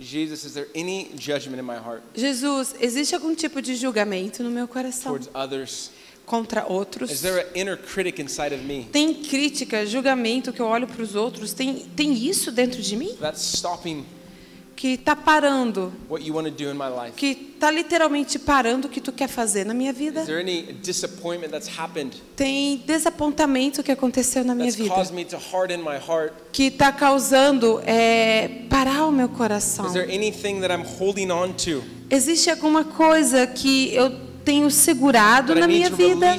Jesus, 0.00 0.44
is 0.44 0.54
there 0.54 0.68
any 0.74 1.10
judgment 1.14 1.58
in 1.60 1.64
my 1.64 1.76
heart 1.76 2.02
Jesus, 2.14 2.74
existe 2.80 3.14
algum 3.14 3.34
tipo 3.34 3.60
de 3.60 3.74
julgamento 3.74 4.42
no 4.42 4.50
meu 4.50 4.66
coração 4.66 5.12
towards 5.12 5.28
others? 5.34 5.90
contra 6.26 6.64
outros? 6.64 7.10
Is 7.10 7.22
there 7.22 7.40
an 7.40 7.46
inner 7.56 7.76
critic 7.76 8.20
inside 8.20 8.54
of 8.54 8.64
me 8.64 8.88
Tem 8.92 9.12
crítica, 9.14 9.84
julgamento 9.84 10.52
que 10.52 10.60
eu 10.60 10.66
olho 10.66 10.86
para 10.86 11.02
os 11.02 11.14
outros? 11.14 11.52
Tem, 11.52 11.86
tem 11.96 12.12
isso 12.12 12.52
dentro 12.52 12.80
de 12.80 12.96
mim? 12.96 13.16
that's 13.20 13.42
stopping 13.42 14.06
Que 14.80 14.94
está 14.94 15.14
parando, 15.14 15.92
what 16.08 16.24
you 16.24 16.34
want 16.34 16.46
to 16.46 16.50
do 16.50 16.70
in 16.70 16.74
my 16.74 16.88
life? 16.88 17.12
que 17.14 17.52
está 17.54 17.70
literalmente 17.70 18.38
parando 18.38 18.86
o 18.86 18.90
que 18.90 18.98
tu 18.98 19.12
quer 19.12 19.28
fazer 19.28 19.66
na 19.66 19.74
minha 19.74 19.92
vida? 19.92 20.22
Is 20.22 20.26
there 20.26 20.40
any 20.40 20.72
disappointment 20.72 21.52
that's 21.52 21.68
happened 21.68 22.16
Tem 22.34 22.78
desapontamento 22.86 23.82
que 23.82 23.92
aconteceu 23.92 24.42
na 24.42 24.54
minha 24.54 24.72
vida? 24.72 24.88
caused 24.88 25.14
me 25.14 25.26
to 25.26 25.36
harden 25.36 25.82
my 25.82 25.98
heart? 25.98 26.32
Que 26.50 26.68
está 26.68 26.90
causando 26.90 27.82
é, 27.84 28.62
parar 28.70 29.04
o 29.04 29.12
meu 29.12 29.28
coração? 29.28 29.84
Is 29.84 29.92
there 29.92 30.10
anything 30.10 30.62
that 30.62 30.72
I'm 30.72 30.86
holding 30.98 31.30
on 31.30 31.52
to 31.66 31.82
Existe 32.08 32.48
alguma 32.48 32.82
coisa 32.82 33.46
que 33.46 33.94
eu 33.94 34.29
tenho 34.44 34.70
segurado 34.70 35.54
na 35.54 35.66
minha 35.66 35.90
vida? 35.90 36.36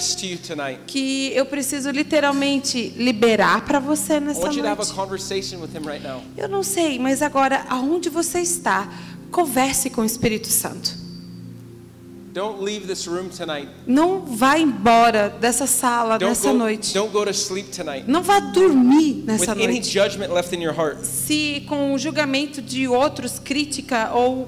que 0.88 1.32
eu 1.34 1.46
preciso 1.46 1.90
literalmente 1.92 2.90
liberar 2.98 3.66
para 3.66 3.80
você 3.80 4.20
nessa 4.20 4.42
noite. 4.42 4.62
right. 5.86 6.04
Eu 6.38 6.50
não 6.50 6.64
sei, 6.64 7.00
mas 7.00 7.22
agora 7.22 7.66
aonde 7.70 8.10
você 8.10 8.40
está, 8.40 8.92
converse 9.32 9.90
com 9.90 10.02
o 10.02 10.06
Espírito 10.06 10.48
Santo. 10.48 11.02
Don't 12.34 12.64
leave 12.64 12.88
this 12.88 13.06
room 13.08 13.28
tonight. 13.28 13.68
Não 13.86 14.22
vá 14.22 14.58
embora 14.58 15.30
dessa 15.30 15.68
sala 15.68 16.18
Don't 16.18 16.30
nessa 16.30 16.52
go, 16.54 16.58
noite. 16.58 16.94
don't 16.94 17.12
go 17.12 17.26
to 17.26 17.34
sleep 17.34 17.72
tonight 17.72 18.06
Não 18.08 18.24
vá 18.24 18.40
dormir 18.40 19.16
with 19.16 19.24
nessa 19.26 19.52
any 19.52 19.68
noite. 19.68 19.90
judgment 19.92 20.32
left 20.34 20.56
in 20.56 20.62
your 20.62 20.74
heart. 20.74 21.04
Se 21.04 21.66
com 21.68 21.94
o 21.94 21.98
julgamento 22.00 22.62
de 22.62 22.88
outros, 22.88 23.38
crítica 23.38 24.12
ou 24.14 24.48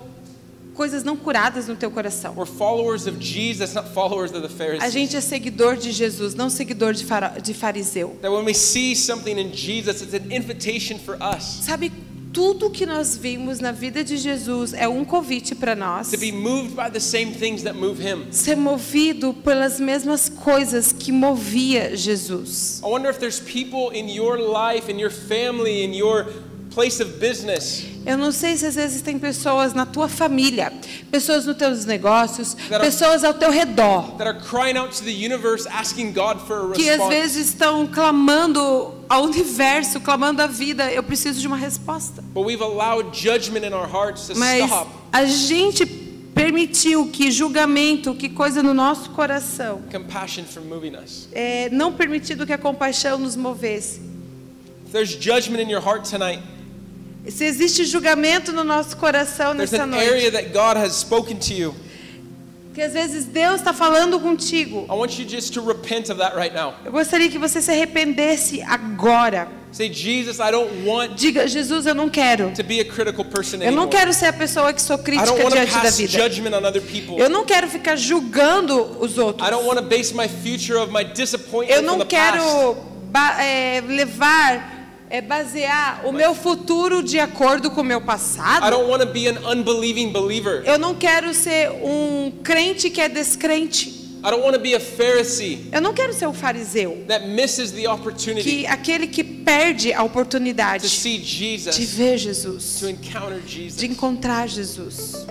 coisas 0.73 1.03
não 1.03 1.15
curadas 1.15 1.67
no 1.67 1.75
teu 1.75 1.91
coração. 1.91 2.33
We're 2.35 2.49
followers 2.49 3.07
of 3.07 3.17
Jesus, 3.19 3.73
not 3.73 3.89
followers 3.93 4.31
of 4.31 4.47
the 4.47 4.77
A 4.79 4.89
gente 4.89 5.15
é 5.15 5.21
seguidor 5.21 5.77
de 5.77 5.91
Jesus, 5.91 6.35
não 6.35 6.49
seguidor 6.49 6.93
de, 6.93 7.05
de 7.41 7.53
fariseu. 7.53 8.17
That 8.21 8.33
when 8.33 8.45
we 8.45 8.53
see 8.53 8.95
something 8.95 9.39
in 9.39 9.53
Jesus, 9.53 10.01
it's 10.01 10.13
an 10.13 10.31
invitation 10.31 10.97
for 10.99 11.15
us 11.15 11.59
Sabe, 11.61 11.91
tudo 12.33 12.71
que 12.71 12.85
nós 12.85 13.15
vimos 13.15 13.59
na 13.59 13.71
vida 13.71 14.03
de 14.03 14.17
Jesus 14.17 14.73
é 14.73 14.87
um 14.87 15.05
convite 15.05 15.53
para 15.53 15.75
nós. 15.75 16.09
to 16.09 16.17
be 16.17 16.31
moved 16.31 16.75
by 16.75 16.89
the 16.89 16.99
same 16.99 17.33
things 17.33 17.61
that 17.63 17.77
move 17.77 18.01
him. 18.01 18.25
ser 18.31 18.55
movido 18.55 19.33
pelas 19.33 19.79
mesmas 19.79 20.29
coisas 20.29 20.91
que 20.91 21.11
movia 21.11 21.95
Jesus. 21.95 22.81
I 22.83 22.87
wonder 22.87 23.09
if 23.09 23.19
there's 23.19 23.39
people 23.39 23.91
in 23.95 24.09
your 24.09 24.39
life, 24.39 24.91
in 24.91 24.99
your 24.99 25.11
family, 25.11 25.83
in 25.83 25.93
your 25.93 26.25
place 26.71 26.99
of 26.99 27.19
business 27.19 27.85
Eu 28.05 28.17
não 28.17 28.31
sei 28.31 28.57
se 28.57 28.65
às 28.65 28.75
vezes 28.75 29.01
tem 29.01 29.17
pessoas 29.17 29.73
na 29.73 29.85
tua 29.85 30.09
família, 30.09 30.71
pessoas 31.09 31.45
nos 31.45 31.55
teus 31.55 31.85
negócios, 31.85 32.55
are- 32.71 32.79
pessoas 32.83 33.23
ao 33.23 33.33
teu 33.33 33.49
redor, 33.49 34.17
that 34.17 34.27
are 34.27 34.39
crying 34.39 34.77
out 34.77 34.95
to 34.97 35.03
the 35.03 35.11
universe 35.11 35.67
asking 35.69 36.11
God 36.11 36.39
for 36.45 36.71
a 36.71 36.73
que 36.73 36.89
às 36.89 37.07
vezes 37.07 37.47
estão 37.49 37.87
clamando 37.87 38.93
ao 39.07 39.23
universo, 39.23 39.99
clamando 40.01 40.41
à 40.41 40.47
vida, 40.47 40.91
eu 40.91 41.01
preciso 41.03 41.39
de 41.39 41.47
uma 41.47 41.57
resposta. 41.57 42.21
But 42.33 42.45
we've 42.45 42.61
allowed 42.63 43.15
judgment 43.17 43.65
in 43.65 43.73
our 43.73 43.87
hearts 43.87 44.27
to 44.27 44.35
Mas 44.37 44.65
stop 44.65 44.89
a 45.11 45.25
gente 45.25 45.85
permitiu 46.33 47.07
que 47.07 47.31
julgamento, 47.31 48.15
que 48.15 48.27
coisa 48.27 48.61
no 48.63 48.73
nosso 48.73 49.11
coração, 49.11 49.81
é, 51.31 51.69
não 51.69 51.93
permitido 51.93 52.45
que 52.45 52.51
a 52.51 52.57
compaixão 52.57 53.17
nos 53.19 53.35
movesse. 53.35 54.01
If 54.87 54.91
there's 54.91 55.11
judgment 55.11 55.61
in 55.61 55.69
your 55.71 55.81
heart 55.81 56.09
tonight, 56.09 56.41
Se 57.27 57.45
existe 57.45 57.85
julgamento 57.85 58.51
no 58.51 58.63
nosso 58.63 58.97
coração 58.97 59.55
there's 59.55 59.71
nessa 59.71 59.85
noite, 59.85 60.09
area 60.09 60.31
that 60.31 60.49
God 60.49 60.75
has 60.77 60.93
spoken 60.93 61.37
to 61.37 61.53
you. 61.53 61.75
que 62.73 62.81
às 62.81 62.93
vezes 62.93 63.25
Deus 63.25 63.57
está 63.61 63.71
falando 63.71 64.19
contigo, 64.19 64.85
I 64.89 64.93
want 64.93 65.17
you 65.19 65.25
just 65.29 65.53
to 65.53 65.61
repent 65.61 66.09
of 66.09 66.19
that 66.19 66.35
right 66.35 66.53
now. 66.53 66.73
eu 66.83 66.91
gostaria 66.91 67.29
que 67.29 67.37
você 67.37 67.61
se 67.61 67.71
arrependesse 67.71 68.61
agora. 68.63 69.47
Say, 69.71 69.91
Jesus, 69.91 70.37
I 70.39 70.51
don't 70.51 70.85
want 70.85 71.15
Diga, 71.15 71.47
Jesus, 71.47 71.85
eu 71.87 71.95
não 71.95 72.07
quero. 72.09 72.51
to 72.55 72.63
be 72.63 72.79
a 72.79 72.85
critical 72.85 73.25
person 73.25 73.57
Eu 73.61 73.71
não 73.71 73.87
quero 73.87 74.13
ser 74.13 74.27
a 74.27 74.33
pessoa 74.33 74.71
que 74.73 74.81
sou 74.81 74.97
I 74.97 74.99
don't 74.99 75.03
crítica 75.03 75.31
want 75.33 75.49
to 75.49 75.55
diante 75.55 75.83
da 75.83 75.89
vida. 75.89 76.23
judgment 76.23 76.53
on 76.55 76.63
other 76.67 76.81
people. 76.81 77.17
Eu 77.17 77.29
não 77.29 77.43
quero 77.45 77.67
ficar 77.67 77.95
julgando 77.95 78.79
os 78.99 79.17
outros. 79.17 79.47
I 79.47 79.51
don't 79.51 79.65
want 79.65 79.77
to 79.79 79.83
base 79.85 80.13
my 80.13 80.27
future 80.27 80.77
of 80.77 80.91
my 80.91 81.03
disappointment 81.03 81.75
Eu 81.75 81.81
não 81.81 82.05
quero 82.05 82.75
é, 83.39 83.81
levar, 83.87 84.72
é, 85.13 85.21
basear 85.21 86.01
o 86.07 86.11
meu 86.11 86.33
futuro 86.33 87.03
de 87.03 87.19
acordo 87.19 87.69
com 87.69 87.81
o 87.81 87.83
meu 87.83 87.99
I 87.99 88.03
passado. 88.03 88.67
don't 88.71 88.89
want 88.89 89.01
to 89.03 89.07
be 89.07 89.27
an 89.27 89.37
unbelieving 89.47 90.11
believer. 90.11 90.63
Eu 90.65 90.79
não 90.79 90.95
quero 90.95 91.31
ser 91.35 91.69
um 91.69 92.31
crente 92.43 92.89
que 92.89 92.99
é 92.99 93.07
descrente. 93.07 93.89
I 94.25 94.31
don't 94.31 94.41
want 94.41 94.53
to 94.55 94.59
be 94.59 94.73
a 94.73 94.79
Pharisee 94.79 95.67
Eu 95.71 95.81
não 95.81 95.93
quero 95.93 96.13
ser 96.13 96.25
um 96.27 96.33
fariseu. 96.33 97.03
that 97.09 97.27
misses 97.27 97.71
the 97.71 97.87
opportunity 97.87 98.41
Que 98.41 98.65
aquele 98.65 99.05
que 99.05 99.23
perde 99.23 99.93
a 99.93 99.97
to 99.99 100.05
oportunidade 100.05 100.89
see 100.89 101.19
de 101.19 101.25
Jesus, 101.25 101.77
ver 101.93 102.17
Jesus, 102.17 102.79
to 102.79 102.89
encounter 102.89 103.39
de 103.41 103.65
Jesus. 103.65 103.83
encontrar 103.83 104.47
Jesus. 104.47 105.27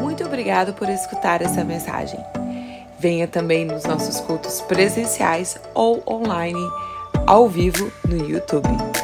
Muito 0.00 0.24
obrigado 0.24 0.74
por 0.74 0.88
escutar 0.88 1.42
essa 1.42 1.62
mensagem. 1.62 2.18
Venha 2.98 3.28
também 3.28 3.64
nos 3.66 3.84
nossos 3.84 4.18
cultos 4.20 4.60
presenciais 4.62 5.56
ou 5.74 6.02
online 6.08 6.58
ao 7.26 7.48
vivo 7.48 7.90
no 8.08 8.16
YouTube. 8.16 9.03